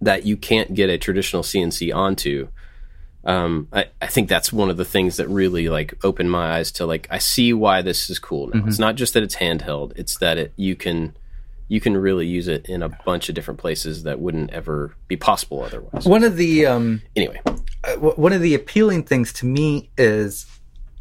that 0.00 0.24
you 0.26 0.36
can't 0.36 0.74
get 0.74 0.90
a 0.90 0.98
traditional 0.98 1.42
CNC 1.42 1.94
onto 1.94 2.48
um, 3.24 3.68
I, 3.72 3.86
I 4.00 4.08
think 4.08 4.28
that's 4.28 4.52
one 4.52 4.68
of 4.68 4.76
the 4.76 4.84
things 4.84 5.16
that 5.16 5.28
really 5.28 5.68
like 5.68 5.94
opened 6.04 6.30
my 6.30 6.56
eyes 6.56 6.72
to 6.72 6.86
like 6.86 7.06
I 7.10 7.18
see 7.18 7.52
why 7.52 7.82
this 7.82 8.10
is 8.10 8.18
cool 8.18 8.48
now. 8.52 8.64
It's 8.66 8.78
not 8.80 8.96
just 8.96 9.14
that 9.14 9.22
it's 9.22 9.36
handheld; 9.36 9.92
it's 9.96 10.18
that 10.18 10.38
it 10.38 10.52
you 10.56 10.74
can 10.74 11.16
you 11.68 11.80
can 11.80 11.96
really 11.96 12.26
use 12.26 12.48
it 12.48 12.66
in 12.68 12.82
a 12.82 12.88
bunch 12.88 13.28
of 13.28 13.34
different 13.34 13.60
places 13.60 14.02
that 14.02 14.20
wouldn't 14.20 14.50
ever 14.50 14.94
be 15.06 15.16
possible 15.16 15.62
otherwise. 15.62 16.04
One 16.04 16.24
of 16.24 16.36
the 16.36 16.66
um, 16.66 17.02
Anyway, 17.14 17.40
one 17.98 18.32
of 18.32 18.40
the 18.40 18.54
appealing 18.54 19.04
things 19.04 19.32
to 19.34 19.46
me 19.46 19.90
is 19.98 20.46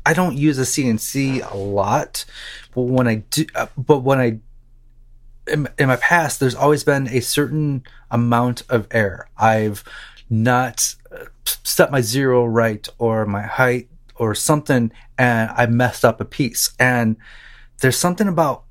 I 0.06 0.14
don't 0.14 0.38
use 0.38 0.58
a 0.58 0.64
CNC 0.64 1.52
a 1.52 1.56
lot, 1.56 2.26
but 2.74 2.84
when 2.84 3.08
I 3.08 3.16
do, 3.16 3.46
uh, 3.56 3.68
but 3.78 4.00
when 4.00 4.20
I 4.20 4.40
in, 5.48 5.68
in 5.78 5.88
my 5.88 5.96
past, 5.98 6.40
there's 6.40 6.56
always 6.56 6.84
been 6.84 7.08
a 7.08 7.20
certain 7.20 7.84
amount 8.10 8.64
of 8.70 8.88
error. 8.92 9.30
I've 9.38 9.84
not 10.30 10.96
uh, 11.12 11.26
set 11.44 11.92
my 11.92 12.02
zero 12.02 12.46
right 12.46 12.88
or 12.98 13.26
my 13.26 13.44
height 13.44 13.90
or 14.16 14.34
something, 14.34 14.92
and 15.18 15.52
I 15.56 15.66
messed 15.66 16.06
up 16.06 16.22
a 16.22 16.26
piece. 16.26 16.74
And 16.80 17.18
there's 17.82 17.98
something 17.98 18.28
about 18.28 18.64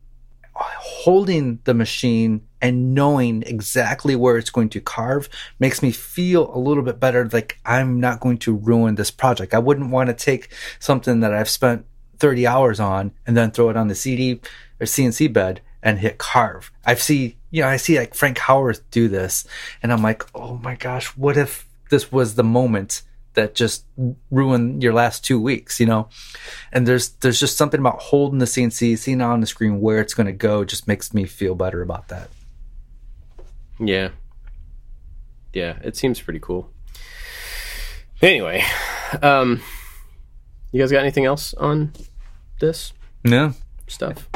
holding 0.55 1.61
the 1.65 1.75
machine 1.75 2.43
and 2.61 2.95
knowing 2.95 3.43
exactly 3.45 4.15
where 4.17 4.37
it's 4.37 4.51
going 4.51 4.69
to 4.71 4.81
carve 4.81 5.29
makes 5.59 5.83
me 5.83 5.91
feel 5.91 6.55
a 6.55 6.59
little 6.59 6.83
bit 6.83 7.01
better 7.01 7.29
like 7.33 7.59
I'm 7.65 8.01
not 8.01 8.21
going 8.21 8.39
to 8.39 8.55
ruin 8.55 8.95
this 8.95 9.11
project. 9.11 9.55
I 9.55 9.59
wouldn't 9.59 9.91
want 9.91 10.09
to 10.09 10.15
take 10.15 10.53
something 10.79 11.21
that 11.21 11.33
I've 11.33 11.49
spent 11.49 11.87
30 12.19 12.47
hours 12.47 12.81
on 12.81 13.13
and 13.27 13.37
then 13.37 13.51
throw 13.51 13.71
it 13.71 13.77
on 13.77 13.89
the 13.89 13.95
CD 13.95 14.41
or 14.81 14.87
CNC 14.87 15.33
bed 15.33 15.61
and 15.83 15.99
hit 15.99 16.19
carve. 16.19 16.71
I've 16.85 17.01
see, 17.01 17.37
you 17.51 17.63
know, 17.63 17.69
I 17.69 17.77
see 17.77 17.99
like 17.99 18.15
Frank 18.15 18.39
Howarth 18.39 18.89
do 18.91 19.09
this 19.09 19.47
and 19.83 19.93
I'm 19.93 20.03
like, 20.03 20.25
"Oh 20.35 20.59
my 20.59 20.75
gosh, 20.75 21.07
what 21.17 21.37
if 21.37 21.67
this 21.89 22.13
was 22.13 22.35
the 22.35 22.45
moment 22.45 23.03
that 23.35 23.55
just 23.55 23.85
ruined 24.31 24.83
your 24.83 24.93
last 24.93 25.25
two 25.25 25.41
weeks, 25.41 25.79
you 25.81 25.87
know? 25.87 26.09
And 26.73 26.87
there's 26.87 27.11
there's 27.21 27.41
just 27.41 27.57
something 27.57 27.81
about 27.81 28.01
holding 28.01 28.39
the 28.39 28.47
CNC, 28.47 28.99
seeing 28.99 29.21
it 29.21 29.25
on 29.25 29.41
the 29.41 29.47
screen 29.47 29.81
where 29.81 30.01
it's 30.01 30.15
going 30.15 30.27
to 30.27 30.33
go, 30.33 30.65
just 30.65 30.89
makes 30.89 31.15
me 31.15 31.25
feel 31.25 31.55
better 31.55 31.83
about 31.83 32.09
that. 32.09 32.29
Yeah. 33.81 34.11
Yeah, 35.53 35.78
it 35.83 35.97
seems 35.97 36.20
pretty 36.20 36.39
cool. 36.41 36.70
Anyway, 38.22 38.62
um 39.22 39.61
you 40.72 40.81
guys 40.81 40.93
got 40.93 41.01
anything 41.01 41.24
else 41.24 41.55
on 41.55 41.93
this 42.61 42.93
No, 43.24 43.55
stuff? 43.89 44.28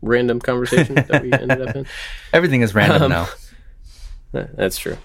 Random 0.00 0.40
conversation 0.40 0.94
that 0.94 1.22
we 1.22 1.32
ended 1.32 1.60
up 1.60 1.76
in? 1.76 1.86
everything 2.32 2.62
is 2.62 2.74
random 2.74 3.10
now. 3.10 3.28
Uh, 4.34 4.44
That's 4.54 4.76
true. 4.76 4.98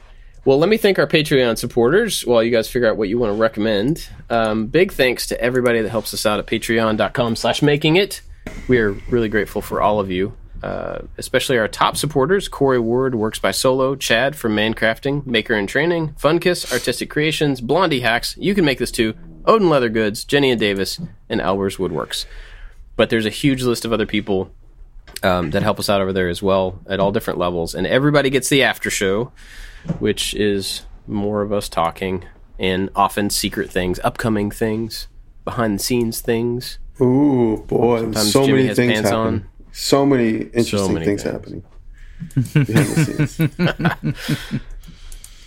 Well, 0.43 0.57
let 0.57 0.67
me 0.67 0.75
thank 0.77 0.97
our 0.99 1.05
Patreon 1.07 1.57
supporters 1.57 2.25
while 2.25 2.41
you 2.43 2.49
guys 2.51 2.67
figure 2.67 2.89
out 2.89 2.97
what 2.97 3.07
you 3.07 3.17
want 3.19 3.31
to 3.33 3.39
recommend. 3.39 4.09
Um, 4.29 4.65
big 4.67 4.91
thanks 4.91 5.27
to 5.27 5.39
everybody 5.39 5.81
that 5.81 5.89
helps 5.89 6.13
us 6.13 6.25
out 6.25 6.39
at 6.39 6.47
patreon.com 6.47 7.35
slash 7.37 7.61
making 7.61 7.95
it. 7.97 8.21
We 8.67 8.79
are 8.79 8.91
really 9.09 9.29
grateful 9.29 9.61
for 9.61 9.79
all 9.81 9.99
of 9.99 10.09
you, 10.11 10.33
uh, 10.63 10.99
especially 11.17 11.57
our 11.57 11.67
top 11.67 11.97
supporters, 11.97 12.47
Corey 12.47 12.79
Ward, 12.79 13.15
Works 13.15 13.39
by 13.39 13.51
Solo, 13.51 13.95
Chad 13.95 14.35
from 14.35 14.55
Mancrafting, 14.55 15.25
Maker 15.25 15.55
and 15.55 15.67
Training, 15.67 16.09
Funkiss, 16.19 16.71
Artistic 16.71 17.09
Creations, 17.09 17.61
Blondie 17.61 18.01
Hacks, 18.01 18.35
You 18.37 18.53
Can 18.53 18.65
Make 18.65 18.77
This 18.79 18.91
Too, 18.91 19.15
Odin 19.45 19.69
Leather 19.69 19.89
Goods, 19.89 20.23
Jenny 20.23 20.51
and 20.51 20.59
Davis, 20.59 20.99
and 21.29 21.41
Albers 21.41 21.77
Woodworks. 21.77 22.25
But 22.95 23.09
there's 23.09 23.25
a 23.25 23.31
huge 23.31 23.63
list 23.63 23.85
of 23.85 23.93
other 23.93 24.05
people 24.05 24.51
um, 25.23 25.51
that 25.51 25.63
help 25.63 25.79
us 25.79 25.89
out 25.89 26.01
over 26.01 26.13
there 26.13 26.29
as 26.29 26.43
well 26.43 26.79
at 26.87 26.99
all 26.99 27.11
different 27.11 27.39
levels. 27.39 27.73
And 27.73 27.87
everybody 27.87 28.29
gets 28.29 28.49
the 28.49 28.61
after 28.63 28.89
show, 28.89 29.31
which 29.99 30.33
is 30.35 30.83
more 31.07 31.41
of 31.41 31.51
us 31.51 31.67
talking 31.67 32.25
and 32.59 32.89
often 32.95 33.29
secret 33.31 33.71
things, 33.71 33.99
upcoming 34.03 34.51
things, 34.51 35.07
behind 35.43 35.79
the 35.79 35.83
scenes 35.83 36.21
things. 36.21 36.77
Ooh, 37.01 37.63
boy, 37.67 38.01
Sometimes 38.01 38.31
so 38.31 38.45
Jimmy 38.45 38.57
many 38.57 38.67
has 38.67 38.77
things 38.77 38.93
pants 38.93 39.09
happen. 39.09 39.25
on. 39.25 39.49
So 39.81 40.05
many 40.05 40.37
interesting 40.37 40.93
many 40.93 41.05
things, 41.05 41.23
things. 41.23 41.33
happening. 41.33 41.63
behind 42.65 42.87
the 42.87 43.27
scenes. 43.27 44.61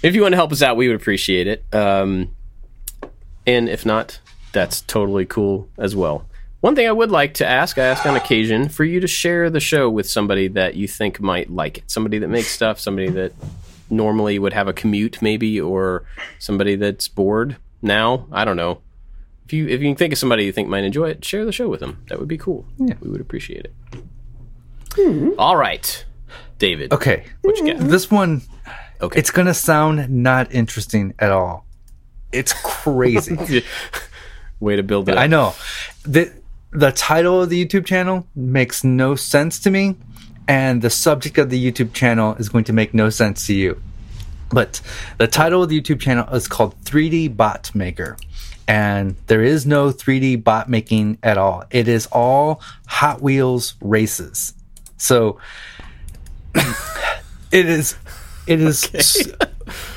If 0.04 0.14
you 0.14 0.20
want 0.20 0.32
to 0.32 0.36
help 0.36 0.52
us 0.52 0.60
out, 0.60 0.76
we 0.76 0.86
would 0.86 1.00
appreciate 1.00 1.46
it. 1.46 1.64
Um, 1.72 2.36
and 3.46 3.70
if 3.70 3.86
not, 3.86 4.20
that's 4.52 4.82
totally 4.82 5.24
cool 5.24 5.66
as 5.78 5.96
well. 5.96 6.26
One 6.60 6.74
thing 6.74 6.86
I 6.86 6.92
would 6.92 7.10
like 7.10 7.32
to 7.34 7.46
ask, 7.46 7.78
I 7.78 7.84
ask 7.84 8.04
on 8.04 8.14
occasion, 8.14 8.68
for 8.68 8.84
you 8.84 9.00
to 9.00 9.06
share 9.06 9.48
the 9.48 9.60
show 9.60 9.88
with 9.88 10.06
somebody 10.06 10.48
that 10.48 10.74
you 10.74 10.86
think 10.86 11.20
might 11.20 11.48
like 11.48 11.78
it. 11.78 11.90
Somebody 11.90 12.18
that 12.18 12.28
makes 12.28 12.48
stuff, 12.48 12.78
somebody 12.78 13.08
that 13.12 13.32
normally 13.88 14.38
would 14.38 14.52
have 14.52 14.68
a 14.68 14.74
commute, 14.74 15.22
maybe, 15.22 15.58
or 15.58 16.04
somebody 16.38 16.76
that's 16.76 17.08
bored 17.08 17.56
now. 17.80 18.26
I 18.30 18.44
don't 18.44 18.56
know. 18.58 18.82
If 19.46 19.54
you 19.54 19.66
if 19.68 19.80
you 19.80 19.88
can 19.88 19.96
think 19.96 20.12
of 20.12 20.18
somebody 20.18 20.44
you 20.44 20.52
think 20.52 20.68
might 20.68 20.84
enjoy 20.84 21.08
it, 21.08 21.24
share 21.24 21.46
the 21.46 21.52
show 21.52 21.68
with 21.68 21.80
them. 21.80 22.04
That 22.08 22.18
would 22.18 22.28
be 22.28 22.38
cool. 22.38 22.66
Yeah. 22.76 22.96
We 23.00 23.08
would 23.08 23.22
appreciate 23.22 23.64
it. 23.64 23.74
Hmm. 24.96 25.30
All 25.38 25.56
right, 25.56 26.04
David. 26.58 26.92
Okay. 26.92 27.24
What 27.42 27.56
you 27.58 27.66
got? 27.72 27.82
Hmm. 27.82 27.88
This 27.88 28.10
one, 28.10 28.42
Okay. 29.00 29.18
it's 29.18 29.30
going 29.30 29.46
to 29.46 29.54
sound 29.54 30.08
not 30.08 30.52
interesting 30.52 31.14
at 31.18 31.30
all. 31.32 31.66
It's 32.32 32.52
crazy. 32.62 33.64
Way 34.60 34.76
to 34.76 34.82
build 34.82 35.08
it. 35.08 35.16
I 35.16 35.26
know. 35.26 35.54
The 36.04 36.32
the 36.70 36.90
title 36.92 37.42
of 37.42 37.50
the 37.50 37.64
YouTube 37.64 37.84
channel 37.86 38.26
makes 38.34 38.82
no 38.82 39.14
sense 39.14 39.60
to 39.60 39.70
me, 39.70 39.96
and 40.48 40.82
the 40.82 40.90
subject 40.90 41.38
of 41.38 41.50
the 41.50 41.70
YouTube 41.70 41.92
channel 41.92 42.34
is 42.36 42.48
going 42.48 42.64
to 42.64 42.72
make 42.72 42.92
no 42.94 43.10
sense 43.10 43.46
to 43.46 43.54
you. 43.54 43.80
But 44.50 44.80
the 45.18 45.26
title 45.28 45.62
of 45.62 45.68
the 45.68 45.80
YouTube 45.80 46.00
channel 46.00 46.26
is 46.34 46.48
called 46.48 46.74
3D 46.84 47.36
Bot 47.36 47.74
Maker. 47.74 48.16
And 48.66 49.16
there 49.26 49.42
is 49.42 49.66
no 49.66 49.90
3D 49.90 50.42
bot 50.42 50.70
making 50.70 51.18
at 51.22 51.36
all. 51.36 51.64
It 51.70 51.86
is 51.86 52.06
all 52.10 52.62
Hot 52.86 53.20
Wheels 53.20 53.74
races. 53.82 54.54
So 55.04 55.38
it 57.52 57.66
is 57.66 57.96
it 58.46 58.60
is 58.60 58.88
s- 58.94 59.28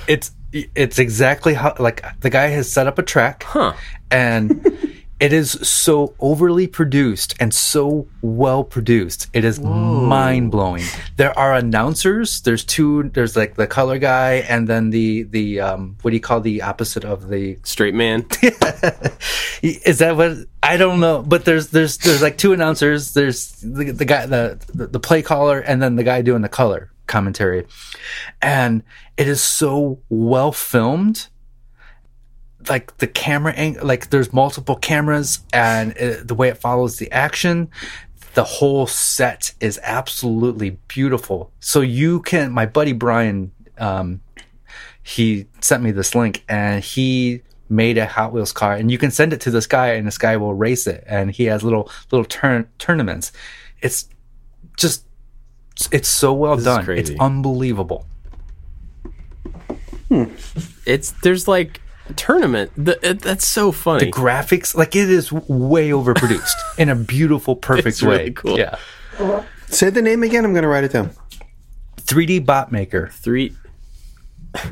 it's 0.08 0.32
it's 0.52 1.00
exactly 1.00 1.54
how 1.54 1.76
like 1.80 2.04
the 2.22 2.30
guy 2.30 2.48
has 2.48 2.70
set 2.72 2.88
up 2.88 2.98
a 3.00 3.04
track 3.04 3.44
Huh. 3.44 3.74
and 4.12 4.97
it 5.20 5.34
is 5.34 5.52
so 5.68 6.14
overly 6.20 6.68
produced 6.68 7.36
and 7.40 7.54
so 7.54 8.08
well 8.22 8.64
produced 8.64 9.28
it 9.34 9.44
is 9.44 9.60
mind 9.60 10.52
blowing 10.52 10.84
there 11.16 11.38
are 11.38 11.54
announcers 11.54 12.42
there's 12.42 12.64
two 12.64 13.10
there's 13.14 13.36
like 13.36 13.56
the 13.56 13.68
color 13.68 13.98
guy 13.98 14.46
and 14.48 14.68
then 14.68 14.90
the 14.90 15.24
the 15.24 15.60
um 15.60 15.98
what 16.02 16.12
do 16.12 16.16
you 16.16 16.22
call 16.22 16.40
the 16.40 16.62
opposite 16.62 17.04
of 17.04 17.30
the 17.30 17.58
Straight 17.64 17.94
man. 17.94 18.26
is 19.62 20.00
that 20.00 20.16
what 20.16 20.38
I 20.64 20.78
don't 20.78 21.00
know, 21.00 21.22
but 21.22 21.46
there's 21.46 21.68
there's 21.68 21.98
there's 21.98 22.22
like 22.22 22.38
two 22.38 22.54
announcers. 22.54 23.14
There's 23.14 23.52
the, 23.62 23.92
the 23.92 24.06
guy 24.06 24.26
the, 24.26 24.60
the 24.74 24.88
the 24.88 25.00
play 25.00 25.22
caller 25.22 25.60
and 25.60 25.82
then 25.82 25.96
the 25.96 26.04
guy 26.04 26.22
doing 26.22 26.42
the 26.42 26.50
color 26.50 26.92
commentary, 27.08 27.68
and 28.42 28.84
it 29.18 29.28
is 29.28 29.42
so 29.42 30.00
well 30.10 30.52
filmed. 30.52 31.28
Like 32.70 32.98
the 32.98 33.08
camera 33.08 33.54
angle, 33.54 33.86
like 33.86 34.10
there's 34.10 34.34
multiple 34.34 34.76
cameras, 34.76 35.40
and 35.54 35.92
it, 35.98 36.28
the 36.28 36.36
way 36.36 36.50
it 36.50 36.58
follows 36.58 36.98
the 36.98 37.12
action, 37.12 37.70
the 38.34 38.44
whole 38.44 38.86
set 38.86 39.54
is 39.60 39.80
absolutely 39.82 40.78
beautiful. 40.88 41.52
So 41.60 41.82
you 41.82 42.22
can, 42.22 42.52
my 42.52 42.66
buddy 42.66 42.94
Brian, 42.94 43.52
um, 43.78 44.22
he 45.02 45.48
sent 45.62 45.82
me 45.82 45.92
this 45.92 46.14
link 46.14 46.44
and 46.50 46.84
he 46.84 47.42
made 47.70 47.98
a 47.98 48.06
Hot 48.06 48.34
Wheels 48.34 48.52
car 48.52 48.74
and 48.74 48.92
you 48.92 48.98
can 48.98 49.10
send 49.10 49.34
it 49.34 49.42
to 49.42 49.52
this 49.52 49.66
guy 49.66 49.94
and 49.94 50.06
this 50.06 50.18
guy 50.18 50.38
will 50.38 50.54
race 50.54 50.86
it 50.86 51.04
and 51.08 51.32
he 51.32 51.46
has 51.46 51.64
little 51.64 51.90
little 52.12 52.26
turn 52.26 52.68
tournaments. 52.78 53.32
It's 53.82 54.10
just 54.78 55.06
it's 55.92 56.08
so 56.08 56.34
well 56.34 56.58
is 56.58 56.64
done. 56.64 56.90
It's 56.90 57.12
unbelievable. 57.20 58.06
It's 60.86 61.12
there's 61.24 61.48
like 61.48 61.80
a 61.80 61.87
tournament. 62.16 62.72
The, 62.78 62.98
it, 63.08 63.22
that's 63.22 63.46
so 63.46 63.72
funny. 63.72 64.06
The 64.06 64.12
graphics, 64.12 64.76
like 64.76 64.96
it 64.96 65.10
is 65.10 65.32
way 65.32 65.90
overproduced 65.90 66.56
in 66.78 66.90
a 66.90 66.96
beautiful, 66.96 67.56
perfect 67.56 67.88
It's 67.88 68.04
way. 68.04 68.18
really 68.18 68.32
cool. 68.32 68.58
Yeah. 68.58 68.78
Say 69.68 69.90
the 69.90 70.02
name 70.02 70.24
again. 70.24 70.46
I'm 70.46 70.54
going 70.54 70.64
to 70.64 70.70
write 70.70 70.84
it 70.84 70.92
down. 70.94 71.12
3D 71.98 72.46
bot 72.46 72.72
maker. 72.72 73.10
Three. 73.12 73.56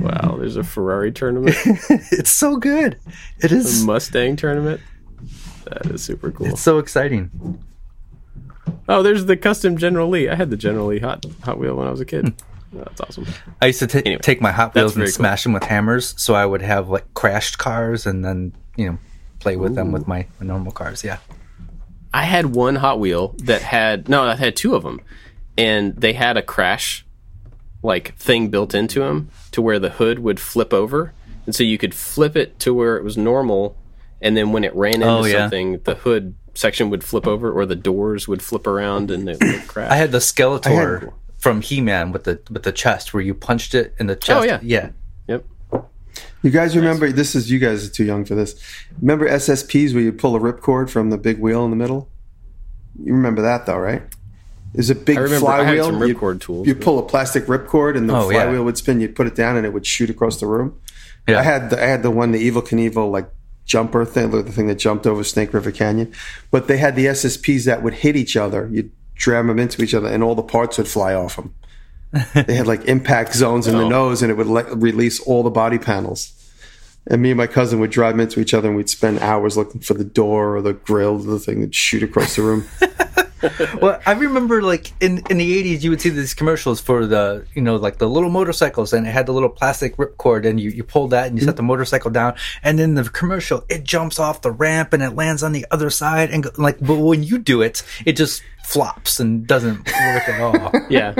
wow, 0.00 0.36
there's 0.38 0.56
a 0.56 0.64
Ferrari 0.64 1.12
tournament, 1.12 1.56
It's 2.12 2.30
so 2.30 2.56
good. 2.56 2.98
It 3.38 3.52
is 3.52 3.82
a 3.82 3.86
Mustang 3.86 4.36
tournament. 4.36 4.80
That 5.64 5.86
is 5.86 6.02
super 6.02 6.30
cool. 6.32 6.46
it's 6.46 6.60
so 6.60 6.78
exciting. 6.78 7.62
Oh, 8.88 9.02
there's 9.02 9.26
the 9.26 9.36
custom 9.36 9.76
General 9.76 10.08
Lee. 10.08 10.28
I 10.28 10.34
had 10.34 10.50
the 10.50 10.56
General 10.56 10.86
Lee 10.86 10.98
Hot 10.98 11.24
Hot 11.44 11.58
Wheel 11.58 11.76
when 11.76 11.86
I 11.86 11.90
was 11.90 12.00
a 12.00 12.04
kid. 12.04 12.28
Hmm. 12.30 12.49
That's 12.72 13.00
awesome. 13.00 13.26
I 13.60 13.66
used 13.66 13.80
to 13.80 13.86
ta 13.86 13.98
Anyway, 14.04 14.20
take 14.22 14.40
my 14.40 14.52
Hot 14.52 14.74
Wheels 14.74 14.92
and 14.92 15.00
very 15.00 15.08
cool. 15.08 15.14
smash 15.16 15.42
them 15.42 15.52
with 15.52 15.64
hammers, 15.64 16.14
so 16.16 16.34
I 16.34 16.46
would 16.46 16.62
have 16.62 16.88
like 16.88 17.12
crashed 17.14 17.58
cars 17.58 18.06
and 18.06 18.24
then 18.24 18.52
you 18.76 18.86
know 18.90 18.98
play 19.40 19.56
with 19.56 19.74
them 19.74 19.90
with 19.92 20.06
my, 20.06 20.26
my 20.38 20.46
normal 20.46 20.70
cars. 20.72 21.02
Yeah. 21.02 21.18
I 22.12 22.24
had 22.24 22.54
one 22.54 22.76
Hot 22.76 23.00
Wheel 23.00 23.34
that 23.44 23.62
had 23.62 24.08
no, 24.08 24.22
I 24.22 24.34
had 24.36 24.54
two 24.56 24.74
of 24.74 24.82
them, 24.82 25.00
and 25.56 25.96
they 25.96 26.12
had 26.12 26.36
a 26.36 26.42
crash 26.42 27.04
like 27.82 28.14
thing 28.16 28.48
built 28.48 28.74
into 28.74 29.00
them 29.00 29.30
to 29.52 29.62
where 29.62 29.78
the 29.78 29.90
hood 29.90 30.18
would 30.18 30.38
flip 30.38 30.72
over, 30.74 31.12
and 31.46 31.54
so 31.54 31.62
you 31.64 31.78
could 31.78 31.94
flip 31.94 32.36
it 32.36 32.58
to 32.60 32.74
where 32.74 32.96
it 32.96 33.04
was 33.04 33.16
normal, 33.16 33.76
and 34.20 34.36
then 34.36 34.52
when 34.52 34.64
it 34.64 34.74
ran 34.74 34.94
into 34.96 35.06
Oh, 35.08 35.24
yeah. 35.24 35.38
something, 35.38 35.80
the 35.84 35.94
hood 35.94 36.34
section 36.54 36.90
would 36.90 37.02
flip 37.02 37.26
over, 37.26 37.50
or 37.50 37.64
the 37.64 37.76
doors 37.76 38.28
would 38.28 38.42
flip 38.42 38.66
around 38.66 39.10
and 39.10 39.28
it 39.28 39.38
would 39.40 39.66
crash. 39.66 39.90
I 39.90 39.94
had 39.96 40.12
the 40.12 40.18
Skeletor 40.18 41.12
from 41.40 41.62
He 41.62 41.80
Man 41.80 42.12
with 42.12 42.24
the 42.24 42.40
with 42.50 42.62
the 42.62 42.72
chest 42.72 43.12
where 43.12 43.22
you 43.22 43.34
punched 43.34 43.74
it 43.74 43.94
in 43.98 44.06
the 44.06 44.14
oh, 44.14 44.18
chest. 44.18 44.40
Oh, 44.40 44.44
yeah. 44.44 44.60
yeah. 44.62 44.90
yep. 45.26 45.44
You 46.42 46.50
guys 46.50 46.76
remember? 46.76 47.10
This 47.10 47.34
is 47.34 47.50
you 47.50 47.58
guys 47.58 47.86
are 47.86 47.90
too 47.90 48.04
young 48.04 48.24
for 48.24 48.34
this. 48.34 48.54
Remember 49.00 49.28
SSPs 49.28 49.92
where 49.92 50.02
you 50.02 50.12
pull 50.12 50.36
a 50.36 50.40
ripcord 50.40 50.88
from 50.88 51.10
the 51.10 51.18
big 51.18 51.38
wheel 51.38 51.64
in 51.64 51.70
the 51.70 51.76
middle? 51.76 52.08
You 53.02 53.12
remember 53.14 53.42
that 53.42 53.66
though, 53.66 53.78
right? 53.78 54.02
There's 54.72 54.90
a 54.90 54.94
big 54.94 55.16
I 55.18 55.22
remember 55.22 55.48
I 55.48 55.56
had 55.64 55.64
flywheel. 55.64 55.84
some 55.86 56.06
you, 56.06 56.14
ripcord 56.14 56.40
tools. 56.40 56.66
you 56.66 56.74
pull 56.74 56.98
a 56.98 57.02
plastic 57.02 57.46
ripcord 57.46 57.96
and 57.96 58.08
the 58.08 58.14
Oh, 58.14 58.30
yeah. 58.30 58.42
flywheel 58.42 58.64
would 58.64 58.78
spin. 58.78 59.00
You'd 59.00 59.16
put 59.16 59.26
it 59.26 59.34
down 59.34 59.56
and 59.56 59.66
it 59.66 59.72
would 59.72 59.84
shoot 59.84 60.10
across 60.10 60.38
the 60.38 60.46
room. 60.46 60.78
Yeah. 61.28 61.40
I 61.40 61.42
had 61.42 61.70
the, 61.70 61.82
I 61.82 61.86
had 61.86 62.02
the 62.02 62.10
one, 62.10 62.32
the 62.32 62.38
Evil 62.38 62.62
Knievel 62.62 63.10
like 63.10 63.28
jumper 63.64 64.04
thing, 64.04 64.30
Look, 64.30 64.46
the 64.46 64.52
thing 64.52 64.68
that 64.68 64.76
jumped 64.76 65.06
over 65.06 65.24
Snake 65.24 65.52
River 65.52 65.72
Canyon. 65.72 66.12
But 66.50 66.68
they 66.68 66.76
had 66.76 66.96
the 66.96 67.06
SSPs 67.06 67.64
that 67.66 67.82
would 67.82 67.94
hit 67.94 68.16
each 68.16 68.36
other. 68.36 68.68
You'd 68.72 68.92
jam 69.20 69.46
them 69.46 69.58
into 69.58 69.82
each 69.82 69.94
other, 69.94 70.08
and 70.08 70.22
all 70.24 70.34
the 70.34 70.42
parts 70.42 70.78
would 70.78 70.88
fly 70.88 71.14
off 71.14 71.36
them. 71.36 71.54
they 72.34 72.54
had 72.56 72.66
like 72.66 72.84
impact 72.86 73.34
zones 73.34 73.68
in 73.68 73.76
the 73.76 73.84
Oh. 73.84 73.88
nose, 73.88 74.22
and 74.22 74.30
it 74.32 74.36
would 74.36 74.48
le- 74.48 74.74
release 74.74 75.20
all 75.20 75.42
the 75.44 75.50
body 75.62 75.78
panels. 75.78 76.32
And 77.06 77.22
me 77.22 77.30
and 77.30 77.38
my 77.38 77.46
cousin 77.46 77.78
would 77.80 77.90
drive 77.90 78.18
into 78.18 78.40
each 78.40 78.52
other, 78.54 78.68
and 78.68 78.76
we'd 78.76 78.90
spend 78.90 79.20
hours 79.20 79.56
looking 79.56 79.80
for 79.80 79.94
the 79.94 80.04
door 80.04 80.56
or 80.56 80.62
the 80.62 80.72
grill, 80.74 81.14
or 81.20 81.22
the 81.22 81.38
thing 81.38 81.60
that 81.60 81.74
shoot 81.74 82.02
across 82.02 82.34
the 82.36 82.42
room. 82.42 82.64
Well, 83.80 83.98
I 84.04 84.12
remember 84.12 84.60
like 84.60 84.92
in 85.00 85.22
in 85.30 85.38
the 85.38 85.54
eighties, 85.58 85.82
you 85.82 85.88
would 85.88 86.00
see 86.02 86.10
these 86.10 86.34
commercials 86.34 86.78
for 86.78 87.06
the 87.06 87.46
you 87.54 87.62
know 87.62 87.76
like 87.76 87.96
the 87.96 88.06
little 88.06 88.28
motorcycles, 88.28 88.92
and 88.92 89.06
it 89.06 89.10
had 89.12 89.24
the 89.24 89.32
little 89.32 89.48
plastic 89.48 89.96
ripcord, 89.96 90.44
and 90.46 90.60
you 90.60 90.68
you 90.68 90.84
pull 90.84 91.08
that 91.08 91.28
and 91.28 91.38
you 91.38 91.44
set 91.46 91.56
the 91.56 91.62
motorcycle 91.62 92.10
down, 92.10 92.34
and 92.62 92.78
in 92.78 92.96
the 92.96 93.04
commercial, 93.04 93.64
it 93.70 93.82
jumps 93.82 94.18
off 94.18 94.42
the 94.42 94.50
ramp 94.50 94.92
and 94.92 95.02
it 95.02 95.14
lands 95.14 95.42
on 95.42 95.52
the 95.52 95.64
other 95.70 95.88
side, 95.88 96.28
and 96.30 96.46
like 96.58 96.76
but 96.80 96.96
when 96.96 97.22
you 97.22 97.38
do 97.38 97.62
it, 97.62 97.82
it 98.04 98.12
just 98.12 98.42
flops 98.70 99.20
and 99.20 99.46
doesn't 99.46 99.78
work 99.86 100.28
at 100.28 100.40
all. 100.40 100.72
Yeah. 100.90 101.12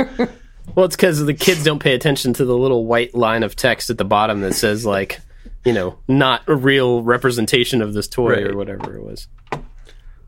Well, 0.74 0.86
it's 0.86 0.94
because 0.96 1.24
the 1.24 1.34
kids 1.34 1.64
don't 1.64 1.80
pay 1.80 1.94
attention 1.94 2.32
to 2.34 2.44
the 2.44 2.56
little 2.56 2.86
white 2.86 3.12
line 3.14 3.42
of 3.42 3.56
text 3.56 3.90
at 3.90 3.98
the 3.98 4.04
bottom 4.04 4.40
that 4.42 4.54
says 4.54 4.86
like, 4.86 5.20
you 5.64 5.72
know, 5.72 5.98
not 6.06 6.42
a 6.48 6.54
real 6.54 7.02
representation 7.02 7.82
of 7.82 7.92
this 7.92 8.06
toy 8.06 8.30
Right. 8.34 8.46
or 8.46 8.56
whatever 8.56 8.96
it 8.96 9.02
was. 9.02 9.26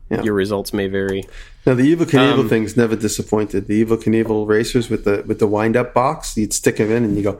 Yeah. 0.09 0.21
Your 0.21 0.33
results 0.33 0.73
may 0.73 0.87
vary. 0.87 1.23
Now 1.65 1.75
the 1.75 1.83
Evil 1.83 2.05
Knievel 2.05 2.39
Um, 2.41 2.49
thing's 2.49 2.75
never 2.75 2.95
disappointed. 2.97 3.67
The 3.67 3.73
Evil 3.75 3.95
Knievel 3.97 4.45
racers 4.45 4.89
with 4.89 5.05
the 5.05 5.23
with 5.25 5.39
the 5.39 5.47
wind 5.47 5.77
up 5.77 5.93
box, 5.93 6.35
you'd 6.37 6.51
stick 6.53 6.75
them 6.75 6.91
in 6.91 7.05
and 7.05 7.15
you 7.15 7.23
go. 7.23 7.39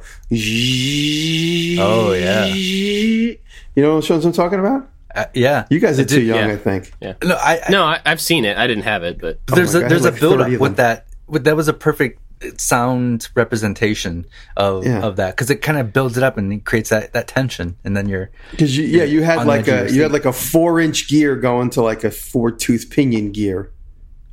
Oh, 1.84 2.14
yeah. 2.14 2.46
You 2.46 3.38
know 3.76 3.96
what 3.96 4.04
shows 4.06 4.24
I'm 4.26 4.32
talking 4.32 4.60
about? 4.60 4.88
Uh, 5.16 5.26
yeah, 5.34 5.66
You 5.70 5.80
guys 5.80 6.00
are 6.00 6.04
It 6.04 6.10
too 6.10 6.16
did- 6.20 6.28
young, 6.28 6.48
yeah. 6.50 6.54
I 6.54 6.58
think. 6.58 6.92
Yeah. 7.00 7.14
No, 7.24 7.36
I, 7.36 7.62
I 7.68 7.70
No, 7.72 7.84
I, 7.84 8.02
I've 8.06 8.22
seen 8.22 8.46
it. 8.46 8.58
I 8.58 8.66
didn't 8.68 8.84
have 8.86 9.04
it, 9.04 9.20
but 9.20 9.46
there's 9.48 9.76
a 9.76 9.82
God, 9.82 9.92
there's 9.92 10.06
I 10.06 10.10
a 10.10 10.12
had 10.12 10.14
like 10.14 10.22
build 10.22 10.40
30 10.40 10.44
up 10.44 10.56
of 10.56 10.60
with 10.62 10.76
that. 10.78 11.06
With, 11.28 11.44
that 11.46 11.56
was 11.56 11.68
a 11.68 11.74
perfect 11.74 12.20
sound 12.60 13.30
representation 13.36 14.26
of 14.58 14.86
Yeah. 14.86 15.02
of 15.02 15.16
that 15.16 15.36
because 15.36 15.50
it 15.50 15.62
kind 15.62 15.78
of 15.78 15.94
builds 15.94 16.18
it 16.18 16.24
up 16.24 16.38
and 16.38 16.52
it 16.52 16.66
creates 16.66 16.90
that 16.90 17.14
that 17.14 17.28
tension, 17.28 17.78
and 17.86 17.96
then 17.96 18.10
you're 18.10 18.32
Because 18.52 18.76
you, 18.78 18.86
yeah, 18.86 19.04
you 19.04 19.24
had 19.24 19.46
like 19.48 19.68
a 19.68 19.90
you 19.92 20.02
had 20.02 20.12
like 20.12 20.26
a 20.26 20.34
four 20.34 20.80
inch 20.80 21.08
gear 21.08 21.36
going 21.36 21.70
to 21.72 21.82
like 21.82 22.04
a 22.04 22.12
four 22.12 22.52
tooth 22.52 22.90
pinion 22.90 23.32
gear 23.32 23.72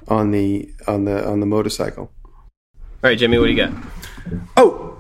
on 0.08 0.30
the 0.32 0.68
on 0.88 1.04
the 1.04 1.24
on 1.28 1.40
the 1.40 1.46
motorcycle. 1.46 2.10
All 2.74 3.08
right, 3.08 3.18
Jimmy, 3.18 3.38
what 3.38 3.46
do 3.46 3.52
you 3.52 3.56
got? 3.56 3.72
Oh, 4.56 4.98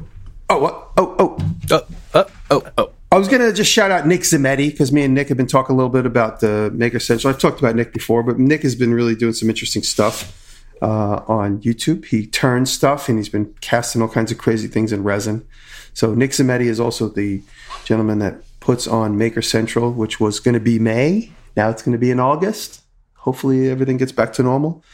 oh, 0.48 0.58
what? 0.58 0.90
oh, 0.96 1.16
oh. 1.18 1.38
Oh, 1.72 1.86
oh, 2.14 2.26
Oh, 2.50 2.62
oh, 2.78 2.89
I 3.12 3.18
was 3.18 3.26
gonna 3.26 3.52
just 3.52 3.72
shout 3.72 3.90
out 3.90 4.06
Nick 4.06 4.20
Zammeti 4.20 4.70
because 4.70 4.92
me 4.92 5.02
and 5.02 5.14
Nick 5.14 5.28
have 5.28 5.36
been 5.36 5.48
talking 5.48 5.74
a 5.74 5.76
little 5.76 5.90
bit 5.90 6.06
about 6.06 6.38
the 6.38 6.70
Maker 6.72 7.00
Central. 7.00 7.32
I've 7.32 7.40
talked 7.40 7.58
about 7.58 7.74
Nick 7.74 7.92
before, 7.92 8.22
but 8.22 8.38
Nick 8.38 8.62
has 8.62 8.76
been 8.76 8.94
really 8.94 9.16
doing 9.16 9.32
some 9.32 9.48
interesting 9.48 9.82
stuff 9.82 10.64
uh, 10.80 11.22
on 11.26 11.60
YouTube. 11.60 12.04
He 12.04 12.24
turns 12.24 12.72
stuff 12.72 13.08
and 13.08 13.18
he's 13.18 13.28
been 13.28 13.52
casting 13.60 14.00
all 14.00 14.06
kinds 14.06 14.30
of 14.30 14.38
crazy 14.38 14.68
things 14.68 14.92
in 14.92 15.02
resin. 15.02 15.44
So 15.92 16.14
Nick 16.14 16.30
Zammeti 16.30 16.66
is 16.66 16.78
also 16.78 17.08
the 17.08 17.42
gentleman 17.84 18.20
that 18.20 18.42
puts 18.60 18.86
on 18.86 19.18
Maker 19.18 19.42
Central, 19.42 19.92
which 19.92 20.20
was 20.20 20.38
going 20.38 20.54
to 20.54 20.60
be 20.60 20.78
May. 20.78 21.32
Now 21.56 21.68
it's 21.68 21.82
going 21.82 21.92
to 21.92 21.98
be 21.98 22.12
in 22.12 22.20
August. 22.20 22.82
Hopefully 23.16 23.70
everything 23.70 23.96
gets 23.96 24.12
back 24.12 24.32
to 24.34 24.44
normal. 24.44 24.84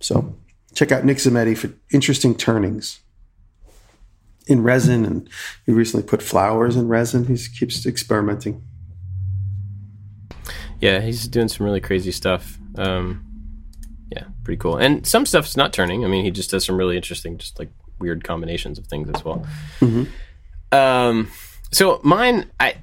So 0.00 0.36
check 0.74 0.92
out 0.92 1.06
Nick 1.06 1.16
Zammeti 1.16 1.56
for 1.56 1.70
interesting 1.90 2.34
turnings 2.34 3.00
in 4.46 4.62
resin, 4.62 5.04
and 5.04 5.28
he 5.66 5.72
recently 5.72 6.06
put 6.06 6.22
flowers 6.22 6.76
in 6.76 6.88
resin. 6.88 7.26
He 7.26 7.36
keeps 7.36 7.86
experimenting. 7.86 8.62
yeah, 10.80 11.00
he's 11.00 11.26
doing 11.28 11.48
some 11.48 11.64
really 11.64 11.80
crazy 11.80 12.12
stuff. 12.12 12.58
Um, 12.76 13.24
yeah, 14.10 14.24
pretty 14.42 14.58
cool. 14.58 14.76
And 14.76 15.06
some 15.06 15.26
stuff's 15.26 15.56
not 15.56 15.72
turning. 15.72 16.04
I 16.04 16.08
mean, 16.08 16.24
he 16.24 16.30
just 16.30 16.50
does 16.50 16.64
some 16.64 16.76
really 16.76 16.96
interesting, 16.96 17.38
just 17.38 17.58
like 17.58 17.70
weird 17.98 18.24
combinations 18.24 18.78
of 18.78 18.86
things 18.86 19.08
as 19.08 19.24
well. 19.24 19.46
Um, 20.72 21.30
so 21.72 22.00
mine, 22.02 22.50
I 22.60 22.76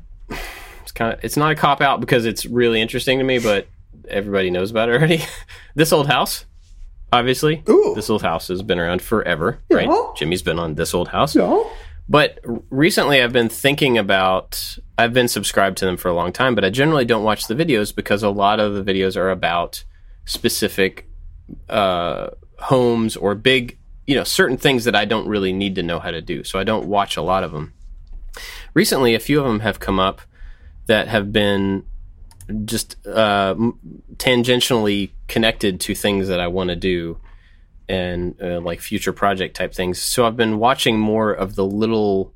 it's 0.81 0.91
kind 0.91 1.13
of 1.13 1.23
it's 1.23 1.37
not 1.37 1.51
a 1.51 1.55
cop 1.55 1.81
out 1.81 1.99
because 1.99 2.25
it's 2.25 2.45
really 2.45 2.81
interesting 2.81 3.19
to 3.19 3.23
me, 3.23 3.39
but 3.39 3.67
everybody 4.07 4.49
knows 4.49 4.71
about 4.71 4.89
it 4.89 4.93
already. 4.93 5.23
this 5.75 5.93
old 5.93 6.07
house, 6.07 6.45
obviously. 7.11 7.63
Ooh. 7.69 7.93
This 7.95 8.09
old 8.09 8.21
house 8.21 8.47
has 8.47 8.61
been 8.61 8.79
around 8.79 9.01
forever, 9.01 9.59
right? 9.71 9.87
Yeah. 9.87 10.11
Jimmy's 10.15 10.41
been 10.41 10.59
on 10.59 10.75
this 10.75 10.93
old 10.93 11.09
house. 11.09 11.35
Yeah. 11.35 11.63
But 12.09 12.39
recently, 12.69 13.21
I've 13.21 13.33
been 13.33 13.49
thinking 13.49 13.97
about. 13.97 14.77
I've 14.97 15.13
been 15.13 15.27
subscribed 15.27 15.77
to 15.77 15.85
them 15.85 15.97
for 15.97 16.09
a 16.09 16.13
long 16.13 16.31
time, 16.31 16.55
but 16.55 16.65
I 16.65 16.69
generally 16.69 17.05
don't 17.05 17.23
watch 17.23 17.47
the 17.47 17.55
videos 17.55 17.95
because 17.95 18.21
a 18.21 18.29
lot 18.29 18.59
of 18.59 18.73
the 18.73 18.83
videos 18.83 19.15
are 19.15 19.29
about 19.29 19.83
specific 20.25 21.07
uh, 21.69 22.31
homes 22.59 23.15
or 23.15 23.33
big, 23.33 23.79
you 24.05 24.15
know, 24.15 24.23
certain 24.23 24.57
things 24.57 24.83
that 24.83 24.95
I 24.95 25.05
don't 25.05 25.27
really 25.27 25.53
need 25.53 25.75
to 25.75 25.83
know 25.83 25.99
how 25.99 26.11
to 26.11 26.21
do. 26.21 26.43
So 26.43 26.59
I 26.59 26.63
don't 26.63 26.87
watch 26.87 27.17
a 27.17 27.21
lot 27.21 27.43
of 27.43 27.51
them. 27.51 27.73
Recently, 28.73 29.15
a 29.15 29.19
few 29.19 29.39
of 29.39 29.45
them 29.45 29.61
have 29.61 29.79
come 29.79 29.99
up 29.99 30.21
that 30.87 31.07
have 31.07 31.31
been 31.31 31.85
just 32.65 32.95
uh, 33.07 33.55
m- 33.57 33.79
tangentially 34.17 35.11
connected 35.31 35.79
to 35.79 35.95
things 35.95 36.27
that 36.27 36.41
I 36.41 36.47
want 36.47 36.69
to 36.71 36.75
do 36.75 37.17
and 37.87 38.35
uh, 38.43 38.59
like 38.59 38.81
future 38.81 39.13
project 39.13 39.55
type 39.55 39.73
things. 39.73 39.99
So 39.99 40.25
I've 40.25 40.35
been 40.35 40.59
watching 40.59 40.99
more 40.99 41.31
of 41.31 41.55
the 41.55 41.65
little, 41.65 42.33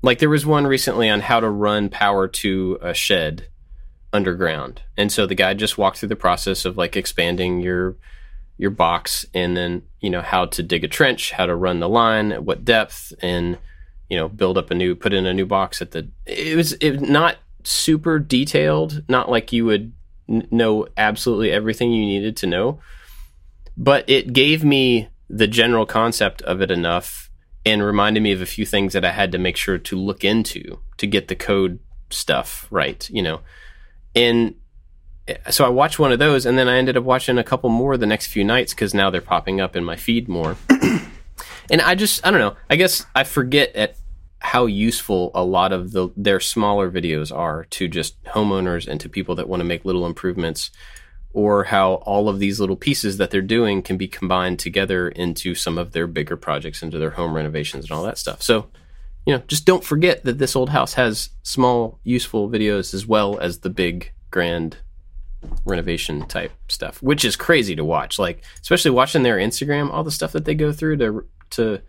like 0.00 0.20
there 0.20 0.30
was 0.30 0.46
one 0.46 0.66
recently 0.66 1.10
on 1.10 1.20
how 1.20 1.40
to 1.40 1.50
run 1.50 1.90
power 1.90 2.28
to 2.28 2.78
a 2.80 2.94
shed 2.94 3.48
underground, 4.12 4.82
and 4.96 5.10
so 5.10 5.26
the 5.26 5.34
guy 5.34 5.54
just 5.54 5.76
walked 5.76 5.98
through 5.98 6.08
the 6.08 6.16
process 6.16 6.64
of 6.64 6.78
like 6.78 6.96
expanding 6.96 7.60
your 7.60 7.96
your 8.56 8.70
box 8.70 9.26
and 9.34 9.56
then 9.56 9.82
you 10.00 10.08
know 10.08 10.22
how 10.22 10.46
to 10.46 10.62
dig 10.62 10.84
a 10.84 10.88
trench, 10.88 11.32
how 11.32 11.46
to 11.46 11.56
run 11.56 11.80
the 11.80 11.88
line, 11.88 12.30
at 12.30 12.44
what 12.44 12.64
depth, 12.64 13.12
and 13.20 13.58
you 14.08 14.16
know 14.16 14.28
build 14.28 14.56
up 14.56 14.70
a 14.70 14.74
new 14.74 14.94
put 14.94 15.12
in 15.12 15.26
a 15.26 15.34
new 15.34 15.46
box 15.46 15.82
at 15.82 15.90
the. 15.90 16.08
It 16.26 16.56
was 16.56 16.74
it 16.74 17.00
not 17.00 17.38
super 17.64 18.20
detailed, 18.20 19.02
not 19.08 19.28
like 19.28 19.52
you 19.52 19.64
would 19.64 19.92
know 20.26 20.86
absolutely 20.96 21.50
everything 21.50 21.92
you 21.92 22.04
needed 22.04 22.36
to 22.36 22.46
know 22.46 22.80
but 23.76 24.08
it 24.08 24.32
gave 24.32 24.64
me 24.64 25.08
the 25.28 25.46
general 25.46 25.86
concept 25.86 26.42
of 26.42 26.60
it 26.60 26.70
enough 26.70 27.30
and 27.66 27.82
reminded 27.82 28.22
me 28.22 28.32
of 28.32 28.42
a 28.42 28.46
few 28.46 28.66
things 28.66 28.92
that 28.92 29.04
I 29.04 29.10
had 29.10 29.32
to 29.32 29.38
make 29.38 29.56
sure 29.56 29.78
to 29.78 29.98
look 29.98 30.24
into 30.24 30.78
to 30.98 31.06
get 31.06 31.28
the 31.28 31.34
code 31.34 31.78
stuff 32.10 32.66
right, 32.70 33.08
you 33.10 33.22
know. 33.22 33.40
And 34.14 34.54
eh, 35.26 35.36
so 35.50 35.64
I 35.64 35.70
watched 35.70 35.98
one 35.98 36.12
of 36.12 36.18
those 36.18 36.46
and 36.46 36.58
then 36.58 36.68
I 36.68 36.76
ended 36.76 36.96
up 36.96 37.04
watching 37.04 37.38
a 37.38 37.44
couple 37.44 37.70
more 37.70 37.96
the 37.96 38.06
next 38.06 38.26
few 38.26 38.44
nights 38.44 38.74
cuz 38.74 38.94
now 38.94 39.10
they're 39.10 39.20
popping 39.20 39.60
up 39.60 39.74
in 39.74 39.84
my 39.84 39.96
feed 39.96 40.28
more. 40.28 40.56
and 41.70 41.80
I 41.80 41.94
just 41.94 42.24
I 42.24 42.30
don't 42.30 42.40
know, 42.40 42.56
I 42.68 42.76
guess 42.76 43.06
I 43.14 43.24
forget 43.24 43.74
at 43.74 43.96
how 44.44 44.66
useful 44.66 45.30
a 45.34 45.42
lot 45.42 45.72
of 45.72 45.92
the 45.92 46.10
their 46.18 46.38
smaller 46.38 46.90
videos 46.90 47.34
are 47.34 47.64
to 47.70 47.88
just 47.88 48.22
homeowners 48.24 48.86
and 48.86 49.00
to 49.00 49.08
people 49.08 49.34
that 49.34 49.48
want 49.48 49.60
to 49.60 49.64
make 49.64 49.86
little 49.86 50.04
improvements 50.04 50.70
or 51.32 51.64
how 51.64 51.94
all 52.04 52.28
of 52.28 52.38
these 52.38 52.60
little 52.60 52.76
pieces 52.76 53.16
that 53.16 53.30
they're 53.30 53.40
doing 53.40 53.80
can 53.80 53.96
be 53.96 54.06
combined 54.06 54.58
together 54.58 55.08
into 55.08 55.54
some 55.54 55.78
of 55.78 55.92
their 55.92 56.06
bigger 56.06 56.36
projects, 56.36 56.82
into 56.82 56.98
their 56.98 57.12
home 57.12 57.32
renovations 57.32 57.86
and 57.86 57.92
all 57.92 58.04
that 58.04 58.18
stuff. 58.18 58.42
So, 58.42 58.68
you 59.24 59.34
know, 59.34 59.42
just 59.48 59.64
don't 59.64 59.82
forget 59.82 60.24
that 60.24 60.36
this 60.36 60.54
old 60.54 60.68
house 60.68 60.92
has 60.92 61.30
small, 61.42 61.98
useful 62.04 62.50
videos 62.50 62.92
as 62.92 63.06
well 63.06 63.38
as 63.38 63.60
the 63.60 63.70
big, 63.70 64.12
grand 64.30 64.76
renovation 65.64 66.26
type 66.26 66.52
stuff, 66.68 67.02
which 67.02 67.24
is 67.24 67.34
crazy 67.34 67.74
to 67.76 67.84
watch. 67.84 68.18
Like, 68.18 68.44
especially 68.60 68.90
watching 68.90 69.22
their 69.22 69.38
Instagram, 69.38 69.90
all 69.90 70.04
the 70.04 70.10
stuff 70.10 70.32
that 70.32 70.44
they 70.44 70.54
go 70.54 70.70
through 70.70 70.98
to 70.98 71.24
to 71.50 71.80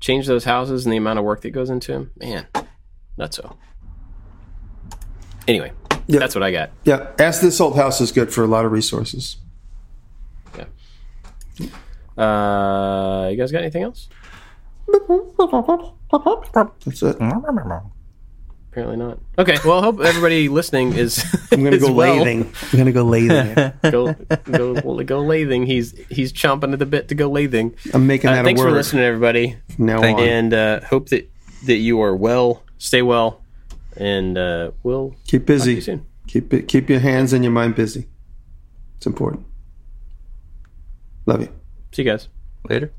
change 0.00 0.26
those 0.26 0.44
houses 0.44 0.84
and 0.84 0.92
the 0.92 0.96
amount 0.96 1.18
of 1.18 1.24
work 1.24 1.40
that 1.42 1.50
goes 1.50 1.70
into 1.70 1.92
them. 1.92 2.10
Man, 2.16 2.46
not 3.16 3.34
so. 3.34 3.56
Anyway, 5.48 5.72
Yeah. 6.06 6.18
that's 6.20 6.34
what 6.34 6.42
I 6.42 6.50
got. 6.50 6.70
Yeah. 6.84 7.08
Ask 7.18 7.40
This 7.40 7.60
Old 7.60 7.76
House 7.76 8.00
is 8.00 8.12
good 8.12 8.32
for 8.32 8.42
a 8.44 8.46
lot 8.46 8.64
of 8.64 8.72
resources. 8.72 9.36
Yeah. 10.56 10.64
Uh, 12.22 13.28
you 13.30 13.36
guys 13.36 13.52
got 13.52 13.62
anything 13.62 13.82
else? 13.84 14.08
That's 16.84 17.02
it. 17.02 17.16
Apparently 18.76 18.98
not. 18.98 19.18
Okay. 19.38 19.56
Well, 19.64 19.78
I 19.78 19.84
hope 19.84 20.00
everybody 20.00 20.50
listening 20.50 20.92
is. 20.92 21.24
I'm 21.50 21.64
gonna 21.64 21.78
go 21.86 21.90
well. 21.90 22.16
lathing. 22.22 22.52
I'm 22.72 22.78
gonna 22.78 22.92
go 22.92 23.06
lathing. 23.06 23.54
Go 23.90 24.12
go 24.44 24.74
go 25.02 25.22
lathing. 25.24 25.64
He's 25.66 25.92
he's 26.10 26.30
chomping 26.30 26.74
at 26.74 26.78
the 26.78 26.84
bit 26.84 27.08
to 27.08 27.14
go 27.14 27.30
lathing. 27.30 27.74
I'm 27.94 28.06
making 28.06 28.28
Uh, 28.28 28.34
that 28.34 28.44
thanks 28.44 28.60
a 28.60 28.64
word 28.64 28.70
for 28.72 28.76
listening, 28.76 29.04
everybody, 29.04 29.56
from 29.74 29.86
now 29.86 30.02
Thank 30.02 30.18
on. 30.18 30.28
and 30.28 30.52
uh, 30.52 30.80
hope 30.82 31.08
that 31.08 31.30
that 31.64 31.76
you 31.76 32.02
are 32.02 32.14
well. 32.14 32.64
Stay 32.76 33.00
well, 33.00 33.40
and 33.96 34.36
uh, 34.36 34.72
we'll 34.82 35.14
Keep 35.26 35.28
see 35.28 35.34
you 35.36 35.40
busy. 35.40 35.80
soon. 35.80 36.06
Keep 36.26 36.52
it. 36.52 36.68
Keep 36.68 36.90
your 36.90 37.00
hands 37.00 37.32
and 37.32 37.42
your 37.42 37.52
mind 37.54 37.76
busy. 37.76 38.06
It's 38.98 39.06
important. 39.06 39.46
Love 41.24 41.40
you. 41.40 41.48
See 41.92 42.02
you 42.02 42.10
guys. 42.10 42.28
Later. 42.68 42.92